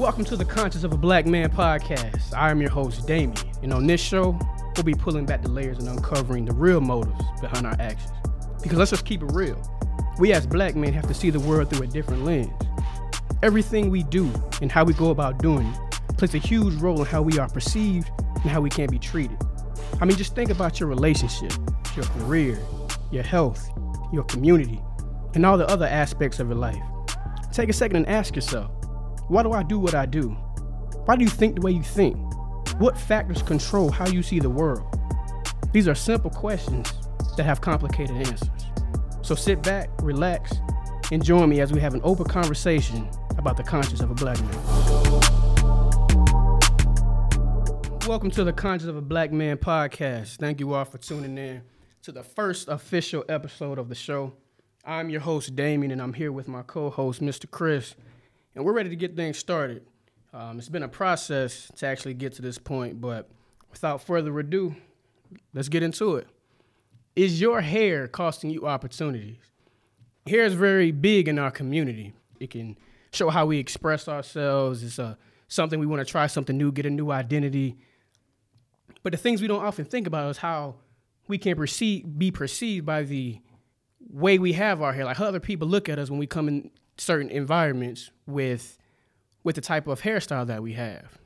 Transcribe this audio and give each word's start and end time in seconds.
Welcome 0.00 0.24
to 0.24 0.36
the 0.36 0.46
Conscience 0.46 0.82
of 0.82 0.94
a 0.94 0.96
Black 0.96 1.26
Man 1.26 1.50
podcast. 1.50 2.32
I 2.32 2.50
am 2.50 2.58
your 2.58 2.70
host, 2.70 3.06
Damien, 3.06 3.36
and 3.62 3.70
on 3.70 3.86
this 3.86 4.00
show, 4.00 4.30
we'll 4.74 4.82
be 4.82 4.94
pulling 4.94 5.26
back 5.26 5.42
the 5.42 5.50
layers 5.50 5.76
and 5.76 5.86
uncovering 5.90 6.46
the 6.46 6.54
real 6.54 6.80
motives 6.80 7.22
behind 7.42 7.66
our 7.66 7.76
actions. 7.78 8.10
Because 8.62 8.78
let's 8.78 8.92
just 8.92 9.04
keep 9.04 9.22
it 9.22 9.30
real. 9.34 9.60
We 10.18 10.32
as 10.32 10.46
black 10.46 10.74
men 10.74 10.94
have 10.94 11.06
to 11.08 11.12
see 11.12 11.28
the 11.28 11.38
world 11.40 11.68
through 11.68 11.84
a 11.84 11.86
different 11.86 12.24
lens. 12.24 12.50
Everything 13.42 13.90
we 13.90 14.02
do 14.04 14.32
and 14.62 14.72
how 14.72 14.84
we 14.84 14.94
go 14.94 15.10
about 15.10 15.42
doing 15.42 15.66
it 15.66 16.16
plays 16.16 16.34
a 16.34 16.38
huge 16.38 16.76
role 16.76 16.98
in 17.00 17.06
how 17.06 17.20
we 17.20 17.38
are 17.38 17.50
perceived 17.50 18.10
and 18.36 18.50
how 18.50 18.62
we 18.62 18.70
can 18.70 18.88
be 18.88 18.98
treated. 18.98 19.36
I 20.00 20.06
mean, 20.06 20.16
just 20.16 20.34
think 20.34 20.48
about 20.48 20.80
your 20.80 20.88
relationship, 20.88 21.52
your 21.94 22.06
career, 22.06 22.58
your 23.12 23.22
health, 23.22 23.68
your 24.14 24.24
community, 24.24 24.80
and 25.34 25.44
all 25.44 25.58
the 25.58 25.68
other 25.68 25.86
aspects 25.86 26.40
of 26.40 26.48
your 26.48 26.56
life. 26.56 26.82
Take 27.52 27.68
a 27.68 27.74
second 27.74 27.96
and 27.98 28.08
ask 28.08 28.34
yourself 28.34 28.79
why 29.30 29.44
do 29.44 29.52
I 29.52 29.62
do 29.62 29.78
what 29.78 29.94
I 29.94 30.06
do? 30.06 30.30
Why 31.04 31.14
do 31.14 31.22
you 31.22 31.30
think 31.30 31.54
the 31.54 31.60
way 31.60 31.70
you 31.70 31.84
think? 31.84 32.16
What 32.80 32.98
factors 32.98 33.42
control 33.42 33.88
how 33.88 34.08
you 34.08 34.24
see 34.24 34.40
the 34.40 34.50
world? 34.50 34.82
These 35.72 35.86
are 35.86 35.94
simple 35.94 36.30
questions 36.30 36.92
that 37.36 37.44
have 37.44 37.60
complicated 37.60 38.16
answers. 38.16 38.50
So 39.22 39.36
sit 39.36 39.62
back, 39.62 39.88
relax, 40.02 40.52
and 41.12 41.24
join 41.24 41.48
me 41.48 41.60
as 41.60 41.72
we 41.72 41.78
have 41.78 41.94
an 41.94 42.00
open 42.02 42.24
conversation 42.24 43.08
about 43.38 43.56
the 43.56 43.62
conscience 43.62 44.00
of 44.00 44.10
a 44.10 44.14
black 44.14 44.36
man. 44.40 44.50
Welcome 48.08 48.32
to 48.32 48.42
the 48.42 48.52
Conscience 48.52 48.90
of 48.90 48.96
a 48.96 49.00
Black 49.00 49.30
Man 49.30 49.58
podcast. 49.58 50.38
Thank 50.38 50.58
you 50.58 50.74
all 50.74 50.84
for 50.84 50.98
tuning 50.98 51.38
in 51.38 51.62
to 52.02 52.10
the 52.10 52.24
first 52.24 52.66
official 52.66 53.24
episode 53.28 53.78
of 53.78 53.88
the 53.88 53.94
show. 53.94 54.32
I'm 54.84 55.08
your 55.08 55.20
host, 55.20 55.54
Damien, 55.54 55.92
and 55.92 56.02
I'm 56.02 56.14
here 56.14 56.32
with 56.32 56.48
my 56.48 56.62
co 56.62 56.90
host, 56.90 57.22
Mr. 57.22 57.48
Chris 57.48 57.94
and 58.54 58.64
we're 58.64 58.72
ready 58.72 58.90
to 58.90 58.96
get 58.96 59.16
things 59.16 59.38
started. 59.38 59.84
Um, 60.32 60.58
it's 60.58 60.68
been 60.68 60.82
a 60.82 60.88
process 60.88 61.70
to 61.76 61.86
actually 61.86 62.14
get 62.14 62.34
to 62.34 62.42
this 62.42 62.58
point, 62.58 63.00
but 63.00 63.28
without 63.70 64.02
further 64.02 64.38
ado, 64.38 64.76
let's 65.54 65.68
get 65.68 65.82
into 65.82 66.16
it. 66.16 66.26
Is 67.16 67.40
your 67.40 67.60
hair 67.60 68.06
costing 68.08 68.50
you 68.50 68.66
opportunities? 68.66 69.36
Hair 70.26 70.44
is 70.44 70.54
very 70.54 70.92
big 70.92 71.28
in 71.28 71.38
our 71.38 71.50
community. 71.50 72.12
It 72.38 72.50
can 72.50 72.76
show 73.12 73.30
how 73.30 73.46
we 73.46 73.58
express 73.58 74.06
ourselves. 74.08 74.82
It's 74.82 74.98
a, 74.98 75.04
uh, 75.04 75.14
something 75.48 75.80
we 75.80 75.86
want 75.86 76.06
to 76.06 76.10
try 76.10 76.28
something 76.28 76.56
new, 76.56 76.70
get 76.70 76.86
a 76.86 76.90
new 76.90 77.10
identity. 77.10 77.76
But 79.02 79.12
the 79.12 79.18
things 79.18 79.42
we 79.42 79.48
don't 79.48 79.64
often 79.64 79.84
think 79.84 80.06
about 80.06 80.30
is 80.30 80.38
how 80.38 80.76
we 81.26 81.38
can 81.38 81.56
perceive, 81.56 82.18
be 82.18 82.30
perceived 82.30 82.86
by 82.86 83.02
the 83.02 83.40
way 84.08 84.38
we 84.38 84.52
have 84.52 84.80
our 84.80 84.92
hair, 84.92 85.04
like 85.04 85.16
how 85.16 85.24
other 85.24 85.40
people 85.40 85.66
look 85.66 85.88
at 85.88 85.98
us 85.98 86.08
when 86.08 86.20
we 86.20 86.26
come 86.26 86.46
in 86.46 86.70
certain 87.00 87.30
environments 87.30 88.10
with 88.26 88.76
with 89.42 89.54
the 89.54 89.60
type 89.62 89.86
of 89.86 90.02
hairstyle 90.02 90.46
that 90.46 90.62
we 90.62 90.74
have. 90.74 91.18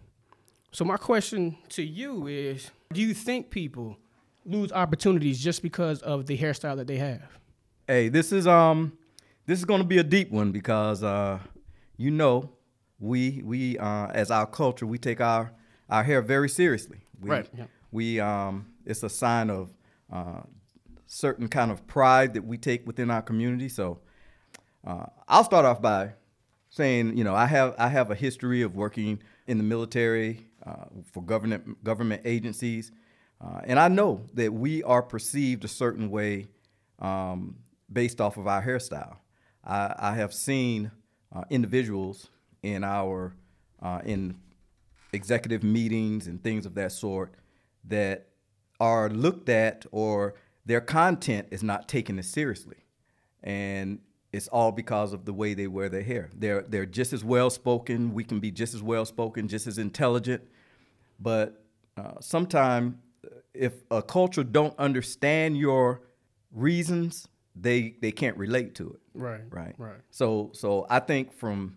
So 0.71 0.85
my 0.85 0.97
question 0.97 1.59
to 1.71 1.83
you 1.83 2.29
is 2.29 2.71
do 2.93 3.01
you 3.01 3.13
think 3.13 3.51
people 3.51 3.99
lose 4.47 4.71
opportunities 4.73 5.43
just 5.43 5.63
because 5.63 6.01
of 6.03 6.27
the 6.27 6.39
hairstyle 6.39 6.77
that 6.77 6.87
they 6.87 6.99
have? 6.99 7.39
Hey, 7.89 8.09
this 8.09 8.31
is 8.31 8.47
um 8.47 8.97
this 9.47 9.59
is 9.59 9.65
going 9.65 9.81
to 9.81 9.87
be 9.87 9.99
a 9.99 10.05
deep 10.05 10.31
one 10.31 10.53
because 10.53 11.03
uh 11.03 11.41
you 11.97 12.11
know 12.11 12.51
we 13.01 13.43
we 13.45 13.77
uh 13.79 14.07
as 14.09 14.31
our 14.31 14.47
culture 14.47 14.87
we 14.87 14.99
take 14.99 15.21
our 15.21 15.53
our 15.91 16.05
hair 16.05 16.23
very 16.23 16.49
seriously. 16.49 16.99
We, 17.21 17.31
right. 17.31 17.49
Yeah. 17.57 17.65
We 17.91 18.21
um 18.21 18.67
it's 18.87 19.03
a 19.03 19.11
sign 19.11 19.51
of 19.51 19.75
uh 20.13 20.43
certain 21.07 21.49
kind 21.49 21.73
of 21.73 21.85
pride 21.89 22.35
that 22.35 22.45
we 22.45 22.59
take 22.59 22.87
within 22.87 23.11
our 23.11 23.23
community. 23.23 23.69
So 23.69 23.99
uh, 24.87 25.07
I'll 25.29 25.45
start 25.45 25.65
off 25.65 25.81
by 25.81 26.13
saying, 26.69 27.17
you 27.17 27.25
know, 27.25 27.35
I 27.35 27.47
have 27.47 27.75
I 27.79 27.89
have 27.89 28.11
a 28.11 28.15
history 28.15 28.63
of 28.63 28.75
working 28.75 29.23
in 29.47 29.59
the 29.59 29.65
military 29.65 30.47
uh, 30.67 30.87
for 31.13 31.23
government 31.23 31.83
government 31.85 32.23
agencies, 32.25 32.93
uh, 33.41 33.61
and 33.65 33.79
I 33.79 33.89
know 33.89 34.27
that 34.35 34.53
we 34.53 34.83
are 34.83 35.03
perceived 35.03 35.65
a 35.65 35.69
certain 35.69 36.11
way 36.11 36.49
um, 36.99 37.57
based 37.93 38.21
off 38.21 38.37
of 38.37 38.47
our 38.47 38.63
hairstyle. 38.63 39.17
I, 39.65 39.95
I 39.99 40.15
have 40.15 40.35
seen 40.35 40.91
uh, 41.35 41.45
individuals 41.49 42.29
in 42.63 42.85
our 42.85 43.35
uh, 43.83 44.01
in 44.05 44.37
executive 45.13 45.63
meetings 45.63 46.27
and 46.27 46.43
things 46.43 46.67
of 46.67 46.75
that 46.75 46.93
sort 46.93 47.35
that 47.85 48.29
are 48.81 49.09
looked 49.09 49.49
at 49.49 49.87
or 49.93 50.35
their 50.67 50.81
content 50.81 51.49
is 51.51 51.63
not 51.63 51.89
taken 51.89 52.19
as 52.19 52.29
seriously, 52.29 52.79
and 53.43 54.01
it's 54.35 54.49
all 54.49 54.73
because 54.73 55.13
of 55.13 55.25
the 55.25 55.33
way 55.33 55.55
they 55.55 55.69
wear 55.69 55.89
their 55.89 56.03
hair. 56.03 56.29
They're 56.37 56.63
they're 56.63 56.87
just 56.87 57.13
as 57.13 57.23
well 57.23 57.51
spoken. 57.51 58.13
We 58.13 58.25
can 58.25 58.41
be 58.41 58.51
just 58.51 58.75
as 58.75 58.83
well 58.83 59.05
spoken, 59.05 59.47
just 59.47 59.69
as 59.69 59.79
intelligent. 59.79 60.43
But 61.21 61.63
uh, 61.97 62.21
sometimes, 62.21 62.97
if 63.55 63.75
a 63.93 64.03
culture 64.03 64.43
don't 64.43 64.77
understand 64.77 65.57
your 65.57 66.03
reasons, 66.53 67.29
they 67.55 67.95
they 68.01 68.11
can't 68.11 68.37
relate 68.37 68.75
to 68.77 68.91
it. 68.91 69.01
Right. 69.15 69.43
Right. 69.51 69.75
Right. 69.79 70.01
So 70.11 70.51
so 70.53 70.85
I 70.91 70.99
think 70.99 71.33
from 71.33 71.77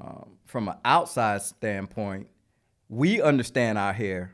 um, 0.00 0.38
from 0.46 0.68
an 0.68 0.76
outside 0.86 1.42
standpoint, 1.42 2.28
we 2.88 3.20
understand 3.20 3.76
our 3.76 3.92
hair, 3.92 4.32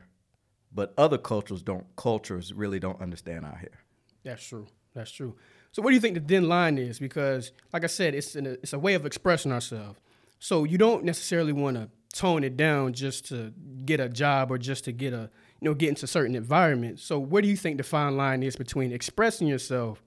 but 0.73 0.93
other 0.97 1.17
cultures 1.17 1.61
don't. 1.61 1.85
Cultures 1.97 2.53
really 2.53 2.79
don't 2.79 3.01
understand 3.01 3.43
our 3.43 3.57
hair. 3.57 3.79
That's 4.23 4.47
true. 4.47 4.67
That's 4.93 5.11
true. 5.11 5.35
So 5.75 5.81
what 5.81 5.89
do 5.89 5.95
you 5.95 5.99
think 5.99 6.13
the 6.13 6.21
thin 6.21 6.47
line 6.47 6.77
is? 6.77 6.99
Because, 6.99 7.51
like 7.73 7.83
I 7.83 7.87
said, 7.87 8.15
it's 8.15 8.33
a, 8.37 8.53
it's 8.63 8.71
a 8.71 8.79
way 8.79 8.93
of 8.93 9.05
expressing 9.05 9.51
ourselves. 9.51 9.99
So 10.39 10.63
you 10.63 10.77
don't 10.77 11.03
necessarily 11.03 11.51
want 11.51 11.75
to 11.75 11.89
tone 12.17 12.45
it 12.45 12.55
down 12.55 12.93
just 12.93 13.25
to 13.25 13.51
get 13.83 13.99
a 13.99 14.07
job 14.07 14.51
or 14.51 14.57
just 14.57 14.85
to 14.85 14.93
get 14.93 15.11
a 15.11 15.29
you 15.59 15.69
know 15.69 15.73
get 15.73 15.89
into 15.89 16.07
certain 16.07 16.33
environments. 16.33 17.03
So 17.03 17.19
where 17.19 17.41
do 17.41 17.49
you 17.49 17.57
think 17.57 17.75
the 17.75 17.83
fine 17.83 18.15
line 18.15 18.41
is 18.41 18.55
between 18.55 18.93
expressing 18.93 19.49
yourself 19.49 20.01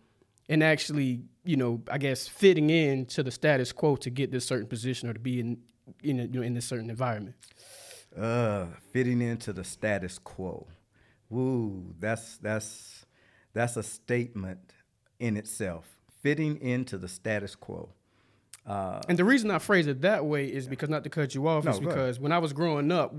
and 0.48 0.64
actually 0.64 1.20
you 1.44 1.56
know 1.56 1.82
I 1.90 1.98
guess 1.98 2.26
fitting 2.26 2.70
in 2.70 3.04
to 3.06 3.22
the 3.22 3.30
status 3.30 3.70
quo 3.70 3.96
to 3.96 4.08
get 4.08 4.32
this 4.32 4.46
certain 4.46 4.68
position 4.68 5.10
or 5.10 5.12
to 5.12 5.20
be 5.20 5.38
in 5.38 5.58
in 6.02 6.18
a, 6.18 6.22
you 6.22 6.28
know 6.28 6.40
in 6.40 6.54
this 6.54 6.64
certain 6.64 6.88
environment? 6.88 7.36
Uh, 8.18 8.68
fitting 8.90 9.20
into 9.20 9.52
the 9.52 9.64
status 9.64 10.18
quo. 10.18 10.66
Woo, 11.28 11.94
that's 11.98 12.38
that's 12.38 13.04
that's 13.52 13.76
a 13.76 13.82
statement 13.82 14.72
in 15.20 15.36
itself, 15.36 15.86
fitting 16.22 16.60
into 16.60 16.98
the 16.98 17.08
status 17.08 17.54
quo. 17.54 17.90
Uh, 18.66 19.00
and 19.08 19.18
the 19.18 19.24
reason 19.24 19.50
I 19.50 19.58
phrase 19.58 19.86
it 19.86 20.02
that 20.02 20.26
way 20.26 20.46
is 20.46 20.68
because 20.68 20.90
not 20.90 21.02
to 21.04 21.10
cut 21.10 21.34
you 21.34 21.48
off, 21.48 21.64
no, 21.64 21.70
is 21.70 21.80
because 21.80 22.20
when 22.20 22.32
I 22.32 22.38
was 22.38 22.52
growing 22.52 22.92
up, 22.92 23.14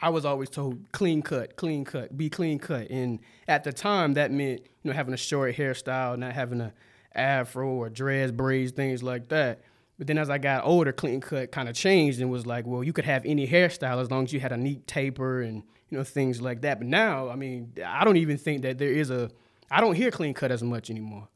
I 0.00 0.08
was 0.08 0.24
always 0.24 0.50
told 0.50 0.90
clean 0.92 1.22
cut, 1.22 1.56
clean 1.56 1.84
cut, 1.84 2.16
be 2.16 2.28
clean 2.28 2.58
cut, 2.58 2.90
and 2.90 3.20
at 3.46 3.62
the 3.62 3.72
time 3.72 4.14
that 4.14 4.32
meant 4.32 4.62
you 4.82 4.90
know 4.90 4.92
having 4.92 5.14
a 5.14 5.18
short 5.18 5.54
hairstyle, 5.56 6.18
not 6.18 6.32
having 6.32 6.60
a 6.60 6.72
afro 7.14 7.68
or 7.68 7.88
dreads, 7.88 8.32
braids, 8.32 8.72
things 8.72 9.02
like 9.02 9.28
that. 9.28 9.60
But 9.98 10.06
then 10.06 10.18
as 10.18 10.30
I 10.30 10.38
got 10.38 10.64
older, 10.64 10.92
clean 10.92 11.20
cut 11.20 11.50
kind 11.50 11.68
of 11.68 11.74
changed 11.74 12.20
and 12.20 12.30
was 12.30 12.46
like, 12.46 12.66
well, 12.66 12.84
you 12.84 12.92
could 12.92 13.04
have 13.04 13.24
any 13.24 13.46
hairstyle 13.46 14.00
as 14.00 14.10
long 14.10 14.24
as 14.24 14.32
you 14.32 14.40
had 14.40 14.52
a 14.52 14.56
neat 14.56 14.86
taper 14.86 15.42
and 15.42 15.62
you 15.90 15.98
know 15.98 16.04
things 16.04 16.40
like 16.40 16.62
that. 16.62 16.78
But 16.78 16.86
now, 16.86 17.28
I 17.28 17.36
mean, 17.36 17.72
I 17.84 18.04
don't 18.04 18.16
even 18.16 18.38
think 18.38 18.62
that 18.62 18.78
there 18.78 18.92
is 18.92 19.10
a. 19.10 19.30
I 19.70 19.80
don't 19.80 19.94
hear 19.94 20.10
clean 20.10 20.34
cut 20.34 20.50
as 20.50 20.62
much 20.62 20.90
anymore. 20.90 21.28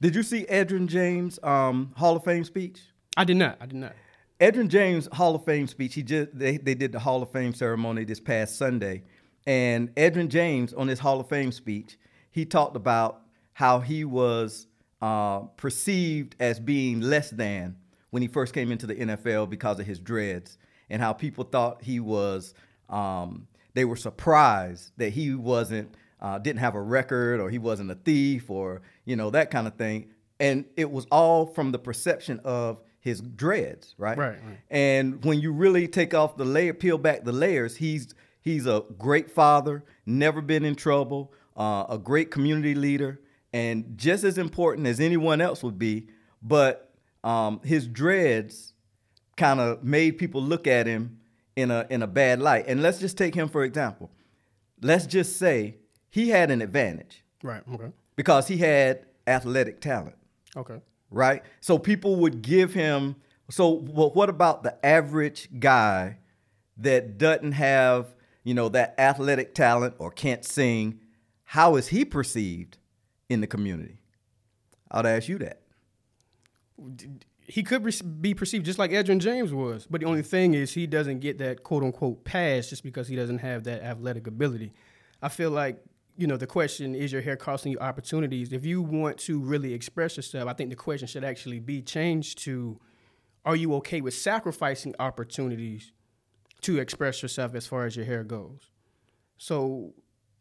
Did 0.00 0.14
you 0.14 0.22
see 0.22 0.46
Edgerrin 0.46 0.86
James' 0.86 1.38
um, 1.42 1.92
Hall 1.96 2.16
of 2.16 2.24
Fame 2.24 2.44
speech? 2.44 2.80
I 3.16 3.24
did 3.24 3.36
not. 3.36 3.58
I 3.60 3.66
did 3.66 3.76
not. 3.76 3.92
Edgerrin 4.40 4.68
James' 4.68 5.06
Hall 5.12 5.34
of 5.34 5.44
Fame 5.44 5.66
speech. 5.66 5.94
He 5.94 6.02
just 6.02 6.30
they, 6.32 6.56
they 6.56 6.74
did 6.74 6.92
the 6.92 6.98
Hall 6.98 7.22
of 7.22 7.30
Fame 7.30 7.52
ceremony 7.52 8.04
this 8.04 8.20
past 8.20 8.56
Sunday, 8.56 9.02
and 9.46 9.94
Edgerrin 9.96 10.28
James 10.28 10.72
on 10.72 10.88
his 10.88 10.98
Hall 10.98 11.20
of 11.20 11.28
Fame 11.28 11.52
speech, 11.52 11.98
he 12.30 12.46
talked 12.46 12.76
about 12.76 13.22
how 13.52 13.80
he 13.80 14.06
was 14.06 14.66
uh, 15.02 15.40
perceived 15.58 16.34
as 16.40 16.58
being 16.58 17.02
less 17.02 17.28
than 17.28 17.76
when 18.08 18.22
he 18.22 18.28
first 18.28 18.54
came 18.54 18.72
into 18.72 18.86
the 18.86 18.94
NFL 18.94 19.50
because 19.50 19.78
of 19.78 19.86
his 19.86 19.98
dreads, 19.98 20.56
and 20.88 21.02
how 21.02 21.12
people 21.12 21.44
thought 21.44 21.82
he 21.82 22.00
was. 22.00 22.54
Um, 22.88 23.46
they 23.74 23.84
were 23.84 23.96
surprised 23.96 24.92
that 24.96 25.10
he 25.10 25.34
wasn't 25.34 25.94
uh, 26.20 26.38
didn't 26.38 26.60
have 26.60 26.74
a 26.74 26.80
record 26.80 27.40
or 27.40 27.50
he 27.50 27.58
wasn't 27.58 27.90
a 27.90 27.94
thief 27.94 28.50
or 28.50 28.82
you 29.04 29.16
know 29.16 29.30
that 29.30 29.50
kind 29.50 29.66
of 29.66 29.74
thing. 29.74 30.10
And 30.38 30.64
it 30.76 30.90
was 30.90 31.06
all 31.10 31.46
from 31.46 31.70
the 31.70 31.78
perception 31.78 32.40
of 32.44 32.80
his 33.00 33.20
dreads 33.20 33.94
right? 33.96 34.18
Right, 34.18 34.28
right. 34.44 34.58
and 34.70 35.24
when 35.24 35.40
you 35.40 35.52
really 35.52 35.88
take 35.88 36.12
off 36.12 36.36
the 36.36 36.44
layer 36.44 36.74
peel 36.74 36.98
back 36.98 37.24
the 37.24 37.32
layers 37.32 37.76
he's 37.76 38.14
he's 38.42 38.66
a 38.66 38.84
great 38.98 39.30
father 39.30 39.82
never 40.04 40.42
been 40.42 40.66
in 40.66 40.74
trouble 40.74 41.32
uh, 41.56 41.86
a 41.88 41.96
great 41.96 42.30
community 42.30 42.74
leader 42.74 43.18
and 43.54 43.96
just 43.96 44.22
as 44.22 44.36
important 44.36 44.86
as 44.86 45.00
anyone 45.00 45.40
else 45.40 45.62
would 45.62 45.78
be 45.78 46.08
but 46.42 46.90
um, 47.24 47.60
his 47.64 47.86
dreads 47.86 48.74
kind 49.36 49.60
of 49.60 49.82
made 49.82 50.18
people 50.18 50.42
look 50.42 50.66
at 50.66 50.86
him 50.86 51.18
in 51.56 51.70
a 51.70 51.86
in 51.90 52.02
a 52.02 52.06
bad 52.06 52.40
light. 52.40 52.66
And 52.66 52.82
let's 52.82 52.98
just 52.98 53.18
take 53.18 53.34
him 53.34 53.48
for 53.48 53.64
example. 53.64 54.10
Let's 54.80 55.06
just 55.06 55.38
say 55.38 55.76
he 56.10 56.28
had 56.28 56.50
an 56.50 56.60
advantage. 56.60 57.24
Right. 57.42 57.62
Okay. 57.72 57.90
Because 58.16 58.48
he 58.48 58.58
had 58.58 59.06
athletic 59.26 59.80
talent. 59.80 60.16
Okay. 60.56 60.80
Right. 61.10 61.42
So 61.60 61.78
people 61.78 62.16
would 62.16 62.42
give 62.42 62.74
him. 62.74 63.16
So 63.50 63.70
well, 63.70 64.10
what 64.10 64.28
about 64.28 64.62
the 64.62 64.84
average 64.84 65.48
guy 65.58 66.18
that 66.76 67.18
doesn't 67.18 67.52
have, 67.52 68.14
you 68.44 68.54
know, 68.54 68.68
that 68.70 68.94
athletic 68.98 69.54
talent 69.54 69.94
or 69.98 70.10
can't 70.10 70.44
sing, 70.44 71.00
how 71.44 71.76
is 71.76 71.88
he 71.88 72.04
perceived 72.04 72.78
in 73.28 73.40
the 73.40 73.46
community? 73.46 74.00
I'd 74.90 75.06
ask 75.06 75.28
you 75.28 75.38
that. 75.38 75.60
He 77.46 77.62
could 77.62 77.82
be 78.20 78.34
perceived 78.34 78.64
just 78.64 78.78
like 78.78 78.92
Edgerrin 78.92 79.18
James 79.18 79.52
was, 79.52 79.86
but 79.90 80.00
the 80.00 80.06
only 80.06 80.22
thing 80.22 80.54
is 80.54 80.72
he 80.72 80.86
doesn't 80.86 81.18
get 81.20 81.38
that 81.38 81.62
quote 81.62 81.82
unquote 81.82 82.24
pass 82.24 82.68
just 82.70 82.82
because 82.82 83.08
he 83.08 83.16
doesn't 83.16 83.38
have 83.38 83.64
that 83.64 83.82
athletic 83.82 84.26
ability. 84.26 84.72
I 85.20 85.28
feel 85.28 85.50
like 85.50 85.82
you 86.16 86.26
know 86.26 86.36
the 86.36 86.46
question 86.46 86.94
is 86.94 87.12
your 87.12 87.22
hair 87.22 87.36
costing 87.36 87.72
you 87.72 87.78
opportunities. 87.78 88.52
If 88.52 88.64
you 88.64 88.82
want 88.82 89.18
to 89.20 89.40
really 89.40 89.72
express 89.72 90.16
yourself, 90.16 90.48
I 90.48 90.52
think 90.52 90.70
the 90.70 90.76
question 90.76 91.08
should 91.08 91.24
actually 91.24 91.60
be 91.60 91.82
changed 91.82 92.38
to 92.44 92.78
are 93.44 93.56
you 93.56 93.74
okay 93.76 94.00
with 94.00 94.14
sacrificing 94.14 94.94
opportunities 94.98 95.92
to 96.62 96.78
express 96.78 97.22
yourself 97.22 97.54
as 97.54 97.66
far 97.66 97.86
as 97.86 97.96
your 97.96 98.04
hair 98.04 98.22
goes? 98.22 98.70
So 99.38 99.94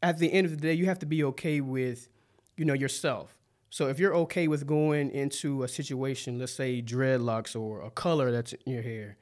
at 0.03 0.17
the 0.17 0.31
end 0.31 0.45
of 0.45 0.51
the 0.51 0.57
day, 0.57 0.73
you 0.73 0.85
have 0.85 0.99
to 0.99 1.05
be 1.05 1.23
okay 1.25 1.61
with, 1.61 2.09
you 2.57 2.65
know, 2.65 2.73
yourself. 2.73 3.35
So 3.69 3.87
if 3.87 3.99
you're 3.99 4.15
okay 4.15 4.47
with 4.47 4.65
going 4.65 5.11
into 5.11 5.63
a 5.63 5.67
situation, 5.67 6.39
let's 6.39 6.53
say 6.53 6.81
dreadlocks 6.81 7.59
or 7.59 7.81
a 7.81 7.91
color 7.91 8.31
that's 8.31 8.53
in 8.53 8.73
your 8.73 8.81
hair, 8.81 9.17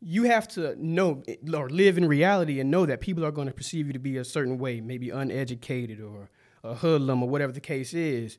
you 0.00 0.24
have 0.24 0.48
to 0.48 0.74
know 0.82 1.22
or 1.52 1.68
live 1.68 1.98
in 1.98 2.06
reality 2.06 2.60
and 2.60 2.70
know 2.70 2.86
that 2.86 3.00
people 3.00 3.24
are 3.24 3.30
going 3.30 3.48
to 3.48 3.52
perceive 3.52 3.86
you 3.86 3.92
to 3.92 3.98
be 3.98 4.16
a 4.16 4.24
certain 4.24 4.58
way, 4.58 4.80
maybe 4.80 5.10
uneducated 5.10 6.00
or 6.00 6.30
a 6.64 6.74
hoodlum 6.74 7.22
or 7.22 7.28
whatever 7.28 7.52
the 7.52 7.60
case 7.60 7.92
is. 7.92 8.38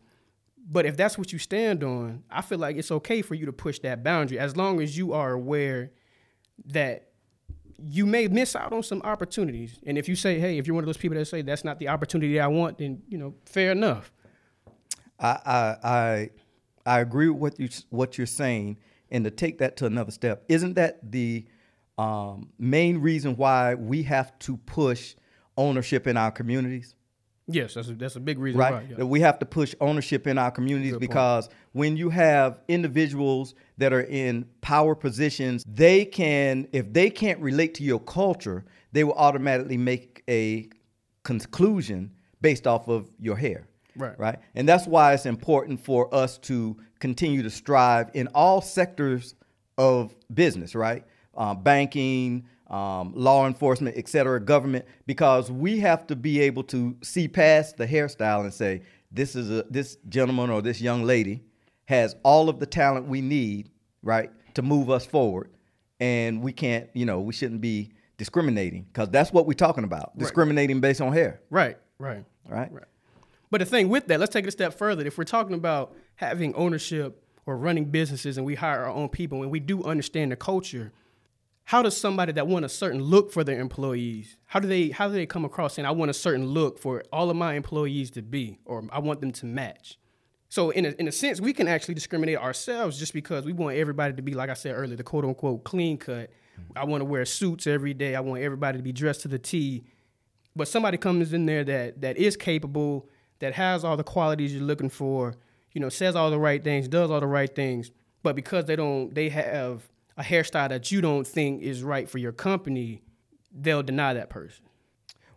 But 0.70 0.86
if 0.86 0.98
that's 0.98 1.18
what 1.18 1.34
you 1.34 1.40
stand 1.40 1.84
on, 1.84 2.24
I 2.30 2.42
feel 2.42 2.60
like 2.60 2.78
it's 2.78 2.92
okay 2.92 3.22
for 3.22 3.36
you 3.36 3.46
to 3.46 3.54
push 3.54 3.80
that 3.80 4.04
boundary 4.04 4.40
as 4.40 4.56
long 4.56 4.82
as 4.82 4.98
you 4.98 5.14
are 5.14 5.32
aware 5.32 5.92
that 6.68 7.10
you 7.84 8.06
may 8.06 8.28
miss 8.28 8.56
out 8.56 8.74
on 8.74 8.84
some 8.84 9.02
opportunities. 9.04 9.80
And 9.86 9.98
if 9.98 10.08
you 10.08 10.16
say, 10.16 10.40
hey, 10.40 10.58
if 10.58 10.68
you're 10.68 10.76
one 10.76 10.84
of 10.84 10.88
those 10.88 10.98
people 10.98 11.18
that 11.18 11.26
say 11.26 11.42
that's 11.42 11.64
not 11.64 11.80
the 11.80 11.88
opportunity 11.90 12.40
I 12.40 12.48
want, 12.48 12.78
then 12.78 13.02
you 13.08 13.18
know, 13.18 13.34
fair 13.46 13.72
enough. 13.72 14.12
I 15.20 15.40
I 15.46 15.78
I, 15.84 16.30
I 16.86 17.00
agree 17.00 17.30
with 17.30 17.40
what 17.40 17.60
you 17.60 17.70
what 17.90 18.18
you're 18.18 18.28
saying, 18.28 18.78
and 19.12 19.24
to 19.26 19.32
take 19.32 19.60
that 19.60 19.78
to 19.78 19.86
another 19.86 20.12
step, 20.12 20.44
isn't 20.48 20.74
that 20.76 21.12
the 21.12 21.46
um, 21.98 22.50
main 22.58 22.98
reason 23.00 23.36
why 23.36 23.76
we 23.76 24.04
have 24.04 24.38
to 24.40 24.58
push 24.58 25.16
ownership 25.58 26.08
in 26.08 26.18
our 26.18 26.32
communities? 26.32 26.96
Yes, 27.48 27.74
that's 27.74 27.90
a, 27.90 27.94
that's 27.94 28.16
a 28.16 28.20
big 28.20 28.40
reason 28.40 28.60
right? 28.60 28.74
why. 28.74 28.96
Yeah. 28.98 29.04
We 29.04 29.20
have 29.22 29.40
to 29.40 29.46
push 29.46 29.76
ownership 29.82 30.26
in 30.26 30.38
our 30.38 30.52
communities 30.52 30.94
Good 30.94 31.02
because 31.02 31.48
point. 31.48 31.58
when 31.74 31.98
you 31.98 32.10
have 32.10 32.60
individuals 32.68 33.56
that 33.78 33.92
are 33.92 34.04
in 34.04 34.46
power 34.62 34.96
positions, 34.96 35.64
they 35.68 36.06
can, 36.06 36.68
if 36.72 36.92
they 36.94 37.10
can't 37.10 37.40
relate 37.40 37.74
to 37.76 37.84
your 37.84 38.00
culture, 38.00 38.64
they 38.94 39.04
will 39.04 39.14
automatically 39.14 39.78
make 39.78 40.24
a 40.30 40.70
conclusion 41.24 42.12
based 42.42 42.68
off 42.68 42.88
of 42.88 43.10
your 43.20 43.36
hair. 43.36 43.68
Right. 43.96 44.18
Right. 44.20 44.40
And 44.56 44.68
that's 44.68 44.88
why 44.88 45.14
it's 45.14 45.26
important 45.26 45.84
for 45.84 46.14
us 46.14 46.38
to 46.40 46.78
continue 47.00 47.44
to 47.44 47.50
strive 47.50 48.12
in 48.14 48.28
all 48.28 48.62
sectors 48.62 49.36
of 49.78 50.16
business, 50.34 50.76
right? 50.76 51.04
Uh, 51.36 51.54
banking, 51.54 52.46
um, 52.70 53.14
law 53.16 53.48
enforcement, 53.48 53.98
et 53.98 54.08
cetera, 54.08 54.40
government, 54.40 54.86
because 55.06 55.52
we 55.52 55.80
have 55.80 56.08
to 56.08 56.16
be 56.16 56.40
able 56.40 56.64
to 56.64 56.96
see 57.02 57.28
past 57.28 57.78
the 57.78 57.86
hairstyle 57.86 58.42
and 58.42 58.54
say, 58.54 58.82
this 59.12 59.36
is 59.36 59.52
a 59.52 59.64
this 59.70 59.98
gentleman 60.08 60.50
or 60.50 60.62
this 60.62 60.80
young 60.80 61.04
lady 61.04 61.44
has 61.86 62.16
all 62.24 62.48
of 62.48 62.60
the 62.60 62.66
talent 62.66 63.08
we 63.08 63.20
need, 63.20 63.70
right, 64.04 64.32
to 64.54 64.62
move 64.62 64.90
us 64.90 65.06
forward. 65.06 65.50
And 66.00 66.42
we 66.42 66.54
can't, 66.54 66.90
you 66.94 67.06
know, 67.06 67.20
we 67.20 67.34
shouldn't 67.34 67.62
be 67.62 67.92
discriminating 68.18 68.84
because 68.84 69.10
that's 69.10 69.34
what 69.34 69.46
we're 69.48 69.54
talking 69.54 69.84
about. 69.84 70.12
Right. 70.14 70.20
Discriminating 70.20 70.80
based 70.80 71.02
on 71.02 71.12
hair. 71.12 71.42
Right, 71.50 71.78
right. 72.00 72.24
Right. 72.48 72.72
Right. 72.72 72.84
But 73.52 73.60
the 73.60 73.66
thing 73.66 73.90
with 73.90 74.08
that, 74.08 74.20
let's 74.20 74.34
take 74.34 74.46
it 74.46 74.48
a 74.48 74.52
step 74.52 74.74
further. 74.74 75.06
If 75.06 75.18
we're 75.18 75.26
talking 75.26 75.56
about 75.56 75.96
having 76.16 76.56
ownership 76.56 77.24
or 77.46 77.58
running 77.58 77.86
businesses 77.86 78.38
and 78.38 78.46
we 78.46 78.56
hire 78.56 78.86
our 78.86 78.90
own 78.90 79.10
people 79.10 79.44
and 79.44 79.52
we 79.52 79.60
do 79.60 79.84
understand 79.84 80.32
the 80.32 80.36
culture, 80.36 80.92
how 81.66 81.82
does 81.82 81.96
somebody 81.96 82.32
that 82.32 82.48
want 82.48 82.66
a 82.66 82.70
certain 82.70 83.02
look 83.02 83.32
for 83.32 83.44
their 83.44 83.60
employees 83.60 84.36
how 84.48 84.60
do 84.60 84.68
they 84.68 84.90
how 84.90 85.08
do 85.08 85.14
they 85.14 85.28
come 85.28 85.46
across 85.46 85.76
saying 85.76 85.86
i 85.86 85.92
want 85.92 86.10
a 86.10 86.14
certain 86.14 86.46
look 86.46 86.80
for 86.80 87.04
all 87.14 87.30
of 87.30 87.38
my 87.38 87.54
employees 87.54 88.10
to 88.10 88.22
be 88.22 88.58
or 88.66 88.84
i 88.92 89.00
want 89.00 89.22
them 89.22 89.32
to 89.32 89.46
match 89.46 89.98
so 90.50 90.72
in 90.72 90.86
a, 90.86 90.90
in 91.00 91.08
a 91.08 91.12
sense 91.12 91.40
we 91.40 91.54
can 91.54 91.68
actually 91.68 91.94
discriminate 91.94 92.38
ourselves 92.38 92.98
just 92.98 93.14
because 93.14 93.46
we 93.46 93.54
want 93.54 93.78
everybody 93.78 94.14
to 94.14 94.24
be 94.24 94.34
like 94.34 94.50
i 94.50 94.54
said 94.54 94.76
earlier 94.76 94.98
the 94.98 95.04
quote 95.04 95.24
unquote 95.24 95.64
clean 95.64 95.98
cut. 95.98 96.32
Mm-hmm. 96.60 96.78
I 96.78 96.86
want 96.86 97.02
to 97.02 97.06
wear 97.06 97.26
suits 97.26 97.68
every 97.68 97.94
day. 97.94 98.16
I 98.16 98.20
want 98.20 98.42
everybody 98.42 98.78
to 98.78 98.84
be 98.84 98.92
dressed 98.92 99.22
to 99.22 99.28
the 99.28 99.40
t. 99.40 99.84
But 100.56 100.68
somebody 100.68 100.98
comes 100.98 101.34
in 101.34 101.46
there 101.46 101.64
that 101.64 102.02
that 102.02 102.18
is 102.18 102.36
capable 102.36 103.10
that 103.42 103.54
has 103.54 103.84
all 103.84 103.98
the 103.98 104.04
qualities 104.04 104.54
you're 104.54 104.64
looking 104.64 104.90
for 104.90 105.36
you 105.74 105.82
know 105.82 105.90
says 105.90 106.16
all 106.16 106.32
the 106.32 106.40
right 106.40 106.64
things 106.64 106.88
does 106.88 107.12
all 107.12 107.20
the 107.20 107.28
right 107.28 107.54
things 107.54 107.92
but 108.24 108.36
because 108.36 108.66
they 108.66 108.76
don't 108.76 109.14
they 109.14 109.30
have 109.30 109.84
a 110.18 110.24
hairstyle 110.24 110.70
that 110.70 110.92
you 110.92 111.02
don't 111.02 111.26
think 111.26 111.62
is 111.62 111.84
right 111.84 112.10
for 112.10 112.18
your 112.18 112.32
company, 112.32 113.02
they'll 113.52 113.84
deny 113.84 114.14
that 114.14 114.30
person. 114.30 114.66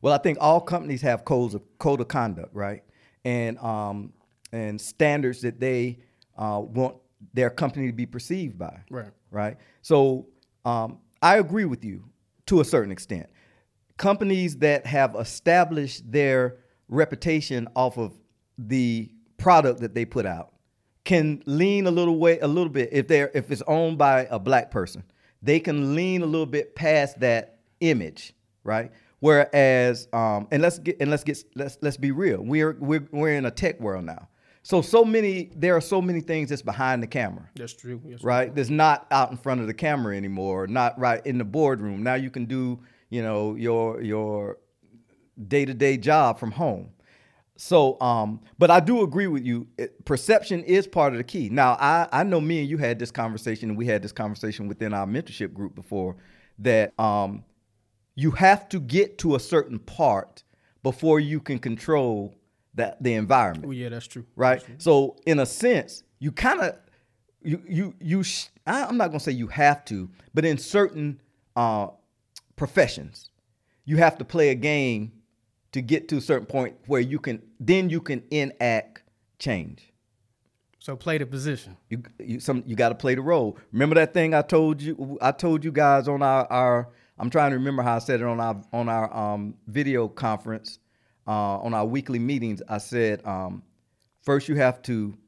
Well, 0.02 0.12
I 0.12 0.18
think 0.18 0.38
all 0.40 0.60
companies 0.60 1.02
have 1.02 1.24
codes 1.24 1.54
of 1.54 1.62
code 1.78 2.00
of 2.00 2.08
conduct, 2.08 2.54
right? 2.54 2.82
And 3.24 3.58
um, 3.58 4.12
and 4.52 4.80
standards 4.80 5.40
that 5.42 5.60
they 5.60 6.00
uh, 6.36 6.60
want 6.62 6.96
their 7.32 7.50
company 7.50 7.86
to 7.86 7.92
be 7.92 8.06
perceived 8.06 8.58
by. 8.58 8.80
Right. 8.90 9.10
Right. 9.30 9.56
So 9.82 10.28
um, 10.64 10.98
I 11.22 11.38
agree 11.38 11.64
with 11.64 11.84
you 11.84 12.04
to 12.46 12.60
a 12.60 12.64
certain 12.64 12.92
extent. 12.92 13.28
Companies 13.96 14.58
that 14.58 14.84
have 14.86 15.14
established 15.14 16.10
their 16.10 16.58
reputation 16.88 17.68
off 17.74 17.98
of 17.98 18.12
the 18.58 19.10
product 19.36 19.80
that 19.80 19.94
they 19.94 20.04
put 20.04 20.26
out 20.26 20.52
can 21.04 21.42
lean 21.46 21.86
a 21.86 21.90
little 21.90 22.18
way 22.18 22.38
a 22.40 22.46
little 22.46 22.68
bit 22.68 22.88
if 22.92 23.08
they're 23.08 23.30
if 23.34 23.50
it's 23.50 23.62
owned 23.66 23.98
by 23.98 24.26
a 24.30 24.38
black 24.38 24.70
person 24.70 25.02
they 25.42 25.60
can 25.60 25.94
lean 25.94 26.22
a 26.22 26.26
little 26.26 26.46
bit 26.46 26.74
past 26.74 27.20
that 27.20 27.58
image 27.80 28.34
right? 28.64 28.90
Whereas 29.20 30.08
um 30.12 30.48
and 30.50 30.60
let's 30.60 30.78
get 30.78 30.96
and 31.00 31.10
let's 31.10 31.22
get 31.22 31.44
let's 31.54 31.78
let's 31.80 31.96
be 31.96 32.10
real. 32.10 32.42
We're 32.42 32.76
we're, 32.80 33.06
we're 33.12 33.34
in 33.34 33.46
a 33.46 33.50
tech 33.50 33.78
world 33.78 34.04
now. 34.04 34.28
So 34.62 34.82
so 34.82 35.04
many 35.04 35.50
there 35.54 35.76
are 35.76 35.80
so 35.80 36.02
many 36.02 36.20
things 36.20 36.48
that's 36.48 36.62
behind 36.62 37.02
the 37.02 37.06
camera. 37.06 37.48
That's 37.54 37.74
true 37.74 38.00
that's 38.04 38.24
right? 38.24 38.46
True. 38.46 38.54
that's 38.56 38.70
not 38.70 39.06
out 39.10 39.30
in 39.30 39.36
front 39.36 39.60
of 39.60 39.66
the 39.66 39.74
camera 39.74 40.16
anymore 40.16 40.66
not 40.66 40.98
right 40.98 41.24
in 41.24 41.38
the 41.38 41.44
boardroom. 41.44 42.02
Now 42.02 42.14
you 42.14 42.30
can 42.30 42.46
do 42.46 42.80
you 43.10 43.22
know 43.22 43.54
your 43.54 44.02
your 44.02 44.58
day-to-day 45.48 45.96
job 45.96 46.38
from 46.38 46.52
home 46.52 46.90
so, 47.56 48.00
um, 48.00 48.40
but 48.58 48.70
I 48.70 48.80
do 48.80 49.02
agree 49.02 49.28
with 49.28 49.44
you. 49.44 49.68
It, 49.78 50.04
perception 50.04 50.64
is 50.64 50.86
part 50.86 51.12
of 51.12 51.18
the 51.18 51.24
key. 51.24 51.48
Now, 51.50 51.76
I, 51.78 52.08
I 52.10 52.22
know 52.24 52.40
me 52.40 52.60
and 52.60 52.68
you 52.68 52.78
had 52.78 52.98
this 52.98 53.12
conversation, 53.12 53.70
and 53.70 53.78
we 53.78 53.86
had 53.86 54.02
this 54.02 54.12
conversation 54.12 54.66
within 54.66 54.92
our 54.92 55.06
mentorship 55.06 55.52
group 55.52 55.74
before 55.74 56.16
that 56.58 56.98
um, 56.98 57.44
you 58.16 58.32
have 58.32 58.68
to 58.70 58.80
get 58.80 59.18
to 59.18 59.36
a 59.36 59.40
certain 59.40 59.78
part 59.78 60.42
before 60.82 61.20
you 61.20 61.40
can 61.40 61.58
control 61.60 62.34
that 62.74 63.00
the 63.00 63.14
environment. 63.14 63.66
Oh, 63.68 63.70
yeah, 63.70 63.88
that's 63.88 64.08
true. 64.08 64.26
Right. 64.34 64.54
That's 64.54 64.64
true. 64.64 64.74
So, 64.78 65.16
in 65.24 65.38
a 65.38 65.46
sense, 65.46 66.02
you 66.18 66.32
kind 66.32 66.60
of 66.60 66.76
you 67.40 67.62
you 67.68 67.94
you. 68.00 68.22
Sh- 68.24 68.48
I, 68.66 68.84
I'm 68.84 68.96
not 68.96 69.08
gonna 69.08 69.20
say 69.20 69.32
you 69.32 69.46
have 69.46 69.84
to, 69.86 70.10
but 70.32 70.44
in 70.44 70.58
certain 70.58 71.20
uh, 71.54 71.88
professions, 72.56 73.30
you 73.84 73.98
have 73.98 74.18
to 74.18 74.24
play 74.24 74.48
a 74.48 74.56
game 74.56 75.12
to 75.74 75.82
get 75.82 76.06
to 76.08 76.16
a 76.16 76.20
certain 76.20 76.46
point 76.46 76.76
where 76.86 77.00
you 77.00 77.18
can 77.18 77.42
then 77.58 77.90
you 77.90 78.00
can 78.00 78.22
enact 78.30 79.02
change. 79.40 79.92
So 80.78 80.94
play 80.94 81.18
the 81.18 81.26
position. 81.26 81.76
You 81.90 82.04
you 82.20 82.38
some 82.38 82.62
you 82.64 82.76
got 82.76 82.90
to 82.90 82.94
play 82.94 83.16
the 83.16 83.22
role. 83.22 83.58
Remember 83.72 83.96
that 83.96 84.14
thing 84.14 84.34
I 84.34 84.42
told 84.42 84.80
you 84.80 85.18
I 85.20 85.32
told 85.32 85.64
you 85.64 85.72
guys 85.72 86.06
on 86.06 86.22
our 86.22 86.46
our 86.50 86.88
I'm 87.18 87.28
trying 87.28 87.50
to 87.50 87.56
remember 87.56 87.82
how 87.82 87.96
I 87.96 87.98
said 87.98 88.20
it 88.20 88.26
on 88.26 88.38
our 88.38 88.62
on 88.72 88.88
our 88.88 89.12
um, 89.16 89.54
video 89.66 90.06
conference 90.06 90.78
uh, 91.26 91.58
on 91.58 91.74
our 91.74 91.84
weekly 91.84 92.20
meetings. 92.20 92.62
I 92.68 92.78
said 92.78 93.26
um, 93.26 93.64
first 94.22 94.48
you 94.48 94.54
have 94.54 94.80
to 94.82 95.18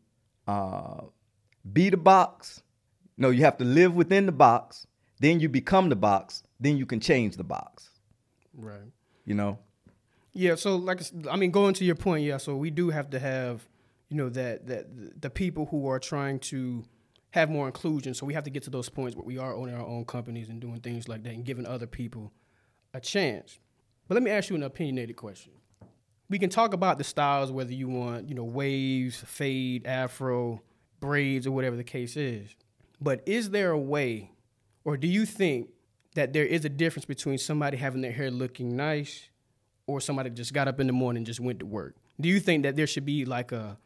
uh, 0.47 1.01
be 1.73 1.91
the 1.91 1.97
box. 1.97 2.63
No, 3.19 3.31
you 3.31 3.43
have 3.43 3.57
to 3.59 3.65
live 3.65 3.97
within 3.97 4.27
the 4.27 4.33
box. 4.33 4.87
Then 5.19 5.41
you 5.41 5.49
become 5.49 5.89
the 5.89 5.97
box. 5.97 6.45
Then 6.61 6.77
you 6.77 6.87
can 6.87 7.01
change 7.01 7.37
the 7.37 7.45
box. 7.45 7.91
Right. 8.55 8.93
You 9.25 9.35
know. 9.35 9.59
Yeah, 10.37 10.55
so 10.55 10.77
like 10.77 11.01
I 11.31 11.37
mean, 11.37 11.51
going 11.51 11.73
to 11.75 11.85
your 11.85 11.95
point, 11.95 12.23
yeah. 12.23 12.37
So 12.37 12.57
we 12.57 12.71
do 12.71 12.91
have 12.91 13.09
to 13.11 13.19
have, 13.19 13.67
you 14.11 14.19
know, 14.19 14.29
that 14.29 14.67
that 14.67 15.23
the 15.23 15.31
people 15.31 15.65
who 15.65 15.89
are 15.89 15.99
trying 15.99 16.41
to 16.41 16.85
have 17.31 17.49
more 17.49 17.67
inclusion. 17.67 18.13
So 18.13 18.27
we 18.27 18.35
have 18.35 18.45
to 18.45 18.51
get 18.51 18.63
to 18.65 18.71
those 18.71 18.91
points 18.91 19.17
where 19.17 19.25
we 19.25 19.39
are 19.39 19.55
owning 19.55 19.75
our 19.75 19.87
own 19.87 20.05
companies 20.05 20.51
and 20.51 20.61
doing 20.61 20.81
things 20.81 21.09
like 21.09 21.23
that 21.23 21.33
and 21.33 21.43
giving 21.43 21.65
other 21.65 21.87
people 21.87 22.33
a 22.93 23.01
chance. 23.01 23.59
But 24.09 24.15
let 24.15 24.23
me 24.23 24.31
ask 24.31 24.51
you 24.51 24.57
an 24.57 24.63
opinionated 24.63 25.17
question. 25.17 25.53
We 26.29 26.39
can 26.39 26.51
talk 26.51 26.75
about 26.75 26.99
the 26.99 27.05
styles, 27.05 27.51
whether 27.51 27.73
you 27.73 27.89
want, 27.89 28.29
you 28.29 28.35
know, 28.35 28.45
waves, 28.45 29.17
fade, 29.27 29.87
afro, 29.87 30.61
braids, 31.01 31.47
or 31.47 31.53
whatever 31.53 31.77
the 31.77 31.85
case 31.85 32.15
is. 32.15 32.55
But 33.01 33.23
is 33.25 33.51
there 33.51 33.71
a 33.71 33.79
way, 33.79 34.33
or 34.85 34.99
do 34.99 35.09
you 35.09 35.25
think 35.25 35.71
that 36.15 36.35
there 36.35 36.45
is 36.45 36.67
a 36.67 36.69
difference 36.69 37.07
between 37.07 37.39
somebody 37.39 37.79
having 37.79 38.03
their 38.03 38.13
hair 38.13 38.31
looking 38.31 38.77
nice 38.77 39.31
or 39.87 40.01
somebody 40.01 40.31
just 40.31 40.53
got 40.53 40.69
up 40.69 40.81
in 40.81 40.87
the 40.87 40.93
morning 40.93 41.21
and 41.21 41.27
just 41.27 41.41
went 41.41 41.61
to 41.61 41.67
work. 41.67 41.95
Do 42.21 42.29
you 42.29 42.41
think 42.41 42.65
that 42.65 42.77
there 42.77 42.87
should 42.87 43.05
be 43.07 43.25
like 43.25 43.53
a, 43.53 43.79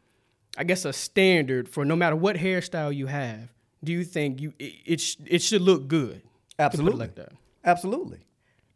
I 0.57 0.63
guess 0.63 0.85
a 0.85 0.93
standard 0.93 1.69
for 1.69 1.85
no 1.85 1.95
matter 1.95 2.15
what 2.15 2.35
hairstyle 2.35 2.95
you 2.95 3.07
have? 3.07 3.51
Do 3.83 3.91
you 3.91 4.03
think 4.03 4.41
you 4.41 4.53
it 4.59 4.73
it, 4.85 5.01
sh- 5.01 5.17
it 5.25 5.41
should 5.41 5.61
look 5.61 5.87
good? 5.87 6.21
to 6.21 6.21
put 6.21 6.25
it 6.57 6.59
Absolutely. 6.59 6.99
like 6.99 7.15
that. 7.15 7.31
Absolutely. 7.63 8.19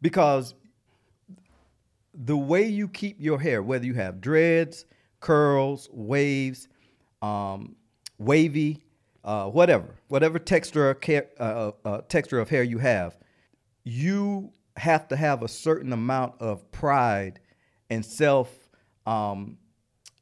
Because 0.02 0.54
the 2.14 2.36
way 2.36 2.66
you 2.66 2.88
keep 2.88 3.20
your 3.20 3.38
hair, 3.38 3.62
whether 3.62 3.84
you 3.84 3.94
have 3.94 4.20
dreads, 4.20 4.84
curls, 5.20 5.88
waves, 5.92 6.68
um, 7.22 7.76
wavy, 8.18 8.82
uh, 9.24 9.48
whatever, 9.48 9.94
whatever 10.08 10.38
texture 10.38 10.90
of, 10.90 11.00
care, 11.00 11.26
uh, 11.38 11.72
uh, 11.84 12.00
texture 12.08 12.38
of 12.38 12.48
hair 12.48 12.62
you 12.62 12.78
have, 12.78 13.16
you 13.84 14.50
have 14.76 15.08
to 15.08 15.16
have 15.16 15.42
a 15.42 15.48
certain 15.48 15.92
amount 15.92 16.34
of 16.40 16.70
pride 16.72 17.40
and 17.90 18.04
self 18.04 18.50
um, 19.06 19.58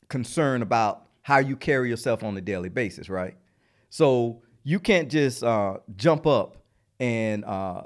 concern 0.08 0.62
about 0.62 1.06
how 1.22 1.38
you 1.38 1.56
carry 1.56 1.88
yourself 1.88 2.22
on 2.22 2.36
a 2.36 2.40
daily 2.40 2.68
basis, 2.68 3.08
right? 3.08 3.36
So 3.90 4.42
you 4.62 4.78
can't 4.78 5.10
just 5.10 5.42
uh, 5.42 5.78
jump 5.96 6.26
up 6.26 6.58
and 7.00 7.44
uh, 7.44 7.82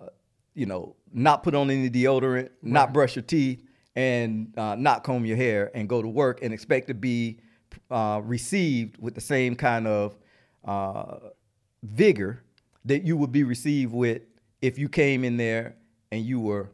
you 0.55 0.67
know 0.67 0.97
not 1.13 1.43
put 1.43 1.55
on 1.55 1.71
any 1.71 1.89
deodorant, 1.89 2.51
not 2.63 2.93
brush 2.93 3.17
your 3.17 3.23
teeth, 3.23 3.63
and 3.97 4.57
uh, 4.59 4.75
not 4.77 5.05
comb 5.05 5.25
your 5.25 5.37
hair 5.37 5.71
and 5.75 5.89
go 5.89 6.03
to 6.03 6.09
work 6.09 6.43
and 6.43 6.53
expect 6.53 6.89
to 6.89 6.95
be 6.95 7.41
uh, 7.91 8.21
received 8.25 8.97
with 8.99 9.15
the 9.15 9.21
same 9.21 9.55
kind 9.55 9.87
of 9.87 10.17
uh, 10.65 11.17
vigor 11.83 12.43
that 12.85 13.03
you 13.03 13.17
would 13.17 13.33
be 13.33 13.45
received 13.45 13.93
with 13.93 14.23
if 14.61 14.79
you 14.79 14.89
came 14.89 15.25
in 15.25 15.37
there 15.37 15.77
and 16.11 16.25
you 16.25 16.41
were, 16.41 16.71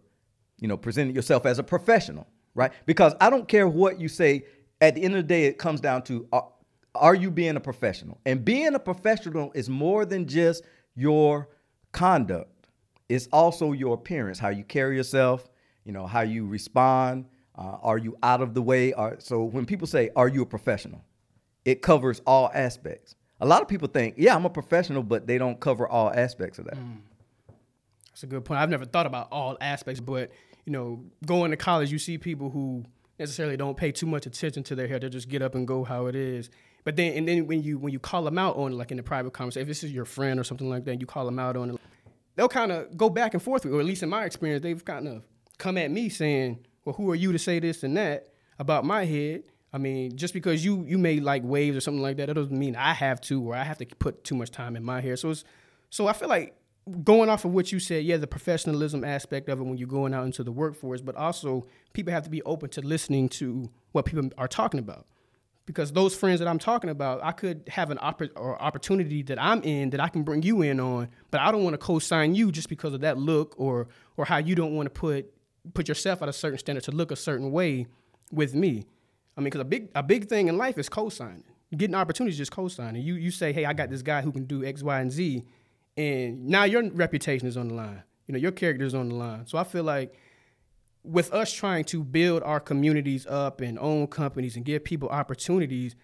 you 0.61 0.69
know, 0.69 0.77
presenting 0.77 1.15
yourself 1.15 1.47
as 1.47 1.59
a 1.59 1.63
professional, 1.63 2.27
right? 2.55 2.73
Because 2.87 3.15
I 3.21 3.31
don't 3.31 3.49
care 3.49 3.69
what 3.69 4.01
you 4.01 4.09
say. 4.09 4.45
At 4.81 4.95
the 4.95 5.03
end 5.03 5.15
of 5.15 5.23
the 5.23 5.29
day, 5.29 5.47
it 5.47 5.59
comes 5.59 5.81
down 5.81 6.03
to 6.05 6.27
are, 6.33 6.49
are 6.95 7.15
you 7.15 7.31
being 7.31 7.57
a 7.57 7.61
professional? 7.61 8.21
And 8.27 8.45
being 8.45 8.75
a 8.75 8.79
professional 8.79 9.53
is 9.55 9.69
more 9.69 10.05
than 10.05 10.27
just 10.27 10.65
your 10.95 11.49
conduct. 11.93 12.69
It's 13.09 13.29
also 13.33 13.73
your 13.73 13.95
appearance, 13.95 14.39
how 14.39 14.49
you 14.49 14.65
carry 14.65 14.97
yourself, 14.97 15.49
you 15.85 15.93
know, 15.93 16.07
how 16.07 16.23
you 16.23 16.47
respond. 16.47 17.27
Uh, 17.57 17.77
are 17.83 17.99
you 17.99 18.17
out 18.23 18.41
of 18.43 18.55
the 18.55 18.63
way? 18.63 18.93
Are, 18.95 19.17
so 19.21 19.45
when 19.45 19.65
people 19.65 19.87
say, 19.87 20.11
"Are 20.17 20.29
you 20.29 20.43
a 20.43 20.47
professional?" 20.47 21.05
it 21.65 21.81
covers 21.83 22.21
all 22.27 22.51
aspects. 22.55 23.15
A 23.41 23.47
lot 23.47 23.63
of 23.63 23.69
people 23.69 23.89
think, 23.89 24.15
"Yeah, 24.19 24.35
I'm 24.35 24.45
a 24.45 24.51
professional," 24.51 25.03
but 25.03 25.27
they 25.27 25.39
don't 25.39 25.59
cover 25.61 25.89
all 25.89 26.11
aspects 26.13 26.59
of 26.59 26.67
that. 26.67 26.77
That's 28.15 28.23
a 28.23 28.27
good 28.29 28.45
point. 28.45 28.61
I've 28.61 28.71
never 28.71 28.85
thought 28.85 29.07
about 29.07 29.27
all 29.33 29.59
aspects, 29.61 30.01
but 30.01 30.31
you 30.65 30.73
know, 30.73 31.05
going 31.27 31.51
to 31.51 31.57
college, 31.57 31.91
you 31.91 31.99
see 31.99 32.17
people 32.17 32.49
who 32.49 32.85
necessarily 33.19 33.57
don't 33.57 33.77
pay 33.77 33.91
too 33.91 34.07
much 34.07 34.25
attention 34.25 34.63
to 34.63 34.77
their 34.77 34.87
hair. 34.87 35.01
They 35.01 35.09
just 35.09 35.29
get 35.29 35.43
up 35.43 35.57
and 35.57 35.67
go 35.67 35.83
how 35.83 36.07
it 36.07 36.15
is. 36.15 36.49
But 36.85 36.95
then, 36.95 37.15
and 37.15 37.27
then 37.27 37.49
when 37.49 37.65
you 37.65 37.77
when 37.77 37.93
you 37.93 37.99
call 37.99 38.23
them 38.23 38.39
out 38.39 38.57
on 38.57 38.73
it, 38.73 38.77
like 38.77 38.93
in 38.93 39.01
a 39.01 39.03
private 39.03 39.33
conversation, 39.33 39.63
if 39.63 39.69
this 39.69 39.83
is 39.83 39.91
your 39.91 40.05
friend 40.05 40.39
or 40.39 40.45
something 40.45 40.71
like 40.71 40.85
that, 40.85 41.01
you 41.01 41.07
call 41.07 41.25
them 41.25 41.41
out 41.41 41.57
on 41.57 41.71
it, 41.71 41.81
they'll 42.37 42.49
kind 42.49 42.71
of 42.71 42.97
go 42.97 43.11
back 43.11 43.35
and 43.35 43.43
forth 43.43 43.65
with, 43.65 43.75
or 43.75 43.81
at 43.81 43.87
least 43.87 44.05
in 44.05 44.09
my 44.09 44.25
experience, 44.25 44.63
they've 44.63 44.85
kind 44.85 45.09
of 45.09 45.25
come 45.59 45.77
at 45.77 45.91
me 45.91 46.09
saying, 46.09 46.65
"Well, 46.85 46.95
who 46.95 47.11
are 47.11 47.17
you 47.17 47.33
to 47.33 47.39
say 47.39 47.59
this 47.59 47.83
and 47.83 47.97
that 47.97 48.29
about 48.61 48.85
my 48.85 49.07
head?" 49.07 49.43
I 49.73 49.79
mean, 49.79 50.17
just 50.17 50.35
because 50.35 50.65
you 50.65 50.85
you 50.87 50.99
may 50.99 51.19
like 51.19 51.43
waves 51.43 51.77
or 51.77 51.81
something 51.81 52.03
like 52.03 52.19
that, 52.19 52.27
that 52.27 52.35
doesn't 52.35 52.57
mean 52.57 52.77
I 52.77 52.93
have 52.93 53.21
to 53.23 53.43
or 53.43 53.57
I 53.57 53.65
have 53.65 53.79
to 53.79 53.87
put 53.87 54.23
too 54.23 54.37
much 54.37 54.53
time 54.53 54.77
in 54.77 54.85
my 54.85 55.01
hair. 55.01 55.17
So 55.17 55.31
it's 55.31 55.43
so 55.91 56.07
I 56.07 56.13
feel 56.13 56.29
like 56.29 56.55
going 57.03 57.31
off 57.31 57.45
of 57.45 57.53
what 57.53 57.73
you 57.73 57.79
said, 57.79 58.05
yeah, 58.05 58.17
the 58.17 58.27
professionalism 58.27 59.05
aspect 59.05 59.49
of 59.49 59.61
it 59.61 59.63
when 59.63 59.79
you're 59.79 59.89
going 59.89 60.13
out 60.13 60.25
into 60.25 60.45
the 60.45 60.53
workforce, 60.53 61.01
but 61.01 61.17
also 61.17 61.67
people 61.93 62.13
have 62.13 62.25
to 62.25 62.31
be 62.31 62.43
open 62.43 62.69
to 62.71 62.83
listening 62.83 63.29
to 63.31 63.71
what 63.93 64.05
people 64.05 64.29
are 64.37 64.49
talking 64.49 64.81
about. 64.81 65.07
Because 65.67 65.93
those 65.93 66.15
friends 66.15 66.41
that 66.41 66.49
I'm 66.49 66.59
talking 66.59 66.91
about, 66.91 67.25
I 67.25 67.33
could 67.33 67.63
have 67.69 67.91
an 67.91 67.97
oppor- 67.97 68.33
or 68.37 68.61
opportunity 68.61 69.23
that 69.23 69.41
I'm 69.41 69.63
in 69.63 69.91
that 69.91 70.01
I 70.01 70.09
can 70.09 70.23
bring 70.23 70.43
you 70.43 70.61
in 70.61 70.79
on, 70.79 71.09
but 71.31 71.41
I 71.41 71.51
don't 71.51 71.65
want 71.65 71.73
to 71.73 71.79
co-sign 71.79 72.35
you 72.35 72.53
just 72.53 72.69
because 72.69 72.93
of 72.93 73.01
that 73.01 73.17
look 73.17 73.55
or 73.57 73.89
or 74.19 74.27
how 74.27 74.37
you 74.37 74.55
don't 74.55 74.75
want 74.75 74.87
to 74.87 74.91
put 74.91 75.33
put 75.73 75.89
yourself 75.89 76.21
at 76.21 76.29
a 76.29 76.35
certain 76.35 76.59
standard 76.59 76.85
to 76.85 76.93
look 76.93 77.11
a 77.11 77.17
certain 77.17 77.51
way 77.51 77.87
with 78.31 78.55
me. 78.55 78.85
I 79.39 79.41
mean, 79.41 79.45
because 79.47 79.63
a 79.63 79.65
big 79.65 79.89
a 79.95 80.03
big 80.03 80.29
thing 80.29 80.49
in 80.49 80.59
life 80.59 80.77
is 80.77 80.91
co-signing. 80.91 81.45
You 81.71 81.79
get 81.79 81.91
an 81.91 82.31
just 82.31 82.53
co-sign, 82.53 82.95
and 82.95 83.03
you 83.03 83.15
you 83.15 83.31
say, 83.31 83.55
hey, 83.55 83.65
I 83.65 83.73
got 83.73 83.89
this 83.89 84.03
guy 84.03 84.21
who 84.21 84.33
can 84.33 84.45
do 84.45 84.67
X, 84.67 84.83
Y, 84.83 85.01
and 85.01 85.11
Z, 85.11 85.45
and 85.97 86.47
now 86.47 86.65
your 86.65 86.89
reputation 86.91 87.47
is 87.47 87.57
on 87.57 87.69
the 87.69 87.75
line. 87.75 88.03
You 88.27 88.33
know, 88.33 88.39
your 88.39 88.53
character 88.53 88.85
is 88.85 88.95
on 88.95 89.09
the 89.09 89.15
line. 89.15 89.47
So 89.47 89.59
I 89.59 89.65
feel 89.65 89.85
like 89.85 90.15
with 91.03 91.33
us 91.33 91.53
trying 91.53 91.85
to 91.85 92.03
build 92.03 92.43
our 92.43 92.59
communities 92.59 93.27
up 93.27 93.61
and 93.61 93.79
own 93.79 94.07
companies 94.07 94.57
and 94.57 94.65
give 94.65 94.83
people 94.83 95.09
opportunities, 95.11 95.95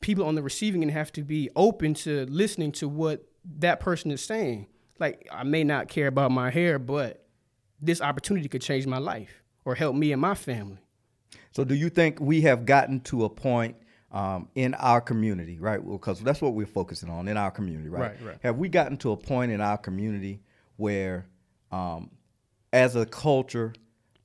people 0.00 0.26
on 0.26 0.34
the 0.34 0.42
receiving 0.42 0.82
end 0.82 0.92
have 0.92 1.10
to 1.12 1.22
be 1.22 1.48
open 1.56 1.94
to 1.94 2.26
listening 2.26 2.70
to 2.72 2.88
what 2.88 3.26
that 3.58 3.80
person 3.80 4.10
is 4.10 4.22
saying. 4.22 4.66
Like, 4.98 5.26
I 5.32 5.42
may 5.42 5.64
not 5.64 5.88
care 5.88 6.06
about 6.06 6.30
my 6.30 6.50
hair, 6.50 6.78
but 6.78 7.26
this 7.80 8.00
opportunity 8.00 8.48
could 8.48 8.62
change 8.62 8.86
my 8.86 8.98
life 8.98 9.42
or 9.64 9.74
help 9.74 9.96
me 9.96 10.12
and 10.12 10.20
my 10.20 10.34
family. 10.34 10.78
So, 11.52 11.64
do 11.64 11.74
you 11.74 11.88
think 11.88 12.20
we 12.20 12.42
have 12.42 12.66
gotten 12.66 13.00
to 13.00 13.24
a 13.24 13.30
point 13.30 13.76
um, 14.14 14.48
in 14.54 14.74
our 14.74 15.00
community, 15.00 15.58
right? 15.58 15.84
Because 15.84 16.20
that's 16.20 16.40
what 16.40 16.54
we're 16.54 16.66
focusing 16.66 17.10
on 17.10 17.26
in 17.26 17.36
our 17.36 17.50
community, 17.50 17.88
right? 17.88 18.00
Right, 18.00 18.16
right. 18.24 18.36
Have 18.44 18.56
we 18.58 18.68
gotten 18.68 18.96
to 18.98 19.10
a 19.10 19.16
point 19.16 19.50
in 19.50 19.60
our 19.60 19.76
community 19.76 20.40
where, 20.76 21.26
um, 21.72 22.10
as 22.72 22.94
a 22.94 23.04
culture, 23.04 23.74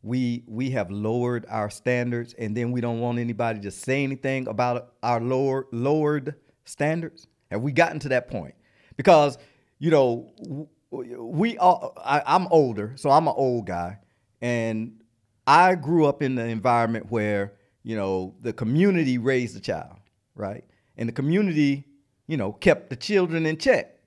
we 0.04 0.44
we 0.48 0.70
have 0.70 0.92
lowered 0.92 1.46
our 1.50 1.72
standards, 1.72 2.34
and 2.36 2.56
then 2.56 2.72
we 2.72 2.82
don't 2.82 3.00
want 3.00 3.18
anybody 3.18 3.60
to 3.62 3.72
say 3.72 4.04
anything 4.04 4.48
about 4.48 4.94
our 5.02 5.20
lower 5.20 5.66
lowered 5.72 6.36
standards? 6.66 7.28
Have 7.50 7.62
we 7.62 7.72
gotten 7.72 7.98
to 8.00 8.10
that 8.10 8.30
point? 8.30 8.54
Because 8.96 9.40
you 9.80 9.90
know, 9.90 10.70
we 10.92 11.58
all. 11.58 11.94
I, 11.98 12.22
I'm 12.28 12.48
older, 12.52 12.94
so 12.96 13.10
I'm 13.10 13.28
an 13.28 13.34
old 13.36 13.66
guy, 13.66 13.98
and 14.40 15.02
I 15.48 15.74
grew 15.74 16.06
up 16.06 16.22
in 16.22 16.36
the 16.36 16.46
environment 16.46 17.08
where 17.10 17.54
you 17.84 17.96
know 17.96 18.36
the 18.42 18.54
community 18.54 19.18
raised 19.18 19.56
the 19.56 19.60
child, 19.60 19.96
right, 20.36 20.64
and 20.98 21.08
the 21.08 21.14
community, 21.14 21.86
you 22.28 22.38
know, 22.38 22.54
kept 22.54 22.90
the 22.90 22.96
children 22.96 23.46
in 23.46 23.58
check, 23.58 24.00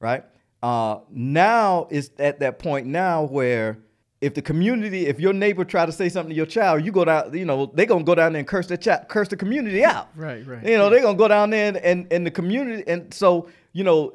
right. 0.00 0.24
Uh, 0.62 0.98
now 1.10 1.86
it's 1.90 2.10
at 2.18 2.40
that 2.40 2.58
point 2.58 2.86
now 2.86 3.22
where 3.22 3.78
if 4.20 4.34
the 4.34 4.42
community, 4.42 5.06
if 5.06 5.20
your 5.20 5.32
neighbor 5.32 5.64
try 5.64 5.86
to 5.86 5.92
say 5.92 6.08
something 6.08 6.30
to 6.30 6.36
your 6.36 6.46
child, 6.46 6.84
you 6.84 6.90
go 6.90 7.04
down, 7.04 7.32
you 7.36 7.44
know, 7.44 7.70
they're 7.74 7.86
gonna 7.86 8.02
go 8.02 8.14
down 8.14 8.32
there 8.32 8.40
and 8.40 8.48
curse 8.48 8.66
the 8.66 8.76
child, 8.76 9.06
curse 9.08 9.28
the 9.28 9.36
community 9.36 9.84
out. 9.84 10.08
Right, 10.16 10.44
right. 10.46 10.64
You 10.66 10.76
know, 10.76 10.90
they're 10.90 11.02
gonna 11.02 11.16
go 11.16 11.28
down 11.28 11.50
there 11.50 11.68
and, 11.68 11.76
and, 11.76 12.12
and 12.12 12.26
the 12.26 12.30
community, 12.30 12.82
and 12.88 13.12
so 13.14 13.48
you 13.72 13.84
know, 13.84 14.12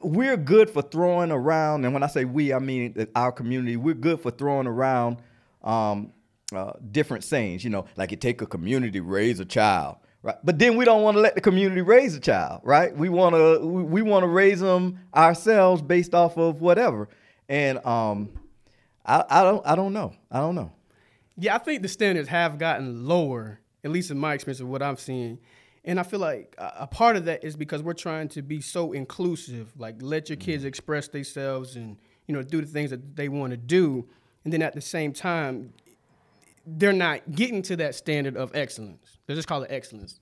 we're 0.00 0.36
good 0.36 0.70
for 0.70 0.82
throwing 0.82 1.30
around, 1.30 1.84
and 1.84 1.94
when 1.94 2.02
I 2.02 2.08
say 2.08 2.24
we, 2.24 2.52
I 2.52 2.58
mean 2.58 3.06
our 3.14 3.30
community. 3.30 3.76
We're 3.76 3.94
good 3.94 4.20
for 4.20 4.30
throwing 4.30 4.66
around 4.66 5.18
um, 5.62 6.12
uh, 6.56 6.72
different 6.90 7.24
sayings. 7.24 7.64
You 7.64 7.70
know, 7.70 7.86
like 7.96 8.12
it 8.12 8.20
take 8.20 8.42
a 8.42 8.46
community 8.46 9.00
raise 9.00 9.40
a 9.40 9.44
child, 9.44 9.96
right? 10.24 10.36
But 10.42 10.58
then 10.58 10.76
we 10.76 10.84
don't 10.84 11.02
want 11.02 11.16
to 11.16 11.20
let 11.20 11.34
the 11.34 11.40
community 11.40 11.82
raise 11.82 12.16
a 12.16 12.20
child, 12.20 12.62
right? 12.64 12.96
We 12.96 13.08
want 13.08 13.36
to 13.36 13.64
we, 13.64 14.02
want 14.02 14.24
to 14.24 14.28
raise 14.28 14.60
them 14.60 14.98
ourselves 15.14 15.82
based 15.82 16.14
off 16.14 16.36
of 16.36 16.60
whatever, 16.60 17.08
and 17.48 17.84
um, 17.86 18.30
I, 19.04 19.24
I 19.28 19.42
don't 19.44 19.66
I 19.66 19.76
don't 19.76 19.92
know 19.92 20.14
I 20.30 20.38
don't 20.38 20.54
know. 20.54 20.72
Yeah, 21.36 21.54
I 21.54 21.58
think 21.58 21.82
the 21.82 21.88
standards 21.88 22.28
have 22.28 22.58
gotten 22.58 23.06
lower, 23.06 23.60
at 23.84 23.90
least 23.90 24.10
in 24.10 24.18
my 24.18 24.34
experience 24.34 24.60
of 24.60 24.68
what 24.68 24.82
I'm 24.82 24.96
seeing. 24.96 25.38
And 25.84 26.00
I 26.00 26.02
feel 26.02 26.20
like 26.20 26.54
a 26.58 26.72
a 26.80 26.86
part 26.86 27.16
of 27.16 27.26
that 27.26 27.44
is 27.44 27.54
because 27.54 27.82
we're 27.82 27.92
trying 27.92 28.28
to 28.30 28.42
be 28.42 28.60
so 28.62 28.92
inclusive, 28.92 29.72
like 29.78 29.96
let 30.00 30.30
your 30.30 30.36
kids 30.36 30.64
express 30.64 31.08
themselves 31.08 31.76
and 31.76 31.98
you 32.26 32.34
know 32.34 32.42
do 32.42 32.62
the 32.62 32.66
things 32.66 32.90
that 32.90 33.14
they 33.14 33.28
want 33.28 33.50
to 33.50 33.58
do, 33.58 34.06
and 34.44 34.52
then 34.52 34.62
at 34.62 34.74
the 34.74 34.80
same 34.80 35.12
time, 35.12 35.74
they're 36.66 36.92
not 36.92 37.32
getting 37.32 37.62
to 37.62 37.76
that 37.76 37.94
standard 37.94 38.36
of 38.36 38.54
excellence. 38.54 39.18
They 39.26 39.34
just 39.34 39.48
call 39.48 39.62
it 39.62 39.70
excellence. 39.70 40.20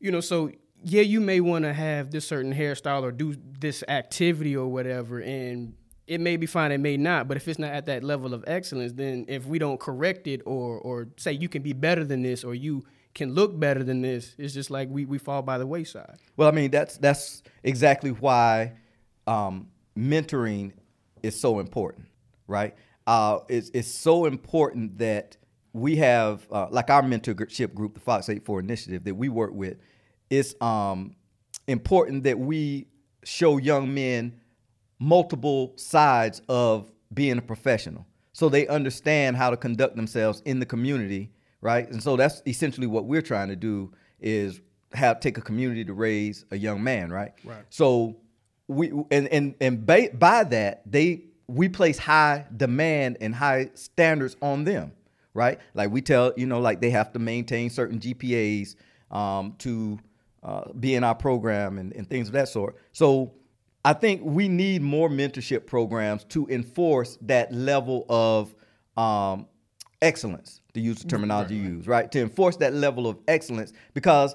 You 0.00 0.10
know, 0.10 0.20
so 0.20 0.50
yeah, 0.82 1.02
you 1.02 1.20
may 1.20 1.40
want 1.40 1.64
to 1.64 1.72
have 1.72 2.10
this 2.10 2.26
certain 2.26 2.52
hairstyle 2.52 3.02
or 3.02 3.12
do 3.12 3.34
this 3.58 3.82
activity 3.88 4.56
or 4.56 4.66
whatever, 4.66 5.20
and 5.20 5.74
it 6.06 6.20
may 6.20 6.36
be 6.36 6.46
fine, 6.46 6.72
it 6.72 6.80
may 6.80 6.96
not. 6.96 7.28
But 7.28 7.38
if 7.38 7.48
it's 7.48 7.58
not 7.58 7.72
at 7.72 7.86
that 7.86 8.04
level 8.04 8.34
of 8.34 8.44
excellence, 8.46 8.92
then 8.92 9.24
if 9.28 9.46
we 9.46 9.58
don't 9.58 9.80
correct 9.80 10.26
it 10.26 10.42
or 10.44 10.78
or 10.78 11.08
say 11.16 11.32
you 11.32 11.48
can 11.48 11.62
be 11.62 11.72
better 11.72 12.04
than 12.04 12.22
this 12.22 12.44
or 12.44 12.54
you 12.54 12.84
can 13.14 13.32
look 13.32 13.58
better 13.58 13.82
than 13.82 14.02
this, 14.02 14.34
it's 14.38 14.52
just 14.52 14.70
like 14.70 14.88
we, 14.90 15.04
we 15.04 15.18
fall 15.18 15.40
by 15.40 15.56
the 15.56 15.66
wayside. 15.66 16.16
Well, 16.36 16.48
I 16.48 16.50
mean 16.50 16.70
that's 16.70 16.98
that's 16.98 17.42
exactly 17.62 18.10
why 18.10 18.72
um, 19.26 19.68
mentoring 19.96 20.72
is 21.22 21.40
so 21.40 21.60
important, 21.60 22.06
right? 22.46 22.74
Uh, 23.06 23.38
it's 23.48 23.70
it's 23.72 23.88
so 23.88 24.26
important 24.26 24.98
that 24.98 25.36
we 25.74 25.96
have 25.96 26.46
uh, 26.50 26.68
like 26.70 26.88
our 26.88 27.02
mentorship 27.02 27.74
group, 27.74 27.94
the 27.94 28.00
Fox 28.00 28.28
84 28.28 28.60
Initiative 28.60 29.04
that 29.04 29.14
we 29.14 29.28
work 29.28 29.52
with. 29.52 29.76
It's 30.30 30.54
um, 30.62 31.16
important 31.66 32.22
that 32.24 32.38
we 32.38 32.86
show 33.24 33.58
young 33.58 33.92
men 33.92 34.40
multiple 35.00 35.74
sides 35.76 36.40
of 36.48 36.90
being 37.12 37.38
a 37.38 37.42
professional. 37.42 38.06
So 38.32 38.48
they 38.48 38.66
understand 38.68 39.36
how 39.36 39.50
to 39.50 39.56
conduct 39.56 39.96
themselves 39.96 40.42
in 40.44 40.60
the 40.60 40.66
community, 40.66 41.32
right? 41.60 41.88
And 41.90 42.02
so 42.02 42.16
that's 42.16 42.40
essentially 42.46 42.86
what 42.86 43.04
we're 43.04 43.22
trying 43.22 43.48
to 43.48 43.56
do 43.56 43.92
is 44.20 44.60
have 44.92 45.18
take 45.18 45.38
a 45.38 45.40
community 45.40 45.84
to 45.84 45.92
raise 45.92 46.44
a 46.52 46.56
young 46.56 46.82
man, 46.82 47.10
right? 47.10 47.32
Right. 47.44 47.64
So 47.70 48.16
we 48.68 48.92
and 49.10 49.28
and 49.28 49.54
and 49.60 49.84
by, 49.84 50.10
by 50.14 50.44
that 50.44 50.82
they 50.86 51.24
we 51.48 51.68
place 51.68 51.98
high 51.98 52.46
demand 52.56 53.18
and 53.20 53.34
high 53.34 53.70
standards 53.74 54.36
on 54.40 54.64
them, 54.64 54.92
right? 55.34 55.58
Like 55.74 55.90
we 55.90 56.00
tell 56.00 56.32
you 56.36 56.46
know 56.46 56.60
like 56.60 56.80
they 56.80 56.90
have 56.90 57.12
to 57.12 57.18
maintain 57.18 57.68
certain 57.70 57.98
GPAs 57.98 58.76
um, 59.10 59.54
to 59.58 59.98
uh, 60.42 60.72
be 60.78 60.94
in 60.94 61.04
our 61.04 61.14
program 61.14 61.78
and, 61.78 61.92
and 61.92 62.08
things 62.08 62.28
of 62.28 62.34
that 62.34 62.48
sort. 62.48 62.76
So 62.92 63.34
I 63.84 63.92
think 63.92 64.22
we 64.24 64.48
need 64.48 64.82
more 64.82 65.08
mentorship 65.08 65.66
programs 65.66 66.24
to 66.24 66.46
enforce 66.48 67.18
that 67.22 67.52
level 67.52 68.06
of 68.08 68.54
um, 68.96 69.46
excellence, 70.00 70.60
to 70.72 70.80
use 70.80 71.00
the 71.00 71.08
terminology 71.08 71.56
right, 71.56 71.64
right. 71.64 71.72
used, 71.72 71.88
right? 71.88 72.12
To 72.12 72.20
enforce 72.20 72.56
that 72.58 72.72
level 72.72 73.06
of 73.06 73.18
excellence, 73.28 73.72
because 73.92 74.34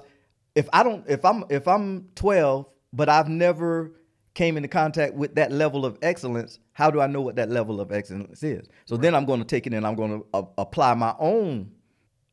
if 0.54 0.68
I 0.72 0.82
don't, 0.82 1.04
if 1.08 1.24
I'm 1.24 1.44
if 1.48 1.66
I'm 1.66 2.08
12, 2.14 2.66
but 2.92 3.08
I've 3.08 3.28
never 3.28 3.92
came 4.40 4.56
into 4.56 4.68
contact 4.70 5.12
with 5.12 5.34
that 5.34 5.52
level 5.52 5.84
of 5.84 5.98
excellence, 6.00 6.60
how 6.72 6.90
do 6.90 6.98
I 6.98 7.06
know 7.06 7.20
what 7.20 7.36
that 7.36 7.50
level 7.50 7.78
of 7.78 7.92
excellence 7.92 8.42
is? 8.42 8.66
So 8.86 8.96
right. 8.96 9.02
then 9.02 9.14
I'm 9.14 9.26
going 9.26 9.40
to 9.40 9.44
take 9.44 9.66
it 9.66 9.74
and 9.74 9.86
I'm 9.86 9.94
going 9.94 10.20
to 10.20 10.26
uh, 10.32 10.44
apply 10.56 10.94
my 10.94 11.14
own 11.18 11.70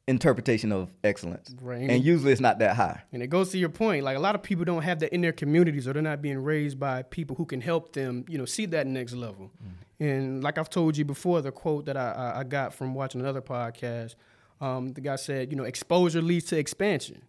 interpretation 0.08 0.72
of 0.72 0.90
excellence. 1.04 1.54
Right. 1.62 1.90
And 1.90 2.02
usually 2.02 2.32
it's 2.32 2.40
not 2.40 2.60
that 2.60 2.78
high. 2.78 3.02
And 3.12 3.22
it 3.22 3.28
goes 3.28 3.50
to 3.50 3.58
your 3.58 3.68
point. 3.68 4.06
Like 4.06 4.16
a 4.16 4.22
lot 4.22 4.36
of 4.36 4.42
people 4.42 4.64
don't 4.64 4.84
have 4.84 5.00
that 5.02 5.14
in 5.14 5.20
their 5.20 5.34
communities 5.34 5.86
or 5.86 5.92
they're 5.92 6.02
not 6.02 6.22
being 6.22 6.38
raised 6.38 6.80
by 6.80 7.02
people 7.04 7.36
who 7.36 7.46
can 7.46 7.60
help 7.60 7.92
them, 7.92 8.24
you 8.30 8.38
know, 8.38 8.46
see 8.46 8.66
that 8.68 8.88
next 8.88 9.12
level. 9.12 9.52
Mm-hmm. 9.62 10.04
And 10.06 10.44
like 10.46 10.58
I've 10.58 10.70
told 10.70 10.96
you 10.96 11.04
before, 11.04 11.42
the 11.42 11.52
quote 11.52 11.88
that 11.88 11.98
I, 11.98 12.36
I 12.38 12.44
got 12.46 12.74
from 12.74 12.94
watching 12.94 13.20
another 13.20 13.42
podcast, 13.42 14.16
um, 14.62 14.94
the 14.94 15.02
guy 15.02 15.18
said, 15.18 15.52
you 15.52 15.58
know, 15.58 15.66
exposure 15.66 16.22
leads 16.22 16.46
to 16.46 16.58
expansion. 16.58 17.24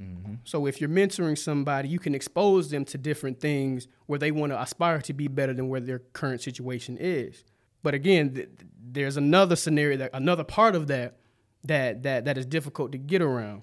Mm-hmm. 0.00 0.34
So 0.44 0.66
if 0.66 0.80
you're 0.80 0.90
mentoring 0.90 1.38
somebody, 1.38 1.88
you 1.88 1.98
can 1.98 2.14
expose 2.14 2.70
them 2.70 2.84
to 2.86 2.98
different 2.98 3.40
things 3.40 3.86
where 4.06 4.18
they 4.18 4.32
want 4.32 4.52
to 4.52 4.60
aspire 4.60 5.00
to 5.02 5.12
be 5.12 5.28
better 5.28 5.54
than 5.54 5.68
where 5.68 5.80
their 5.80 6.00
current 6.00 6.40
situation 6.40 6.96
is. 6.98 7.44
But 7.82 7.94
again, 7.94 8.34
th- 8.34 8.48
there's 8.82 9.16
another 9.16 9.56
scenario 9.56 9.96
that 9.98 10.10
another 10.12 10.44
part 10.44 10.74
of 10.74 10.88
that 10.88 11.18
that 11.64 12.02
that 12.02 12.24
that 12.24 12.38
is 12.38 12.46
difficult 12.46 12.92
to 12.92 12.98
get 12.98 13.22
around. 13.22 13.62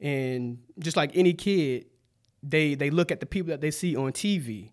And 0.00 0.58
just 0.78 0.96
like 0.96 1.10
any 1.14 1.34
kid, 1.34 1.86
they 2.42 2.74
they 2.74 2.90
look 2.90 3.10
at 3.10 3.20
the 3.20 3.26
people 3.26 3.50
that 3.50 3.60
they 3.60 3.70
see 3.70 3.96
on 3.96 4.12
TV, 4.12 4.70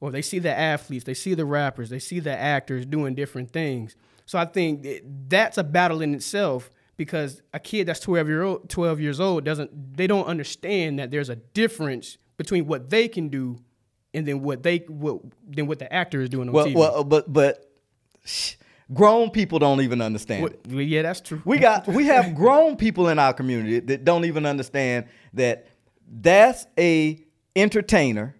or 0.00 0.10
they 0.10 0.22
see 0.22 0.38
the 0.38 0.56
athletes, 0.56 1.04
they 1.04 1.14
see 1.14 1.34
the 1.34 1.46
rappers, 1.46 1.90
they 1.90 1.98
see 1.98 2.20
the 2.20 2.36
actors 2.36 2.84
doing 2.84 3.14
different 3.14 3.50
things. 3.50 3.96
So 4.26 4.38
I 4.38 4.46
think 4.46 4.86
that's 5.28 5.58
a 5.58 5.64
battle 5.64 6.00
in 6.02 6.14
itself 6.14 6.70
because 6.96 7.42
a 7.52 7.58
kid 7.58 7.86
that's 7.86 8.00
12 8.00 8.28
year 8.28 8.42
old 8.42 8.68
12 8.68 9.00
years 9.00 9.20
old 9.20 9.44
doesn't 9.44 9.96
they 9.96 10.06
don't 10.06 10.26
understand 10.26 10.98
that 10.98 11.10
there's 11.10 11.28
a 11.28 11.36
difference 11.36 12.18
between 12.36 12.66
what 12.66 12.90
they 12.90 13.08
can 13.08 13.28
do 13.28 13.58
and 14.12 14.26
then 14.26 14.42
what 14.42 14.62
they 14.62 14.78
what 14.88 15.20
then 15.46 15.66
what 15.66 15.78
the 15.78 15.92
actor 15.92 16.20
is 16.20 16.28
doing 16.28 16.48
on 16.48 16.54
well, 16.54 16.66
TV. 16.66 16.74
Well, 16.74 17.00
uh, 17.00 17.04
but 17.04 17.32
but 17.32 17.70
grown 18.92 19.30
people 19.30 19.58
don't 19.58 19.80
even 19.80 20.00
understand 20.00 20.54
well. 20.68 20.80
Yeah, 20.80 21.02
that's 21.02 21.20
true. 21.20 21.42
We 21.44 21.58
got 21.58 21.86
we 21.86 22.06
have 22.06 22.34
grown 22.36 22.76
people 22.76 23.08
in 23.08 23.18
our 23.18 23.32
community 23.32 23.80
that 23.80 24.04
don't 24.04 24.24
even 24.24 24.46
understand 24.46 25.06
that 25.34 25.66
that's 26.08 26.66
a 26.78 27.20
entertainer 27.56 28.36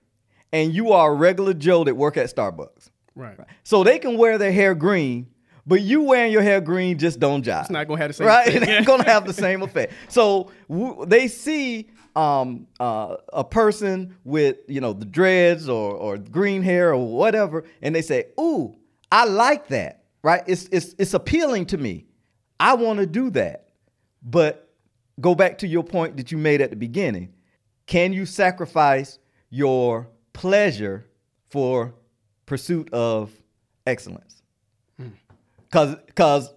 and 0.52 0.72
you 0.72 0.92
are 0.92 1.10
a 1.10 1.14
regular 1.14 1.52
Joe 1.52 1.82
that 1.84 1.96
work 1.96 2.16
at 2.16 2.32
Starbucks. 2.34 2.90
Right. 3.16 3.36
right. 3.36 3.48
So 3.64 3.82
they 3.82 3.98
can 3.98 4.16
wear 4.16 4.38
their 4.38 4.52
hair 4.52 4.74
green, 4.74 5.26
but 5.66 5.80
you 5.82 6.02
wearing 6.02 6.32
your 6.32 6.42
hair 6.42 6.60
green 6.60 6.98
just 6.98 7.18
don't 7.20 7.44
jive. 7.44 7.62
It's 7.62 7.70
not 7.70 7.88
gonna 7.88 8.00
have 8.00 8.10
the 8.10 8.14
same 8.14 8.26
right. 8.26 8.48
Effect. 8.54 8.68
ain't 8.68 8.86
gonna 8.86 9.04
have 9.04 9.26
the 9.26 9.32
same 9.32 9.62
effect. 9.62 9.92
So 10.08 10.50
w- 10.68 11.04
they 11.06 11.28
see 11.28 11.90
um, 12.16 12.66
uh, 12.78 13.16
a 13.32 13.44
person 13.44 14.16
with 14.24 14.58
you 14.68 14.80
know 14.80 14.92
the 14.92 15.04
dreads 15.06 15.68
or 15.68 15.92
or 15.92 16.18
green 16.18 16.62
hair 16.62 16.92
or 16.94 17.06
whatever, 17.06 17.64
and 17.82 17.94
they 17.94 18.02
say, 18.02 18.26
"Ooh, 18.38 18.76
I 19.10 19.24
like 19.24 19.68
that." 19.68 20.04
right? 20.24 20.42
It's 20.46 20.68
it's 20.72 20.94
it's 20.98 21.14
appealing 21.14 21.66
to 21.66 21.78
me. 21.78 22.06
I 22.58 22.74
want 22.74 22.98
to 22.98 23.06
do 23.06 23.30
that. 23.30 23.68
But 24.22 24.72
go 25.20 25.34
back 25.34 25.58
to 25.58 25.68
your 25.68 25.84
point 25.84 26.16
that 26.16 26.32
you 26.32 26.38
made 26.38 26.60
at 26.60 26.70
the 26.70 26.76
beginning. 26.76 27.34
Can 27.86 28.12
you 28.12 28.24
sacrifice 28.26 29.18
your 29.50 30.08
pleasure 30.32 31.06
for 31.50 31.94
pursuit 32.46 32.92
of 32.92 33.30
excellence? 33.86 34.33
Because 35.74 35.94
hmm. 35.94 36.00
because 36.06 36.54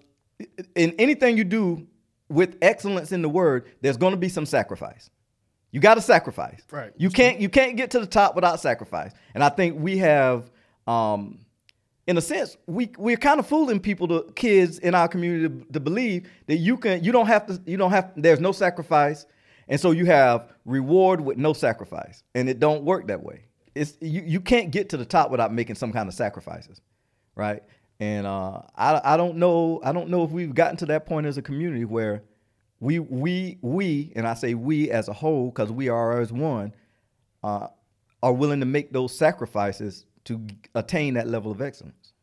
in 0.75 0.93
anything 0.99 1.37
you 1.37 1.43
do 1.43 1.87
with 2.29 2.55
excellence 2.61 3.11
in 3.11 3.23
the 3.23 3.29
word, 3.29 3.71
there's 3.81 3.97
going 3.97 4.11
to 4.11 4.17
be 4.17 4.29
some 4.29 4.45
sacrifice. 4.45 5.09
You 5.71 5.79
got 5.79 5.95
to 5.95 6.01
sacrifice. 6.01 6.61
Right. 6.71 6.93
You 6.97 7.09
can't 7.09 7.39
you 7.39 7.49
can't 7.49 7.75
get 7.75 7.91
to 7.91 7.99
the 7.99 8.05
top 8.05 8.35
without 8.35 8.59
sacrifice. 8.59 9.11
And 9.33 9.43
I 9.43 9.49
think 9.49 9.79
we 9.79 9.97
have 9.97 10.51
um, 10.85 11.39
in 12.05 12.17
a 12.17 12.21
sense, 12.21 12.57
we 12.67 12.91
we're 12.97 13.17
kind 13.17 13.39
of 13.39 13.47
fooling 13.47 13.79
people, 13.79 14.07
to 14.07 14.31
kids 14.35 14.79
in 14.79 14.93
our 14.93 15.07
community, 15.07 15.65
to, 15.65 15.73
to, 15.73 15.79
believe 15.79 16.29
that 16.45 16.57
you 16.57 16.77
can, 16.77 17.03
you 17.03 17.11
don't 17.11 17.27
have 17.27 17.45
to, 17.47 17.61
you 17.65 17.75
don't 17.75 17.91
have, 17.91 18.13
there's 18.15 18.39
no 18.39 18.53
sacrifice, 18.53 19.25
and 19.67 19.77
so 19.77 19.91
you 19.91 20.05
have 20.05 20.53
reward 20.63 21.19
with 21.19 21.37
no 21.37 21.51
sacrifice, 21.51 22.23
and 22.33 22.47
it 22.47 22.61
don't 22.61 22.85
work 22.85 23.07
that 23.07 23.21
way. 23.21 23.41
It's 23.75 23.97
you, 23.99 24.23
you 24.25 24.39
can't 24.39 24.71
get 24.71 24.87
to 24.89 24.97
the 24.97 25.03
top 25.03 25.29
without 25.29 25.53
making 25.53 25.75
some 25.75 25.91
kind 25.91 26.07
of 26.07 26.13
sacrifices, 26.13 26.79
right? 27.35 27.61
And 27.99 28.27
uh, 28.27 28.61
I 28.75 29.01
I 29.13 29.17
don't 29.17 29.37
know 29.37 29.81
I 29.83 29.91
don't 29.91 30.09
know 30.09 30.23
if 30.23 30.31
we've 30.31 30.53
gotten 30.53 30.77
to 30.77 30.85
that 30.87 31.05
point 31.05 31.25
as 31.25 31.37
a 31.37 31.41
community 31.41 31.85
where 31.85 32.23
we 32.79 32.99
we 32.99 33.57
we 33.61 34.11
and 34.15 34.27
I 34.27 34.35
say 34.35 34.53
we 34.53 34.91
as 34.91 35.07
a 35.07 35.13
whole 35.13 35.47
because 35.47 35.71
we 35.71 35.89
are 35.89 36.21
as 36.21 36.31
one 36.31 36.73
uh, 37.43 37.67
are 38.21 38.33
willing 38.33 38.59
to 38.59 38.65
make 38.65 38.91
those 38.93 39.17
sacrifices 39.17 40.05
to 40.25 40.45
attain 40.75 41.15
that 41.15 41.27
level 41.27 41.51
of 41.51 41.61
excellence. 41.61 42.13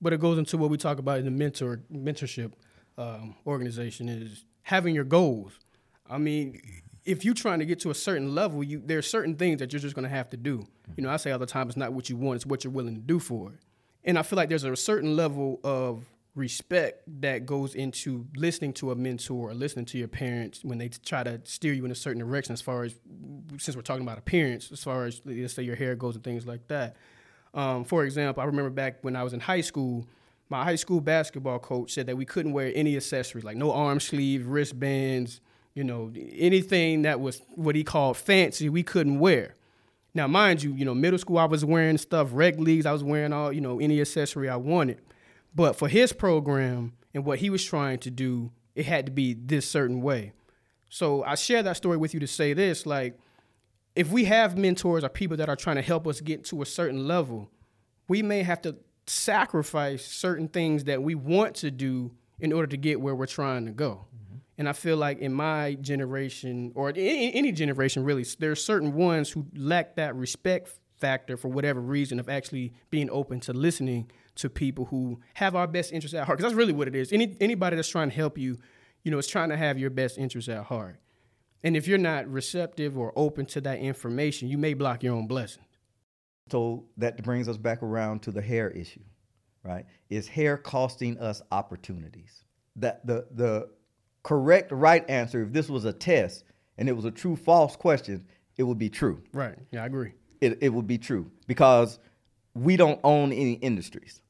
But 0.00 0.12
it 0.12 0.20
goes 0.20 0.38
into 0.38 0.56
what 0.58 0.70
we 0.70 0.76
talk 0.76 0.98
about 0.98 1.18
in 1.18 1.24
the 1.24 1.30
mentor 1.30 1.82
mentorship 1.92 2.52
um, 2.98 3.34
organization 3.46 4.08
is 4.08 4.44
having 4.62 4.94
your 4.94 5.04
goals. 5.04 5.58
I 6.10 6.18
mean, 6.18 6.60
if 7.04 7.24
you're 7.24 7.34
trying 7.34 7.60
to 7.60 7.64
get 7.64 7.80
to 7.80 7.90
a 7.90 7.94
certain 7.94 8.34
level, 8.34 8.62
you 8.62 8.82
there 8.84 8.98
are 8.98 9.02
certain 9.02 9.36
things 9.36 9.60
that 9.60 9.72
you're 9.72 9.80
just 9.80 9.94
going 9.94 10.04
to 10.04 10.14
have 10.14 10.28
to 10.30 10.36
do. 10.36 10.66
You 10.96 11.04
know, 11.04 11.10
I 11.10 11.16
say 11.16 11.30
all 11.30 11.38
the 11.38 11.46
time, 11.46 11.68
it's 11.68 11.76
not 11.76 11.92
what 11.92 12.10
you 12.10 12.16
want; 12.16 12.36
it's 12.36 12.46
what 12.46 12.64
you're 12.64 12.72
willing 12.72 12.94
to 12.94 13.00
do 13.00 13.18
for 13.18 13.52
it. 13.52 13.60
And 14.04 14.18
I 14.18 14.22
feel 14.22 14.36
like 14.36 14.48
there's 14.48 14.64
a 14.64 14.76
certain 14.76 15.16
level 15.16 15.60
of 15.64 16.04
respect 16.34 17.02
that 17.20 17.44
goes 17.44 17.74
into 17.74 18.26
listening 18.36 18.72
to 18.72 18.92
a 18.92 18.94
mentor 18.94 19.50
or 19.50 19.54
listening 19.54 19.84
to 19.86 19.98
your 19.98 20.08
parents 20.08 20.60
when 20.62 20.78
they 20.78 20.88
try 20.88 21.24
to 21.24 21.40
steer 21.44 21.72
you 21.72 21.84
in 21.84 21.90
a 21.90 21.96
certain 21.96 22.20
direction. 22.20 22.52
As 22.52 22.62
far 22.62 22.84
as 22.84 22.94
since 23.58 23.76
we're 23.76 23.82
talking 23.82 24.04
about 24.04 24.18
appearance, 24.18 24.70
as 24.72 24.82
far 24.82 25.04
as 25.04 25.20
let's 25.24 25.54
say 25.54 25.62
your 25.62 25.76
hair 25.76 25.96
goes 25.96 26.14
and 26.14 26.24
things 26.24 26.46
like 26.46 26.66
that. 26.68 26.96
Um, 27.54 27.84
for 27.84 28.04
example, 28.04 28.42
I 28.42 28.46
remember 28.46 28.70
back 28.70 28.98
when 29.02 29.16
I 29.16 29.24
was 29.24 29.32
in 29.32 29.40
high 29.40 29.62
school, 29.62 30.06
my 30.48 30.64
high 30.64 30.76
school 30.76 31.00
basketball 31.00 31.58
coach 31.58 31.92
said 31.92 32.06
that 32.06 32.16
we 32.16 32.24
couldn't 32.24 32.52
wear 32.52 32.72
any 32.74 32.96
accessories, 32.96 33.44
like 33.44 33.56
no 33.56 33.72
arm 33.72 34.00
sleeve, 34.00 34.46
wristbands, 34.46 35.40
you 35.74 35.84
know, 35.84 36.12
anything 36.14 37.02
that 37.02 37.20
was 37.20 37.42
what 37.54 37.74
he 37.74 37.84
called 37.84 38.16
fancy, 38.16 38.68
we 38.68 38.82
couldn't 38.82 39.18
wear. 39.18 39.54
Now, 40.18 40.26
mind 40.26 40.64
you, 40.64 40.74
you 40.74 40.84
know, 40.84 40.96
middle 40.96 41.16
school 41.16 41.38
I 41.38 41.44
was 41.44 41.64
wearing 41.64 41.96
stuff, 41.96 42.30
rec 42.32 42.58
leagues, 42.58 42.86
I 42.86 42.92
was 42.92 43.04
wearing 43.04 43.32
all, 43.32 43.52
you 43.52 43.60
know, 43.60 43.78
any 43.78 44.00
accessory 44.00 44.48
I 44.48 44.56
wanted. 44.56 45.00
But 45.54 45.76
for 45.76 45.86
his 45.86 46.12
program 46.12 46.94
and 47.14 47.24
what 47.24 47.38
he 47.38 47.50
was 47.50 47.64
trying 47.64 48.00
to 48.00 48.10
do, 48.10 48.50
it 48.74 48.84
had 48.84 49.06
to 49.06 49.12
be 49.12 49.34
this 49.34 49.70
certain 49.70 50.02
way. 50.02 50.32
So 50.88 51.22
I 51.22 51.36
share 51.36 51.62
that 51.62 51.76
story 51.76 51.98
with 51.98 52.14
you 52.14 52.18
to 52.18 52.26
say 52.26 52.52
this, 52.52 52.84
like 52.84 53.16
if 53.94 54.10
we 54.10 54.24
have 54.24 54.58
mentors 54.58 55.04
or 55.04 55.08
people 55.08 55.36
that 55.36 55.48
are 55.48 55.54
trying 55.54 55.76
to 55.76 55.82
help 55.82 56.04
us 56.04 56.20
get 56.20 56.44
to 56.46 56.62
a 56.62 56.66
certain 56.66 57.06
level, 57.06 57.48
we 58.08 58.20
may 58.20 58.42
have 58.42 58.60
to 58.62 58.74
sacrifice 59.06 60.04
certain 60.04 60.48
things 60.48 60.82
that 60.82 61.00
we 61.00 61.14
want 61.14 61.54
to 61.54 61.70
do 61.70 62.10
in 62.40 62.52
order 62.52 62.66
to 62.66 62.76
get 62.76 63.00
where 63.00 63.14
we're 63.14 63.26
trying 63.26 63.66
to 63.66 63.72
go. 63.72 64.04
Mm-hmm. 64.12 64.27
And 64.58 64.68
I 64.68 64.72
feel 64.72 64.96
like 64.96 65.20
in 65.20 65.32
my 65.32 65.74
generation, 65.80 66.72
or 66.74 66.90
any, 66.90 67.32
any 67.32 67.52
generation 67.52 68.04
really, 68.04 68.24
there 68.40 68.50
are 68.50 68.56
certain 68.56 68.92
ones 68.94 69.30
who 69.30 69.46
lack 69.54 69.94
that 69.96 70.16
respect 70.16 70.68
factor 70.98 71.36
for 71.36 71.48
whatever 71.48 71.80
reason 71.80 72.18
of 72.18 72.28
actually 72.28 72.74
being 72.90 73.08
open 73.10 73.38
to 73.38 73.52
listening 73.52 74.10
to 74.34 74.50
people 74.50 74.86
who 74.86 75.20
have 75.34 75.54
our 75.54 75.68
best 75.68 75.92
interests 75.92 76.14
at 76.14 76.24
heart. 76.26 76.38
Because 76.38 76.50
that's 76.50 76.58
really 76.58 76.72
what 76.72 76.88
it 76.88 76.96
is. 76.96 77.12
Any 77.12 77.36
anybody 77.40 77.76
that's 77.76 77.88
trying 77.88 78.10
to 78.10 78.16
help 78.16 78.36
you, 78.36 78.58
you 79.04 79.12
know, 79.12 79.18
is 79.18 79.28
trying 79.28 79.50
to 79.50 79.56
have 79.56 79.78
your 79.78 79.90
best 79.90 80.18
interests 80.18 80.48
at 80.48 80.64
heart. 80.64 81.00
And 81.62 81.76
if 81.76 81.86
you're 81.88 81.98
not 81.98 82.28
receptive 82.28 82.98
or 82.98 83.12
open 83.16 83.46
to 83.46 83.60
that 83.62 83.78
information, 83.78 84.48
you 84.48 84.58
may 84.58 84.74
block 84.74 85.02
your 85.02 85.14
own 85.14 85.26
blessings. 85.26 85.64
So 86.50 86.86
that 86.96 87.22
brings 87.22 87.48
us 87.48 87.56
back 87.56 87.82
around 87.82 88.22
to 88.22 88.32
the 88.32 88.40
hair 88.40 88.70
issue, 88.70 89.02
right? 89.62 89.84
Is 90.08 90.26
hair 90.26 90.56
costing 90.56 91.18
us 91.18 91.42
opportunities? 91.52 92.44
That 92.76 93.06
the 93.06 93.26
the 93.32 93.70
correct 94.22 94.72
right 94.72 95.08
answer, 95.08 95.42
if 95.42 95.52
this 95.52 95.68
was 95.68 95.84
a 95.84 95.92
test 95.92 96.44
and 96.76 96.88
it 96.88 96.92
was 96.92 97.04
a 97.04 97.10
true 97.10 97.36
false 97.36 97.76
question, 97.76 98.26
it 98.56 98.62
would 98.64 98.78
be 98.78 98.90
true. 98.90 99.22
Right. 99.32 99.56
Yeah, 99.70 99.82
I 99.82 99.86
agree. 99.86 100.12
It 100.40 100.58
it 100.60 100.70
would 100.70 100.86
be 100.86 100.98
true 100.98 101.30
because 101.46 101.98
we 102.54 102.76
don't 102.76 103.00
own 103.04 103.32
any 103.32 103.54
industries. 103.54 104.20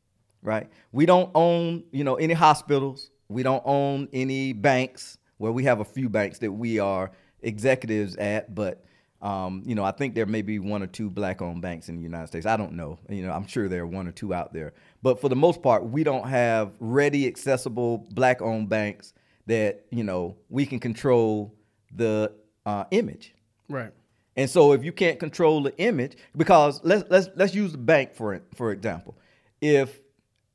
right? 0.43 0.69
We 0.93 1.07
don't 1.07 1.31
own, 1.35 1.85
you 1.93 2.05
know, 2.05 2.17
any 2.17 2.35
hospitals. 2.35 3.11
We 3.29 3.43
don't 3.43 3.63
own 3.67 4.09
any 4.13 4.53
banks. 4.53 5.19
Well, 5.39 5.53
we 5.53 5.65
have 5.65 5.81
a 5.81 5.85
few 5.85 6.09
banks 6.09 6.39
that 6.41 6.53
we 6.53 6.79
are 6.79 7.11
executives 7.43 8.17
at, 8.17 8.55
but 8.55 8.85
um, 9.21 9.63
you 9.67 9.75
know, 9.75 9.85
I 9.85 9.91
think 9.91 10.15
there 10.15 10.27
may 10.27 10.43
be 10.43 10.61
one 10.61 10.83
or 10.83 10.87
two 10.87 11.11
black-owned 11.11 11.61
banks 11.61 11.89
in 11.89 11.97
the 11.97 12.03
United 12.03 12.29
States. 12.29 12.47
I 12.47 12.57
don't 12.57 12.75
know. 12.75 12.99
You 13.09 13.27
know, 13.27 13.33
I'm 13.33 13.47
sure 13.49 13.69
there 13.69 13.83
are 13.83 13.87
one 13.87 14.07
or 14.07 14.13
two 14.13 14.33
out 14.33 14.53
there, 14.53 14.75
but 15.03 15.21
for 15.21 15.29
the 15.29 15.37
most 15.37 15.61
part, 15.63 15.85
we 15.85 16.05
don't 16.05 16.29
have 16.29 16.73
ready, 16.79 17.27
accessible 17.27 18.07
black-owned 18.13 18.69
banks 18.69 19.13
that 19.49 19.85
you 19.91 20.05
know 20.05 20.37
we 20.49 20.65
can 20.65 20.79
control 20.79 21.55
the 21.95 22.33
uh, 22.65 22.85
image. 22.91 23.35
Right. 23.69 23.93
And 24.37 24.49
so 24.49 24.73
if 24.73 24.85
you 24.85 24.93
can't 24.93 25.19
control 25.19 25.63
the 25.63 25.77
image, 25.79 26.17
because 26.37 26.81
let's 26.85 27.05
let's 27.11 27.29
let's 27.35 27.55
use 27.55 27.73
the 27.73 27.79
bank 27.79 28.15
for 28.15 28.41
for 28.55 28.71
example. 28.71 29.19
If 29.61 30.01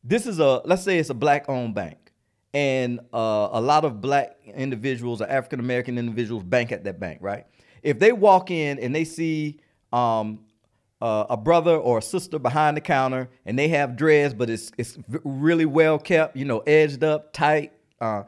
this 0.04 0.26
is 0.26 0.40
a 0.40 0.62
let's 0.64 0.84
say 0.84 1.00
it's 1.00 1.10
a 1.10 1.14
black 1.14 1.50
owned 1.50 1.76
bank, 1.76 1.98
and 2.54 3.00
uh, 3.14 3.50
a 3.52 3.62
lot 3.62 3.84
of 3.84 4.00
black 4.00 4.38
individuals 4.46 5.22
or 5.22 5.28
African 5.28 5.60
American 5.60 5.98
individuals 5.98 6.44
bank 6.44 6.72
at 6.72 6.86
that 6.86 7.00
bank, 7.00 7.20
right? 7.22 7.46
If 7.82 8.00
they 8.00 8.14
walk 8.14 8.52
in 8.52 8.80
and 8.80 8.96
they 8.96 9.04
see 9.04 9.60
um, 9.92 10.40
uh, 11.02 11.26
a 11.30 11.36
brother 11.36 11.76
or 11.76 11.98
a 11.98 12.02
sister 12.02 12.40
behind 12.40 12.78
the 12.78 12.82
counter 12.82 13.28
and 13.46 13.60
they 13.60 13.68
have 13.70 13.98
dreads, 13.98 14.34
but 14.34 14.50
it's 14.50 14.72
it's 14.78 14.98
really 15.26 15.66
well 15.66 16.00
kept, 16.00 16.38
you 16.38 16.46
know, 16.46 16.60
edged 16.60 17.04
up, 17.04 17.34
tight, 17.34 17.74
uh, 18.00 18.24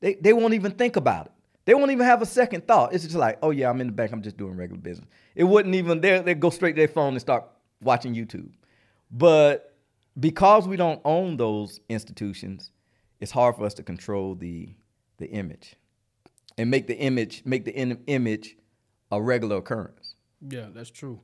they 0.00 0.14
they 0.14 0.32
won't 0.32 0.54
even 0.54 0.72
think 0.72 0.96
about 0.96 1.26
it. 1.26 1.32
They 1.64 1.74
won't 1.74 1.90
even 1.90 2.06
have 2.06 2.22
a 2.22 2.26
second 2.26 2.66
thought. 2.66 2.94
It's 2.94 3.04
just 3.04 3.16
like, 3.16 3.38
oh 3.42 3.50
yeah, 3.50 3.68
I'm 3.68 3.80
in 3.80 3.88
the 3.88 3.92
bank. 3.92 4.12
I'm 4.12 4.22
just 4.22 4.36
doing 4.36 4.56
regular 4.56 4.80
business. 4.80 5.08
It 5.34 5.44
wouldn't 5.44 5.74
even. 5.74 6.00
They 6.00 6.20
they 6.20 6.34
go 6.34 6.50
straight 6.50 6.72
to 6.72 6.80
their 6.80 6.88
phone 6.88 7.14
and 7.14 7.20
start 7.20 7.44
watching 7.82 8.14
YouTube. 8.14 8.50
But 9.10 9.74
because 10.18 10.66
we 10.66 10.76
don't 10.76 11.00
own 11.04 11.36
those 11.36 11.80
institutions, 11.88 12.70
it's 13.20 13.32
hard 13.32 13.56
for 13.56 13.64
us 13.64 13.74
to 13.74 13.82
control 13.82 14.34
the 14.34 14.74
the 15.18 15.26
image 15.30 15.76
and 16.58 16.70
make 16.70 16.86
the 16.86 16.96
image 16.96 17.42
make 17.44 17.64
the 17.64 17.72
in, 17.72 18.02
image 18.06 18.56
a 19.10 19.20
regular 19.20 19.56
occurrence. 19.56 20.14
Yeah, 20.46 20.66
that's 20.72 20.90
true. 20.90 21.20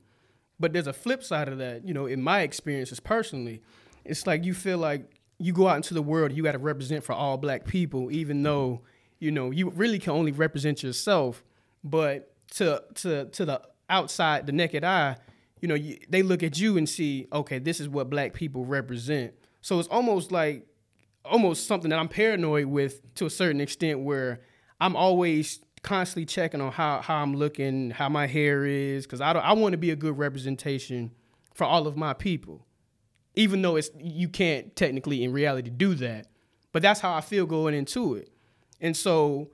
But 0.59 0.73
there's 0.73 0.87
a 0.87 0.93
flip 0.93 1.23
side 1.23 1.47
of 1.47 1.57
that. 1.59 1.87
You 1.87 1.93
know, 1.93 2.05
in 2.05 2.21
my 2.21 2.41
experiences 2.41 2.99
personally, 2.99 3.61
it's 4.05 4.27
like 4.27 4.43
you 4.43 4.53
feel 4.53 4.77
like 4.77 5.09
you 5.43 5.53
go 5.53 5.67
out 5.67 5.75
into 5.75 5.93
the 5.93 6.01
world, 6.01 6.31
you 6.31 6.43
got 6.43 6.53
to 6.53 6.57
represent 6.57 7.03
for 7.03 7.13
all 7.13 7.37
black 7.37 7.65
people, 7.65 8.11
even 8.11 8.37
mm-hmm. 8.37 8.43
though 8.43 8.81
you 9.19 9.31
know 9.31 9.51
you 9.51 9.69
really 9.69 9.99
can 9.99 10.13
only 10.13 10.31
represent 10.31 10.83
yourself. 10.83 11.43
But 11.83 12.33
to 12.55 12.83
to 12.95 13.25
to 13.25 13.45
the 13.45 13.61
outside, 13.89 14.45
the 14.45 14.51
naked 14.51 14.83
eye, 14.83 15.17
you 15.61 15.67
know, 15.67 15.75
you, 15.75 15.97
they 16.09 16.23
look 16.23 16.43
at 16.43 16.59
you 16.59 16.77
and 16.77 16.87
see, 16.87 17.27
okay, 17.31 17.59
this 17.59 17.79
is 17.79 17.87
what 17.87 18.09
black 18.09 18.33
people 18.33 18.65
represent. 18.65 19.33
So 19.61 19.79
it's 19.79 19.87
almost 19.89 20.31
like 20.31 20.67
almost 21.25 21.67
something 21.67 21.89
that 21.89 21.99
I'm 21.99 22.09
paranoid 22.09 22.65
with 22.65 23.13
to 23.15 23.25
a 23.25 23.29
certain 23.29 23.61
extent, 23.61 23.99
where 23.99 24.41
I'm 24.81 24.95
always 24.95 25.59
constantly 25.81 26.25
checking 26.25 26.61
on 26.61 26.71
how 26.71 27.01
how 27.01 27.15
I'm 27.15 27.35
looking, 27.35 27.91
how 27.91 28.09
my 28.09 28.27
hair 28.27 28.65
is, 28.65 29.05
because 29.05 29.21
I 29.21 29.33
don't, 29.33 29.43
I 29.43 29.53
want 29.53 29.73
to 29.73 29.77
be 29.77 29.91
a 29.91 29.95
good 29.95 30.17
representation 30.17 31.11
for 31.53 31.65
all 31.65 31.87
of 31.87 31.95
my 31.95 32.13
people, 32.13 32.65
even 33.35 33.61
though 33.61 33.75
it's 33.75 33.89
you 33.97 34.29
can't 34.29 34.75
technically 34.75 35.23
in 35.23 35.31
reality 35.31 35.69
do 35.69 35.95
that, 35.95 36.27
but 36.71 36.81
that's 36.81 36.99
how 36.99 37.13
I 37.13 37.21
feel 37.21 37.45
going 37.45 37.73
into 37.73 38.15
it. 38.15 38.29
And 38.79 38.95
so 38.95 39.49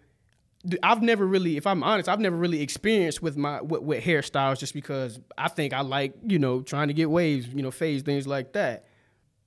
I've 0.83 1.01
never 1.01 1.25
really, 1.25 1.55
if 1.55 1.65
I'm 1.65 1.83
honest, 1.83 2.09
I've 2.09 2.19
never 2.19 2.35
really 2.35 2.61
experienced 2.61 3.21
with 3.21 3.37
my 3.37 3.61
with, 3.61 3.81
with, 3.81 4.03
hairstyles 4.03 4.59
just 4.59 4.73
because 4.73 5.19
I 5.37 5.47
think 5.47 5.73
I 5.73 5.81
like, 5.81 6.13
you 6.27 6.37
know, 6.37 6.61
trying 6.61 6.89
to 6.89 6.93
get 6.93 7.09
waves, 7.09 7.47
you 7.47 7.61
know, 7.61 7.71
fades, 7.71 8.03
things 8.03 8.27
like 8.27 8.53
that. 8.53 8.85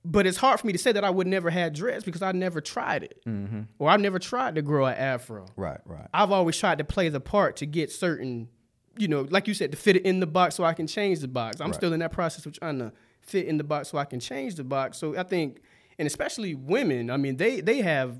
But 0.05 0.25
it's 0.25 0.37
hard 0.37 0.59
for 0.59 0.67
me 0.67 0.73
to 0.73 0.79
say 0.79 0.91
that 0.91 1.03
I 1.03 1.09
would 1.09 1.27
never 1.27 1.49
had 1.49 1.73
dreads 1.73 2.03
because 2.03 2.21
I 2.21 2.31
never 2.33 2.59
tried 2.59 3.03
it, 3.03 3.21
mm-hmm. 3.25 3.61
or 3.79 3.89
I've 3.89 4.01
never 4.01 4.19
tried 4.19 4.55
to 4.55 4.61
grow 4.61 4.85
an 4.85 4.97
afro. 4.97 5.45
Right, 5.55 5.79
right. 5.85 6.07
I've 6.13 6.31
always 6.31 6.57
tried 6.57 6.79
to 6.79 6.83
play 6.83 7.07
the 7.07 7.21
part 7.21 7.57
to 7.57 7.65
get 7.65 7.89
certain, 7.89 8.49
you 8.97 9.07
know, 9.07 9.27
like 9.29 9.47
you 9.47 9.53
said, 9.53 9.71
to 9.71 9.77
fit 9.77 9.95
it 9.95 10.03
in 10.03 10.19
the 10.19 10.27
box 10.27 10.55
so 10.55 10.65
I 10.65 10.73
can 10.73 10.87
change 10.87 11.19
the 11.19 11.29
box. 11.29 11.61
I'm 11.61 11.67
right. 11.67 11.75
still 11.75 11.93
in 11.93 11.99
that 12.01 12.11
process 12.11 12.45
of 12.45 12.59
trying 12.59 12.79
to 12.79 12.91
fit 13.25 13.47
in 13.47 13.57
the 13.57 13.63
box 13.63 13.89
so 13.89 13.97
I 13.97 14.05
can 14.05 14.19
change 14.19 14.55
the 14.55 14.63
box. 14.63 14.97
So 14.97 15.17
I 15.17 15.23
think 15.23 15.61
and 15.97 16.07
especially 16.07 16.55
women. 16.55 17.09
I 17.09 17.17
mean, 17.17 17.37
they 17.37 17.61
they 17.61 17.81
have 17.81 18.17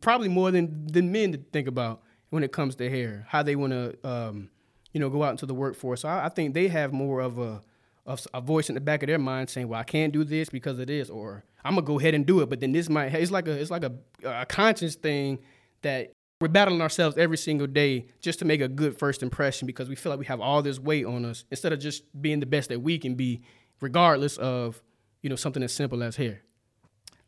probably 0.00 0.28
more 0.28 0.50
than 0.50 0.86
than 0.86 1.12
men 1.12 1.32
to 1.32 1.38
think 1.52 1.68
about 1.68 2.02
when 2.30 2.42
it 2.42 2.52
comes 2.52 2.74
to 2.76 2.88
hair, 2.88 3.26
how 3.28 3.42
they 3.42 3.56
want 3.56 3.72
to, 3.72 4.08
um, 4.08 4.50
you 4.92 5.00
know, 5.00 5.10
go 5.10 5.22
out 5.22 5.32
into 5.32 5.46
the 5.46 5.54
workforce. 5.54 6.00
So 6.00 6.08
I, 6.08 6.26
I 6.26 6.28
think 6.30 6.54
they 6.54 6.68
have 6.68 6.92
more 6.92 7.20
of 7.20 7.38
a, 7.38 7.60
of 8.06 8.26
a 8.32 8.40
voice 8.40 8.70
in 8.70 8.74
the 8.74 8.80
back 8.80 9.02
of 9.02 9.06
their 9.08 9.18
mind 9.18 9.50
saying, 9.50 9.68
"Well, 9.68 9.80
I 9.80 9.84
can't 9.84 10.12
do 10.12 10.24
this 10.24 10.48
because 10.48 10.78
of 10.78 10.86
this," 10.86 11.10
or 11.10 11.44
"I'm 11.64 11.74
gonna 11.74 11.86
go 11.86 11.98
ahead 11.98 12.14
and 12.14 12.26
do 12.26 12.40
it." 12.40 12.48
But 12.48 12.60
then 12.60 12.72
this 12.72 12.88
might 12.88 13.14
it's 13.14 13.30
like 13.30 13.48
a 13.48 13.52
it's 13.52 13.70
like 13.70 13.84
a, 13.84 13.92
a 14.24 14.46
conscious 14.46 14.94
thing 14.94 15.40
that 15.82 16.12
we're 16.40 16.48
battling 16.48 16.80
ourselves 16.80 17.16
every 17.16 17.36
single 17.36 17.68
day 17.68 18.06
just 18.20 18.40
to 18.40 18.44
make 18.44 18.60
a 18.60 18.66
good 18.66 18.98
first 18.98 19.22
impression 19.22 19.64
because 19.66 19.88
we 19.88 19.94
feel 19.94 20.10
like 20.10 20.18
we 20.18 20.26
have 20.26 20.40
all 20.40 20.60
this 20.60 20.80
weight 20.80 21.06
on 21.06 21.24
us 21.24 21.44
instead 21.52 21.72
of 21.72 21.78
just 21.78 22.02
being 22.20 22.40
the 22.40 22.46
best 22.46 22.68
that 22.68 22.80
we 22.80 22.98
can 22.98 23.14
be, 23.14 23.42
regardless 23.82 24.38
of 24.38 24.80
you 25.20 25.28
know 25.28 25.36
something 25.36 25.62
as 25.62 25.72
simple 25.72 26.02
as 26.02 26.16
hair. 26.16 26.40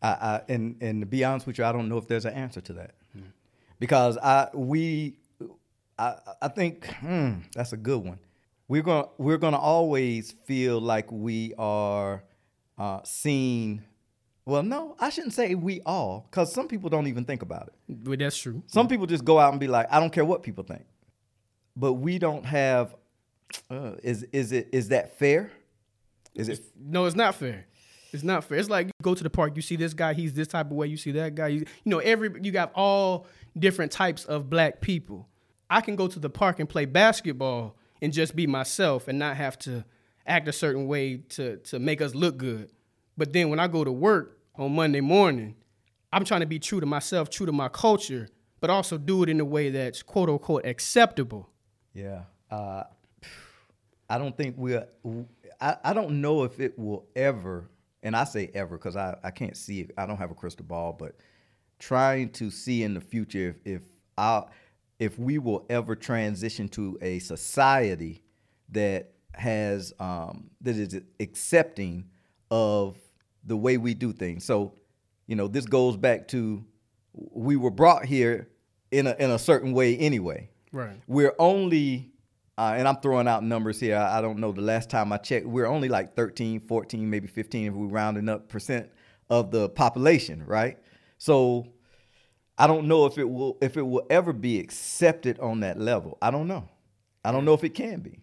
I, 0.01 0.09
I, 0.09 0.41
and 0.49 0.77
and 0.81 1.03
to 1.03 1.07
be 1.07 1.25
honest 1.25 1.47
with 1.47 1.59
you, 1.59 1.65
I 1.65 1.73
don't 1.73 1.89
know 1.89 1.99
if 1.99 2.09
there's 2.09 2.25
an 2.25 2.35
answer 2.35 2.61
to 2.63 2.73
that 2.75 2.95
mm. 3.17 3.25
because 3.79 4.17
I 4.19 4.49
we 4.55 5.19
I 5.99 6.15
I 6.41 6.49
think 6.49 6.87
hmm, 6.87 7.41
that's 7.55 7.73
a 7.73 7.77
good 7.77 8.03
one. 8.03 8.19
We're 8.69 8.83
gonna 8.83 9.09
we're 9.19 9.39
gonna 9.39 9.59
always 9.59 10.33
feel 10.45 10.81
like 10.81 11.11
we 11.13 11.53
are 11.59 12.23
uh, 12.79 13.01
seen. 13.05 13.85
Well, 14.47 14.63
no, 14.63 14.95
I 15.01 15.09
shouldn't 15.09 15.33
say 15.33 15.55
we 15.55 15.81
all, 15.87 16.27
because 16.31 16.53
some 16.53 16.69
people 16.69 16.91
don't 16.91 17.07
even 17.07 17.25
think 17.25 17.41
about 17.41 17.69
it. 17.69 17.97
Well, 18.07 18.17
that's 18.19 18.37
true. 18.37 18.63
Some 18.67 18.85
yeah. 18.85 18.91
people 18.91 19.07
just 19.07 19.25
go 19.25 19.39
out 19.39 19.53
and 19.53 19.61
be 19.61 19.69
like, 19.69 19.87
I 19.91 19.99
don't 20.01 20.13
care 20.13 20.25
what 20.25 20.43
people 20.43 20.65
think. 20.65 20.85
But 21.75 21.95
we 21.95 22.19
don't 22.19 22.45
have. 22.45 22.95
Uh, 23.71 23.93
is 24.03 24.25
is 24.33 24.53
it 24.53 24.69
is 24.73 24.89
that 24.89 25.19
fair? 25.19 25.51
Is 26.35 26.49
it? 26.49 26.61
No, 26.79 27.07
it's 27.07 27.17
not 27.17 27.35
fair. 27.35 27.67
It's 28.13 28.23
not 28.23 28.45
fair. 28.45 28.59
It's 28.59 28.69
like 28.69 28.87
you 28.87 28.93
go 29.03 29.15
to 29.15 29.23
the 29.23 29.31
park, 29.31 29.57
you 29.57 29.63
see 29.63 29.77
this 29.77 29.93
guy, 29.93 30.15
he's 30.15 30.35
this 30.35 30.49
type 30.49 30.67
of 30.67 30.73
way. 30.73 30.87
You 30.87 30.97
see 30.97 31.13
that 31.13 31.35
guy, 31.35 31.49
you, 31.49 31.61
you 31.61 31.91
know, 31.91 31.99
every 31.99 32.31
you 32.43 32.53
got 32.53 32.73
all 32.75 33.27
different 33.59 33.91
types 33.91 34.25
of 34.25 34.49
black 34.49 34.81
people. 34.81 35.29
I 35.69 35.81
can 35.81 35.97
go 35.97 36.07
to 36.07 36.19
the 36.21 36.31
park 36.31 36.61
and 36.61 36.69
play 36.69 36.85
basketball 36.85 37.77
and 38.01 38.13
just 38.13 38.37
be 38.37 38.47
myself 38.47 39.09
and 39.09 39.19
not 39.19 39.37
have 39.37 39.59
to 39.61 39.85
act 40.27 40.47
a 40.47 40.53
certain 40.53 40.87
way 40.87 41.19
to 41.31 41.57
to 41.59 41.79
make 41.79 42.01
us 42.01 42.15
look 42.15 42.37
good. 42.37 42.71
But 43.17 43.33
then 43.33 43.51
when 43.51 43.59
I 43.59 43.67
go 43.67 43.83
to 43.83 43.93
work 43.93 44.39
on 44.57 44.75
Monday 44.75 45.01
morning, 45.01 45.57
I'm 46.13 46.25
trying 46.25 46.41
to 46.41 46.47
be 46.47 46.61
true 46.61 46.81
to 46.81 46.87
myself, 46.87 47.31
true 47.31 47.47
to 47.47 47.53
my 47.53 47.69
culture, 47.69 48.29
but 48.61 48.71
also 48.71 48.97
do 48.97 49.25
it 49.25 49.29
in 49.29 49.41
a 49.41 49.45
way 49.45 49.71
that's 49.71 50.03
quote 50.03 50.29
unquote 50.29 50.65
acceptable. 50.65 51.49
Yeah. 51.93 52.23
Uh, 52.51 52.85
I 54.09 54.19
don't 54.19 54.37
think 54.37 54.57
we're. 54.57 54.87
I, 55.61 55.77
I 55.85 55.93
don't 55.93 56.21
know 56.21 56.45
if 56.45 56.61
it 56.61 56.79
will 56.79 57.07
ever 57.17 57.71
and 58.05 58.15
I 58.15 58.25
say 58.25 58.51
ever 58.55 58.77
because 58.77 58.97
I, 58.97 59.17
I 59.25 59.31
can't 59.31 59.57
see 59.57 59.81
it. 59.81 59.93
I 59.97 60.07
don't 60.07 60.19
have 60.19 60.31
a 60.31 60.35
crystal 60.35 60.67
ball, 60.67 60.93
but 60.93 61.17
trying 61.79 62.29
to 62.31 62.51
see 62.51 62.83
in 62.83 62.95
the 62.95 63.01
future 63.01 63.57
if 63.65 63.75
if 63.75 63.83
I 64.17 64.45
if 64.99 65.19
we 65.19 65.39
will 65.39 65.67
ever 65.69 65.97
transition 65.97 66.69
to 66.69 66.99
a 67.03 67.19
society 67.19 68.23
that 68.71 69.13
has 69.33 69.93
um, 69.99 70.51
that 70.61 70.77
is 70.77 71.01
accepting 71.19 72.05
of 72.51 72.97
the 73.45 73.57
way 73.57 73.77
we 73.77 73.95
do 73.95 74.13
things. 74.13 74.45
So, 74.45 74.75
you 75.27 75.35
know, 75.35 75.49
this 75.49 75.67
goes 75.67 75.97
back 75.97 76.29
to 76.29 76.65
we 77.13 77.57
were 77.57 77.71
brought 77.71 78.05
here 78.05 78.49
in 78.91 79.07
a 79.07 79.17
in 79.19 79.31
a 79.31 79.39
certain 79.39 79.73
way 79.73 79.97
anyway. 79.97 80.51
Right. 80.73 81.01
We're 81.07 81.35
only 81.39 82.13
uh, 82.57 82.75
and 82.77 82.87
I'm 82.87 82.97
throwing 82.97 83.27
out 83.27 83.43
numbers 83.43 83.81
here. 83.81 83.97
I, 83.97 84.19
I, 84.19 84.21
don't 84.21 84.39
know. 84.39 84.53
The 84.53 84.61
last 84.63 84.91
time 84.91 85.13
I 85.13 85.17
checked, 85.17 85.47
we're 85.47 85.67
only 85.67 85.89
like 85.89 86.15
13, 86.15 86.61
14, 86.61 87.11
maybe 87.11 87.27
15 87.27 87.67
if 87.67 87.75
we're 87.75 87.87
rounding 87.87 88.29
up 88.29 88.49
percent 88.49 88.91
of 89.29 89.51
the 89.51 89.69
population, 89.69 90.45
right? 90.47 90.79
So 91.19 91.67
I 92.57 92.67
don't 92.67 92.87
know 92.87 93.07
if 93.07 93.19
it 93.19 93.29
will 93.29 93.59
if 93.61 93.77
it 93.77 93.83
will 93.83 94.07
ever 94.11 94.33
be 94.33 94.61
accepted 94.61 95.41
on 95.41 95.61
that 95.61 95.81
level. 95.81 96.19
I 96.23 96.31
don't 96.31 96.47
know. 96.47 96.69
I 97.25 97.33
don't 97.33 97.45
know 97.45 97.55
if 97.55 97.65
it 97.65 97.71
can 97.71 98.01
be. 98.01 98.21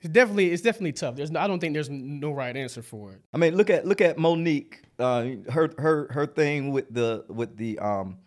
It's 0.00 0.12
definitely 0.12 0.52
it's 0.52 0.62
definitely 0.62 0.92
tough. 0.92 1.16
There's 1.16 1.30
no, 1.30 1.40
I 1.40 1.48
don't 1.48 1.58
think 1.58 1.74
there's 1.74 1.90
no 1.90 2.30
right 2.30 2.56
answer 2.56 2.82
for 2.82 3.12
it. 3.12 3.20
I 3.34 3.38
mean, 3.38 3.56
look 3.56 3.70
at 3.70 3.84
look 3.84 4.00
at 4.00 4.18
Monique, 4.18 4.82
uh, 4.98 5.26
her 5.50 5.70
her 5.78 6.12
her 6.12 6.26
thing 6.26 6.70
with 6.70 6.92
the 6.92 7.24
with 7.28 7.56
the 7.56 7.78
um 7.80 8.18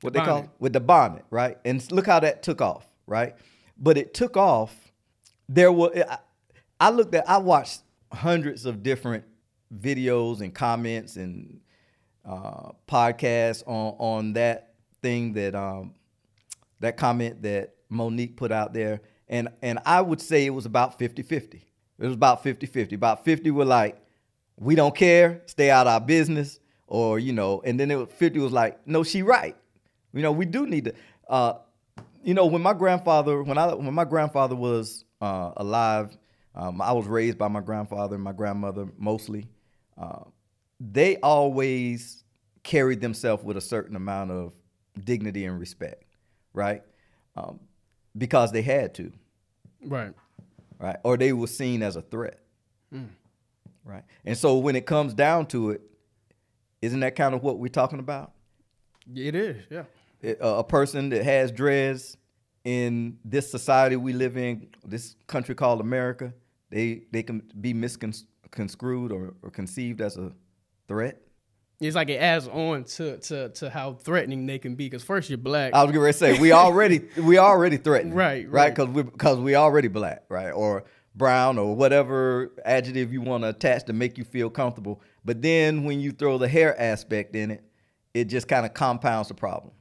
what 0.00 0.12
the 0.14 0.20
they 0.20 0.24
bonnet. 0.24 0.30
call 0.30 0.44
it? 0.44 0.50
with 0.58 0.72
the 0.72 0.80
bonnet, 0.80 1.24
right? 1.30 1.58
And 1.66 1.92
look 1.92 2.06
how 2.06 2.20
that 2.20 2.42
took 2.42 2.62
off, 2.62 2.86
right? 3.06 3.34
But 3.78 3.96
it 3.96 4.14
took 4.14 4.36
off. 4.36 4.92
There 5.48 5.72
were 5.72 5.92
I 6.80 6.90
looked 6.90 7.14
at 7.14 7.28
I 7.28 7.38
watched 7.38 7.82
hundreds 8.12 8.66
of 8.66 8.82
different 8.82 9.24
videos 9.74 10.40
and 10.40 10.54
comments 10.54 11.16
and 11.16 11.60
uh, 12.24 12.70
podcasts 12.86 13.62
on 13.66 13.94
on 13.98 14.32
that 14.34 14.74
thing 15.02 15.32
that 15.34 15.54
um, 15.54 15.94
that 16.80 16.96
comment 16.96 17.42
that 17.42 17.74
Monique 17.88 18.36
put 18.36 18.52
out 18.52 18.72
there 18.74 19.00
and 19.28 19.48
and 19.62 19.78
I 19.84 20.00
would 20.00 20.20
say 20.20 20.46
it 20.46 20.50
was 20.50 20.66
about 20.66 20.98
50-50. 20.98 21.54
It 22.00 22.06
was 22.06 22.14
about 22.14 22.44
50-50. 22.44 22.94
About 22.94 23.24
50 23.24 23.50
were 23.50 23.64
like 23.64 24.00
we 24.56 24.74
don't 24.74 24.94
care, 24.94 25.42
stay 25.46 25.70
out 25.70 25.86
of 25.86 25.92
our 25.92 26.00
business. 26.00 26.60
or 26.86 27.18
you 27.18 27.32
know, 27.32 27.60
and 27.64 27.78
then 27.78 27.90
it 27.90 27.96
was, 27.96 28.08
50 28.16 28.38
was 28.38 28.52
like, 28.52 28.86
no, 28.86 29.02
she 29.02 29.22
right. 29.22 29.56
You 30.12 30.22
know, 30.22 30.32
we 30.32 30.46
do 30.46 30.66
need 30.66 30.86
to. 30.86 30.94
Uh, 31.28 31.54
you 32.28 32.34
know, 32.34 32.44
when 32.44 32.60
my 32.60 32.74
grandfather, 32.74 33.42
when 33.42 33.56
I 33.56 33.72
when 33.72 33.94
my 33.94 34.04
grandfather 34.04 34.54
was 34.54 35.06
uh, 35.22 35.52
alive, 35.56 36.14
um, 36.54 36.78
I 36.82 36.92
was 36.92 37.06
raised 37.06 37.38
by 37.38 37.48
my 37.48 37.62
grandfather 37.62 38.16
and 38.16 38.22
my 38.22 38.32
grandmother 38.34 38.86
mostly. 38.98 39.48
Uh, 39.96 40.24
they 40.78 41.16
always 41.20 42.24
carried 42.62 43.00
themselves 43.00 43.42
with 43.42 43.56
a 43.56 43.62
certain 43.62 43.96
amount 43.96 44.30
of 44.30 44.52
dignity 45.02 45.46
and 45.46 45.58
respect, 45.58 46.04
right? 46.52 46.82
Um, 47.34 47.60
because 48.14 48.52
they 48.52 48.60
had 48.60 48.94
to, 48.96 49.10
Right. 49.82 50.12
right? 50.78 50.98
Or 51.04 51.16
they 51.16 51.32
were 51.32 51.46
seen 51.46 51.82
as 51.82 51.96
a 51.96 52.02
threat, 52.02 52.40
right? 53.86 54.04
And 54.26 54.36
so 54.36 54.58
when 54.58 54.76
it 54.76 54.84
comes 54.84 55.14
down 55.14 55.46
to 55.46 55.70
it, 55.70 55.80
isn't 56.82 57.00
that 57.00 57.16
kind 57.16 57.34
of 57.34 57.42
what 57.42 57.58
we're 57.58 57.68
talking 57.68 58.00
about? 58.00 58.32
It 59.14 59.34
is. 59.34 59.64
Yeah. 59.70 59.84
A 60.40 60.64
person 60.64 61.10
that 61.10 61.24
has 61.24 61.52
dreads 61.52 62.16
in 62.64 63.18
this 63.24 63.50
society 63.50 63.96
we 63.96 64.12
live 64.12 64.36
in, 64.36 64.68
this 64.84 65.14
country 65.26 65.54
called 65.54 65.80
America, 65.80 66.32
they 66.70 67.02
they 67.12 67.22
can 67.22 67.42
be 67.60 67.72
misconstrued 67.72 69.12
or, 69.12 69.34
or 69.42 69.50
conceived 69.50 70.00
as 70.00 70.16
a 70.16 70.32
threat. 70.88 71.20
It's 71.80 71.94
like 71.94 72.08
it 72.08 72.16
adds 72.16 72.48
on 72.48 72.84
to 72.84 73.18
to 73.18 73.48
to 73.50 73.70
how 73.70 73.94
threatening 73.94 74.46
they 74.46 74.58
can 74.58 74.74
be. 74.74 74.86
Because 74.86 75.04
first 75.04 75.30
you're 75.30 75.38
black. 75.38 75.72
I 75.72 75.84
was 75.84 75.92
to 75.94 76.12
say 76.12 76.38
we 76.40 76.50
already 76.50 77.08
we 77.22 77.38
already 77.38 77.76
threatened, 77.76 78.14
Right, 78.16 78.44
Right, 78.46 78.52
right. 78.52 78.74
because 78.74 78.88
we 78.88 79.02
because 79.04 79.38
we 79.38 79.54
already 79.54 79.88
black, 79.88 80.24
right, 80.28 80.50
or 80.50 80.84
brown 81.14 81.58
or 81.58 81.74
whatever 81.76 82.52
adjective 82.64 83.12
you 83.12 83.20
want 83.20 83.42
to 83.44 83.50
attach 83.50 83.84
to 83.84 83.92
make 83.92 84.18
you 84.18 84.24
feel 84.24 84.50
comfortable. 84.50 85.00
But 85.24 85.42
then 85.42 85.84
when 85.84 86.00
you 86.00 86.10
throw 86.12 86.38
the 86.38 86.48
hair 86.48 86.78
aspect 86.80 87.36
in 87.36 87.50
it, 87.52 87.64
it 88.14 88.24
just 88.24 88.48
kind 88.48 88.66
of 88.66 88.74
compounds 88.74 89.28
the 89.28 89.34
problem, 89.34 89.72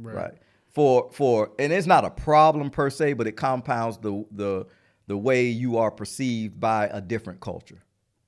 Right. 0.00 0.14
right. 0.14 0.34
For 0.68 1.10
for 1.12 1.52
and 1.58 1.72
it's 1.72 1.86
not 1.86 2.04
a 2.04 2.10
problem 2.10 2.70
per 2.70 2.90
se, 2.90 3.14
but 3.14 3.26
it 3.26 3.32
compounds 3.32 3.98
the 3.98 4.24
the 4.30 4.66
the 5.06 5.16
way 5.16 5.46
you 5.46 5.78
are 5.78 5.90
perceived 5.90 6.60
by 6.60 6.88
a 6.88 7.00
different 7.00 7.40
culture. 7.40 7.82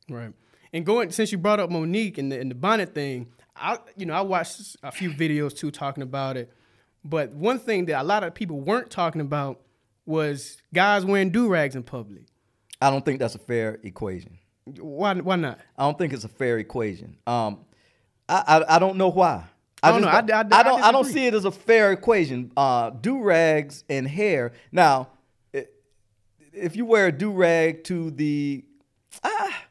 Right. 0.09 0.33
And 0.72 0.85
going 0.85 1.11
since 1.11 1.33
you 1.33 1.38
brought 1.38 1.61
up 1.61 1.70
Monique 1.70 2.18
and 2.18 2.33
the 2.33 2.40
and 2.40 2.50
the 2.50 2.54
bonnet 2.54 2.94
thing, 2.94 3.28
I 3.57 3.78
you 3.96 4.07
know 4.07 4.14
I 4.14 4.22
watched 4.22 4.76
a 4.83 4.90
few 4.90 5.11
videos 5.11 5.57
too 5.57 5.70
talking 5.70 6.02
about 6.02 6.37
it. 6.37 6.52
But 7.04 7.33
one 7.33 7.59
thing 7.59 7.87
that 7.87 8.00
a 8.00 8.04
lot 8.04 8.24
of 8.24 8.35
people 8.35 8.61
weren't 8.61 8.90
talking 8.90 9.20
about 9.20 9.61
was 10.07 10.61
guys 10.72 11.04
wearing 11.04 11.31
do 11.31 11.48
rags 11.48 11.76
in 11.76 11.83
public. 11.83 12.22
I 12.81 12.90
don't 12.90 13.04
think 13.04 13.18
that's 13.18 13.35
a 13.35 13.38
fair 13.38 13.78
equation. 13.83 14.38
Why 14.64 15.14
why 15.14 15.37
not? 15.37 15.59
I 15.76 15.85
don't 15.85 15.98
think 15.98 16.12
it's 16.12 16.24
a 16.24 16.28
fair 16.28 16.59
equation. 16.59 17.16
Um, 17.26 17.64
I, 18.28 18.42
I 18.46 18.76
I 18.76 18.78
don't 18.78 18.96
know 18.96 19.09
why. 19.09 19.44
I 19.83 19.91
don't 19.93 20.03
know. 20.03 20.09
I- 20.09 20.12
I- 20.21 20.57
I, 20.57 20.61
I 20.61 20.62
don't. 20.62 20.83
I 20.83 20.93
don't 20.93 21.05
see 21.05 21.27
it 21.27 21.35
as 21.35 21.45
a 21.45 21.51
fair 21.53 21.93
equation. 21.93 22.51
Uh, 22.57 22.91
do 22.91 23.21
rags 23.23 23.85
and 23.88 24.07
hair. 24.09 24.53
Now, 24.73 25.09
if 26.53 26.77
you 26.77 26.85
wear 26.85 27.07
a 27.07 27.12
do 27.12 27.31
rag 27.31 27.85
to 27.85 28.11
the, 28.11 28.64
ah, 29.23 29.62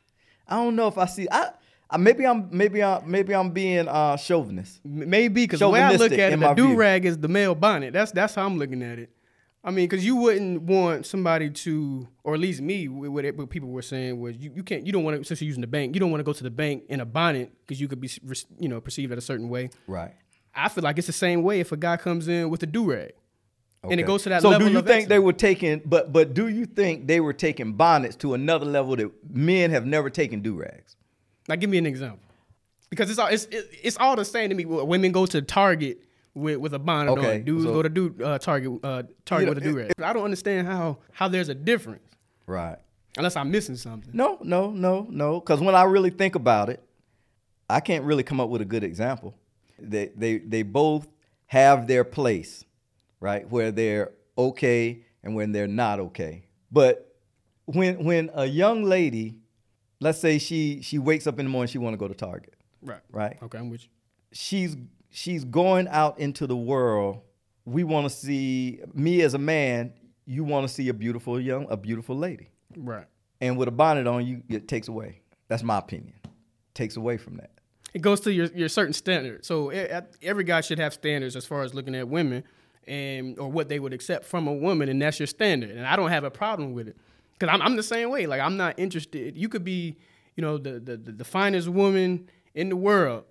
I 0.48 0.56
don't 0.56 0.76
know 0.76 0.88
if 0.88 0.98
I 0.98 1.06
see. 1.06 1.28
I, 1.30 1.50
I 1.90 1.98
maybe 1.98 2.26
I'm 2.26 2.50
maybe 2.52 2.82
I'm 2.84 3.10
maybe 3.10 3.34
I'm 3.36 3.50
being 3.52 3.88
uh, 3.88 4.16
chauvinist. 4.18 4.80
Maybe 4.86 5.44
because 5.44 5.60
the 5.60 5.70
way 5.70 5.82
I 5.82 5.92
look 6.02 6.12
at 6.20 6.32
it, 6.34 6.40
the 6.40 6.54
do 6.56 6.68
rag 6.76 7.06
is 7.06 7.18
the 7.18 7.28
male 7.28 7.56
bonnet. 7.56 7.94
That's 7.94 8.12
that's 8.12 8.36
how 8.36 8.46
I'm 8.46 8.58
looking 8.58 8.82
at 8.84 9.00
it. 9.00 9.10
I 9.68 9.72
mean, 9.72 9.88
because 9.90 10.06
you 10.06 10.16
wouldn't 10.16 10.62
want 10.62 11.06
somebody 11.06 11.50
to, 11.50 12.08
or 12.24 12.34
at 12.36 12.40
least 12.40 12.62
me, 12.62 12.86
wh- 12.86 13.12
what, 13.12 13.26
it- 13.26 13.36
what 13.38 13.50
people 13.50 13.68
were 13.70 13.82
saying 13.82 14.18
was 14.20 14.38
you, 14.38 14.50
you 14.56 14.64
can't, 14.64 14.86
you 14.86 14.94
don't 14.94 15.04
want 15.04 15.18
to, 15.18 15.24
since 15.26 15.42
you're 15.42 15.48
using 15.48 15.60
the 15.62 15.68
bank, 15.68 15.94
you 15.94 16.00
don't 16.00 16.10
want 16.10 16.20
to 16.22 16.24
go 16.24 16.32
to 16.32 16.44
the 16.44 16.50
bank 16.50 16.84
in 16.88 17.02
a 17.02 17.06
bonnet 17.06 17.52
because 17.66 17.80
you 17.82 17.90
could 17.90 18.00
be, 18.00 18.10
you 18.60 18.70
know, 18.70 18.80
perceived 18.80 19.12
at 19.12 19.18
a 19.18 19.22
certain 19.22 19.50
way. 19.50 19.70
Right. 19.86 20.14
I 20.56 20.70
feel 20.70 20.84
like 20.86 20.98
it's 20.98 21.08
the 21.08 21.14
same 21.14 21.44
way 21.44 21.60
if 21.60 21.74
a 21.74 21.78
guy 21.78 21.98
comes 21.98 22.30
in 22.30 22.50
with 22.50 22.64
a 22.64 22.66
do 22.66 22.90
rag, 22.90 23.12
and 23.84 24.00
it 24.00 24.06
goes 24.08 24.24
to 24.24 24.30
that 24.30 24.42
so 24.42 24.50
level 24.50 24.68
do 24.68 24.74
you 24.74 24.80
of 24.80 24.86
think 24.88 25.08
they 25.08 25.20
were 25.20 25.34
taking? 25.34 25.82
But 25.86 26.12
but 26.12 26.34
do 26.34 26.48
you 26.48 26.66
think 26.66 27.06
they 27.08 27.20
were 27.20 27.32
taking 27.34 27.74
bonnets 27.74 28.16
to 28.18 28.34
another 28.34 28.66
level 28.66 28.96
that 28.96 29.12
men 29.30 29.70
have 29.72 29.86
never 29.86 30.10
taken 30.10 30.42
do 30.42 30.56
rags? 30.56 30.96
Like, 31.48 31.60
give 31.60 31.70
me 31.70 31.78
an 31.78 31.86
example, 31.86 32.28
because 32.90 33.10
it's 33.10 33.20
all 33.20 33.28
it's 33.28 33.46
it, 33.46 33.70
it's 33.84 33.98
all 33.98 34.16
the 34.16 34.26
same 34.26 34.50
to 34.50 34.56
me. 34.56 34.66
Women 34.66 35.12
go 35.12 35.26
to 35.28 35.42
Target 35.42 36.02
with, 36.38 36.58
with 36.58 36.74
a 36.74 36.80
bonnet 36.80 37.12
Okay, 37.14 37.36
on. 37.38 37.44
Dudes 37.44 37.64
so- 37.66 37.74
go 37.74 37.82
to 37.82 37.90
do 37.90 38.16
uh, 38.24 38.38
Target 38.38 38.80
uh, 38.84 39.04
Target 39.26 39.48
You 39.50 39.54
with 39.56 39.64
know, 39.64 39.70
a 39.70 39.74
do 39.74 39.78
rag. 39.80 39.92
I 40.02 40.14
don't 40.14 40.24
understand 40.24 40.68
how 40.68 41.00
how 41.12 41.28
there's 41.28 41.50
a 41.50 41.56
difference 41.56 42.04
Right. 42.46 42.78
unless 43.18 43.36
I'm 43.36 43.52
missing 43.52 43.76
something. 43.76 44.12
No, 44.14 44.38
no, 44.42 44.72
no, 44.72 45.08
no. 45.10 45.40
Because 45.40 45.60
when 45.60 45.76
I 45.76 45.84
really 45.84 46.10
think 46.12 46.36
about 46.36 46.70
it, 46.70 46.82
I 47.70 47.80
can't 47.82 48.06
really 48.06 48.24
come 48.24 48.40
up 48.40 48.50
with 48.50 48.62
a 48.62 48.66
good 48.66 48.84
example. 48.84 49.34
They 49.80 50.08
they 50.16 50.38
they 50.40 50.64
both 50.64 51.08
have 51.48 51.88
their 51.88 52.04
place, 52.04 52.64
right? 53.20 53.50
Where 53.50 53.72
they're 53.72 54.12
okay 54.38 55.04
and 55.24 55.36
when 55.36 55.52
they're 55.52 55.68
not 55.68 56.00
okay. 56.00 56.46
But 56.72 57.16
when 57.66 58.04
when 58.06 58.30
a 58.34 58.46
young 58.46 58.84
lady, 58.84 59.36
let's 60.00 60.20
say 60.20 60.38
she 60.40 60.82
she 60.82 60.98
wakes 61.00 61.28
up 61.28 61.38
in 61.40 61.46
the 61.46 61.50
morning, 61.50 61.68
she 61.68 61.78
want 61.78 61.94
to 61.94 61.98
go 61.98 62.08
to 62.08 62.14
Target, 62.14 62.54
Right. 62.82 63.02
right? 63.12 63.38
Okay, 63.44 63.58
I'm 63.58 63.70
with 63.70 63.84
you. 63.84 63.90
she's 64.32 64.76
she's 65.10 65.44
going 65.46 65.88
out 65.88 66.20
into 66.20 66.48
the 66.48 66.56
world. 66.58 67.20
We 67.66 67.84
want 67.84 68.10
to 68.10 68.16
see 68.16 68.80
me 68.94 69.22
as 69.22 69.34
a 69.34 69.38
man. 69.38 69.94
You 70.26 70.44
want 70.44 70.68
to 70.68 70.74
see 70.74 70.90
a 70.90 70.94
beautiful 70.94 71.40
young, 71.40 71.68
a 71.70 71.78
beautiful 71.78 72.16
lady, 72.18 72.50
Right. 72.76 73.06
and 73.42 73.58
with 73.58 73.68
a 73.68 73.72
bonnet 73.72 74.08
on, 74.08 74.26
you 74.26 74.44
it 74.50 74.68
takes 74.68 74.88
away. 74.88 75.22
That's 75.48 75.64
my 75.64 75.78
opinion. 75.78 76.14
Takes 76.74 76.98
away 76.98 77.18
from 77.18 77.38
that. 77.38 77.52
It 77.94 78.02
goes 78.02 78.20
to 78.22 78.34
your, 78.34 78.48
your 78.48 78.70
certain 78.70 78.94
standard. 78.94 79.46
So 79.46 79.70
every 80.22 80.44
guy 80.44 80.62
should 80.62 80.80
have 80.80 80.94
standards 80.94 81.36
as 81.36 81.46
far 81.46 81.64
as 81.64 81.74
looking 81.74 81.96
at 81.96 82.08
women 82.08 82.44
and 82.86 83.40
or 83.40 83.50
what 83.50 83.70
they 83.70 83.80
would 83.80 83.94
accept 83.94 84.26
from 84.26 84.48
a 84.48 84.54
woman, 84.54 84.90
and 84.90 85.02
that's 85.02 85.20
your 85.20 85.28
standard. 85.28 85.72
And 85.72 85.86
I 85.86 85.96
don't 85.96 86.10
have 86.10 86.24
a 86.26 86.32
problem 86.32 86.74
with 86.74 86.88
it 86.90 86.98
because 87.34 87.54
I'm, 87.54 87.62
I'm 87.62 87.76
the 87.76 87.84
same 87.84 88.10
way. 88.10 88.26
Like 88.28 88.42
I'm 88.42 88.58
not 88.58 88.78
interested. 88.78 89.38
You 89.38 89.50
could 89.50 89.64
be, 89.64 89.98
you 90.36 90.42
know, 90.42 90.58
the 90.58 90.80
the 90.80 90.98
the 90.98 91.26
finest 91.26 91.70
woman 91.70 92.30
in 92.54 92.70
the 92.70 92.76
world, 92.76 93.24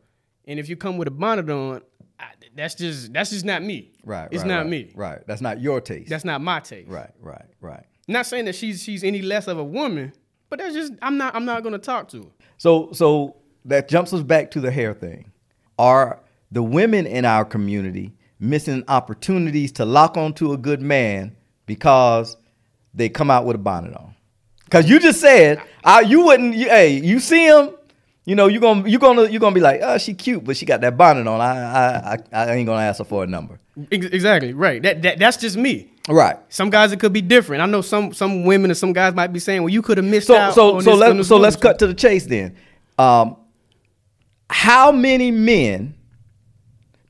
and 0.46 0.58
if 0.58 0.68
you 0.68 0.76
come 0.76 0.96
with 0.96 1.08
a 1.08 1.12
bonnet 1.12 1.50
on, 1.50 1.82
I, 2.18 2.26
that's 2.54 2.74
just 2.74 3.12
that's 3.12 3.30
just 3.30 3.44
not 3.44 3.62
me. 3.62 3.92
Right. 4.04 4.28
It's 4.30 4.42
right, 4.42 4.48
not 4.48 4.58
right, 4.60 4.66
me. 4.68 4.92
Right. 4.94 5.26
That's 5.26 5.40
not 5.40 5.60
your 5.60 5.80
taste. 5.80 6.08
That's 6.08 6.24
not 6.24 6.40
my 6.40 6.60
taste. 6.60 6.88
right. 6.88 7.10
Right. 7.20 7.44
Right. 7.60 7.84
Not 8.08 8.26
saying 8.26 8.44
that 8.46 8.54
she's 8.54 8.82
she's 8.82 9.02
any 9.02 9.22
less 9.22 9.48
of 9.48 9.58
a 9.58 9.64
woman, 9.64 10.12
but 10.48 10.58
that's 10.58 10.74
just 10.74 10.92
I'm 11.02 11.16
not 11.16 11.34
I'm 11.34 11.44
not 11.44 11.62
gonna 11.62 11.78
talk 11.78 12.08
to 12.10 12.22
her. 12.22 12.28
So 12.56 12.90
so 12.92 13.36
that 13.64 13.88
jumps 13.88 14.12
us 14.12 14.22
back 14.22 14.50
to 14.52 14.60
the 14.60 14.70
hair 14.70 14.94
thing. 14.94 15.30
Are 15.78 16.20
the 16.50 16.62
women 16.62 17.06
in 17.06 17.24
our 17.24 17.44
community 17.44 18.12
missing 18.38 18.84
opportunities 18.88 19.72
to 19.72 19.84
lock 19.84 20.16
onto 20.16 20.52
a 20.52 20.56
good 20.56 20.80
man 20.80 21.36
because 21.66 22.36
they 22.94 23.08
come 23.08 23.30
out 23.30 23.44
with 23.44 23.56
a 23.56 23.58
bonnet 23.58 23.94
on? 23.94 24.14
Because 24.64 24.88
you 24.88 24.98
just 24.98 25.20
said 25.20 25.60
uh, 25.84 26.02
you 26.06 26.24
wouldn't. 26.24 26.54
You, 26.54 26.68
hey, 26.68 26.90
you 26.90 27.20
see 27.20 27.46
him, 27.46 27.70
you 28.26 28.34
know 28.34 28.48
you 28.48 28.60
gonna 28.60 28.86
you 28.88 28.98
gonna 28.98 29.28
you 29.30 29.38
gonna 29.38 29.54
be 29.54 29.60
like, 29.60 29.80
oh, 29.82 29.96
she 29.96 30.12
cute, 30.12 30.44
but 30.44 30.56
she 30.56 30.66
got 30.66 30.82
that 30.82 30.96
bonnet 30.98 31.26
on. 31.26 31.40
I 31.40 31.46
I 31.56 32.12
I, 32.14 32.18
I 32.44 32.52
ain't 32.56 32.66
gonna 32.66 32.82
ask 32.82 32.98
her 32.98 33.04
for 33.04 33.24
a 33.24 33.26
number. 33.26 33.58
Exactly 33.90 34.52
right. 34.52 34.82
That, 34.82 35.00
that 35.02 35.18
that's 35.18 35.36
just 35.38 35.56
me. 35.56 35.92
Right. 36.08 36.36
Some 36.48 36.68
guys 36.70 36.92
it 36.92 37.00
could 37.00 37.12
be 37.12 37.20
different. 37.22 37.62
I 37.62 37.66
know 37.66 37.80
some 37.82 38.12
some 38.12 38.44
women 38.44 38.70
and 38.70 38.76
some 38.76 38.92
guys 38.92 39.14
might 39.14 39.32
be 39.32 39.38
saying, 39.38 39.62
"Well, 39.62 39.70
you 39.72 39.80
could 39.80 39.96
have 39.98 40.06
missed 40.06 40.26
So 40.26 40.36
out." 40.36 40.54
so 40.54 40.76
on 40.76 40.82
so 40.82 40.90
this- 40.96 41.00
let's 41.16 41.28
so 41.28 41.36
let's 41.36 41.56
woman." 41.56 41.62
cut 41.62 41.78
to 41.80 41.86
the 41.86 41.94
chase 41.94 42.26
then. 42.26 42.56
Um, 42.98 43.36
how 44.50 44.92
many 44.92 45.30
men 45.30 45.94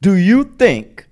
do 0.00 0.14
you 0.14 0.44
think? 0.58 1.06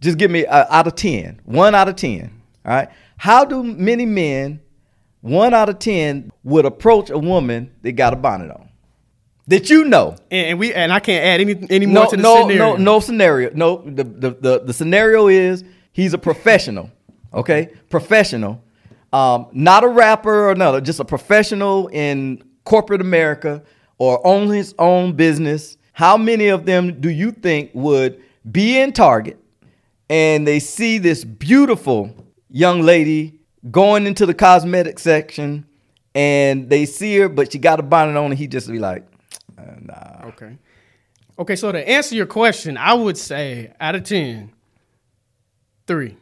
Just 0.00 0.18
give 0.18 0.30
me 0.30 0.46
uh, 0.46 0.66
out 0.68 0.86
of 0.86 0.94
ten, 0.94 1.40
one 1.44 1.74
out 1.74 1.88
of 1.88 1.96
ten. 1.96 2.30
All 2.64 2.72
right. 2.74 2.88
How 3.16 3.44
do 3.44 3.62
many 3.64 4.04
men, 4.06 4.60
one 5.20 5.54
out 5.54 5.68
of 5.68 5.78
ten, 5.78 6.30
would 6.44 6.64
approach 6.66 7.08
a 7.10 7.18
woman 7.18 7.70
that 7.82 7.92
got 7.92 8.12
a 8.12 8.16
bonnet 8.16 8.50
on? 8.50 8.65
That 9.48 9.70
you 9.70 9.84
know. 9.84 10.16
And, 10.30 10.46
and 10.48 10.58
we 10.58 10.74
and 10.74 10.92
I 10.92 11.00
can't 11.00 11.24
add 11.24 11.40
any 11.40 11.66
any 11.70 11.86
more 11.86 12.04
No, 12.04 12.10
to 12.10 12.16
the 12.16 12.22
no, 12.22 12.42
scenario. 12.42 12.76
no, 12.76 12.76
no 12.76 13.00
scenario. 13.00 13.50
No, 13.54 13.82
the, 13.84 14.04
the 14.04 14.30
the 14.30 14.60
the 14.66 14.72
scenario 14.72 15.28
is 15.28 15.64
he's 15.92 16.14
a 16.14 16.18
professional. 16.18 16.90
Okay, 17.34 17.70
professional, 17.90 18.62
um, 19.12 19.48
not 19.52 19.84
a 19.84 19.88
rapper 19.88 20.46
or 20.46 20.52
another, 20.52 20.80
just 20.80 21.00
a 21.00 21.04
professional 21.04 21.88
in 21.88 22.42
corporate 22.64 23.00
America 23.02 23.62
or 23.98 24.24
own 24.26 24.48
his 24.48 24.74
own 24.78 25.12
business. 25.12 25.76
How 25.92 26.16
many 26.16 26.48
of 26.48 26.64
them 26.64 27.00
do 27.00 27.10
you 27.10 27.32
think 27.32 27.70
would 27.74 28.22
be 28.50 28.78
in 28.78 28.92
Target 28.92 29.38
and 30.08 30.46
they 30.46 30.60
see 30.60 30.98
this 30.98 31.24
beautiful 31.24 32.14
young 32.48 32.82
lady 32.82 33.40
going 33.70 34.06
into 34.06 34.24
the 34.24 34.34
cosmetic 34.34 34.98
section 34.98 35.66
and 36.14 36.70
they 36.70 36.86
see 36.86 37.18
her, 37.18 37.28
but 37.28 37.52
she 37.52 37.58
got 37.58 37.80
a 37.80 37.82
bonnet 37.82 38.16
on, 38.16 38.26
and 38.26 38.34
he 38.38 38.46
just 38.46 38.70
be 38.70 38.78
like, 38.78 39.04
nah. 39.82 40.28
Okay. 40.28 40.56
Okay, 41.38 41.56
so 41.56 41.70
to 41.70 41.88
answer 41.88 42.14
your 42.14 42.26
question, 42.26 42.76
I 42.78 42.94
would 42.94 43.18
say 43.18 43.72
out 43.78 43.94
of 43.94 44.04
10, 44.04 44.52
three. 45.86 46.16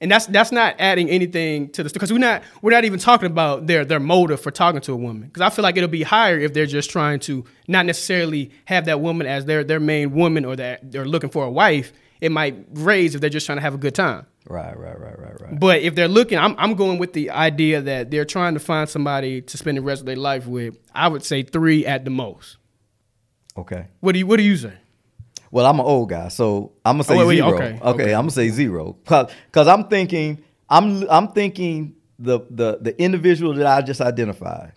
And 0.00 0.10
that's 0.10 0.26
that's 0.26 0.52
not 0.52 0.76
adding 0.78 1.10
anything 1.10 1.70
to 1.70 1.82
this 1.82 1.92
because 1.92 2.12
we're 2.12 2.18
not 2.18 2.42
we're 2.62 2.70
not 2.70 2.84
even 2.84 3.00
talking 3.00 3.26
about 3.26 3.66
their 3.66 3.84
their 3.84 3.98
motive 3.98 4.40
for 4.40 4.52
talking 4.52 4.80
to 4.82 4.92
a 4.92 4.96
woman 4.96 5.22
because 5.22 5.40
I 5.40 5.50
feel 5.50 5.64
like 5.64 5.76
it'll 5.76 5.88
be 5.88 6.04
higher 6.04 6.38
if 6.38 6.54
they're 6.54 6.66
just 6.66 6.90
trying 6.90 7.18
to 7.20 7.44
not 7.66 7.84
necessarily 7.84 8.52
have 8.66 8.84
that 8.84 9.00
woman 9.00 9.26
as 9.26 9.46
their 9.46 9.64
their 9.64 9.80
main 9.80 10.12
woman 10.12 10.44
or 10.44 10.54
that 10.54 10.92
they're 10.92 11.04
looking 11.04 11.30
for 11.30 11.44
a 11.44 11.50
wife. 11.50 11.92
It 12.20 12.32
might 12.32 12.56
raise 12.72 13.14
if 13.14 13.20
they're 13.20 13.30
just 13.30 13.46
trying 13.46 13.58
to 13.58 13.62
have 13.62 13.74
a 13.74 13.78
good 13.78 13.94
time. 13.94 14.26
Right, 14.48 14.76
right, 14.78 14.98
right, 14.98 15.18
right, 15.18 15.40
right. 15.40 15.60
But 15.60 15.82
if 15.82 15.94
they're 15.94 16.08
looking, 16.08 16.38
I'm 16.38 16.54
I'm 16.58 16.74
going 16.74 16.98
with 16.98 17.12
the 17.12 17.30
idea 17.30 17.80
that 17.82 18.10
they're 18.10 18.24
trying 18.24 18.54
to 18.54 18.60
find 18.60 18.88
somebody 18.88 19.42
to 19.42 19.56
spend 19.58 19.76
the 19.78 19.82
rest 19.82 20.00
of 20.00 20.06
their 20.06 20.16
life 20.16 20.46
with. 20.46 20.76
I 20.94 21.08
would 21.08 21.22
say 21.24 21.42
three 21.42 21.84
at 21.86 22.04
the 22.04 22.10
most. 22.10 22.56
Okay. 23.56 23.86
What 24.00 24.12
do 24.12 24.18
you 24.20 24.26
What 24.26 24.36
do 24.38 24.42
you 24.42 24.56
say? 24.56 24.72
Well, 25.50 25.64
I'm 25.66 25.78
an 25.80 25.86
old 25.86 26.10
guy, 26.10 26.28
so 26.28 26.72
I'm 26.84 26.94
gonna 26.94 27.04
say 27.04 27.14
Oh, 27.14 27.18
wait, 27.18 27.26
wait, 27.26 27.36
zero. 27.36 27.54
okay, 27.54 27.64
okay, 27.82 27.88
okay. 28.02 28.14
I'm 28.14 28.22
gonna 28.22 28.30
say 28.32 28.48
zero 28.50 28.96
because 29.04 29.66
I'm 29.68 29.84
thinking 29.88 30.42
I'm 30.68 31.08
I'm 31.10 31.28
thinking 31.28 31.94
the 32.18 32.40
the 32.50 32.78
the 32.80 33.00
individual 33.02 33.54
that 33.54 33.66
I 33.66 33.80
just 33.82 34.00
identified, 34.00 34.72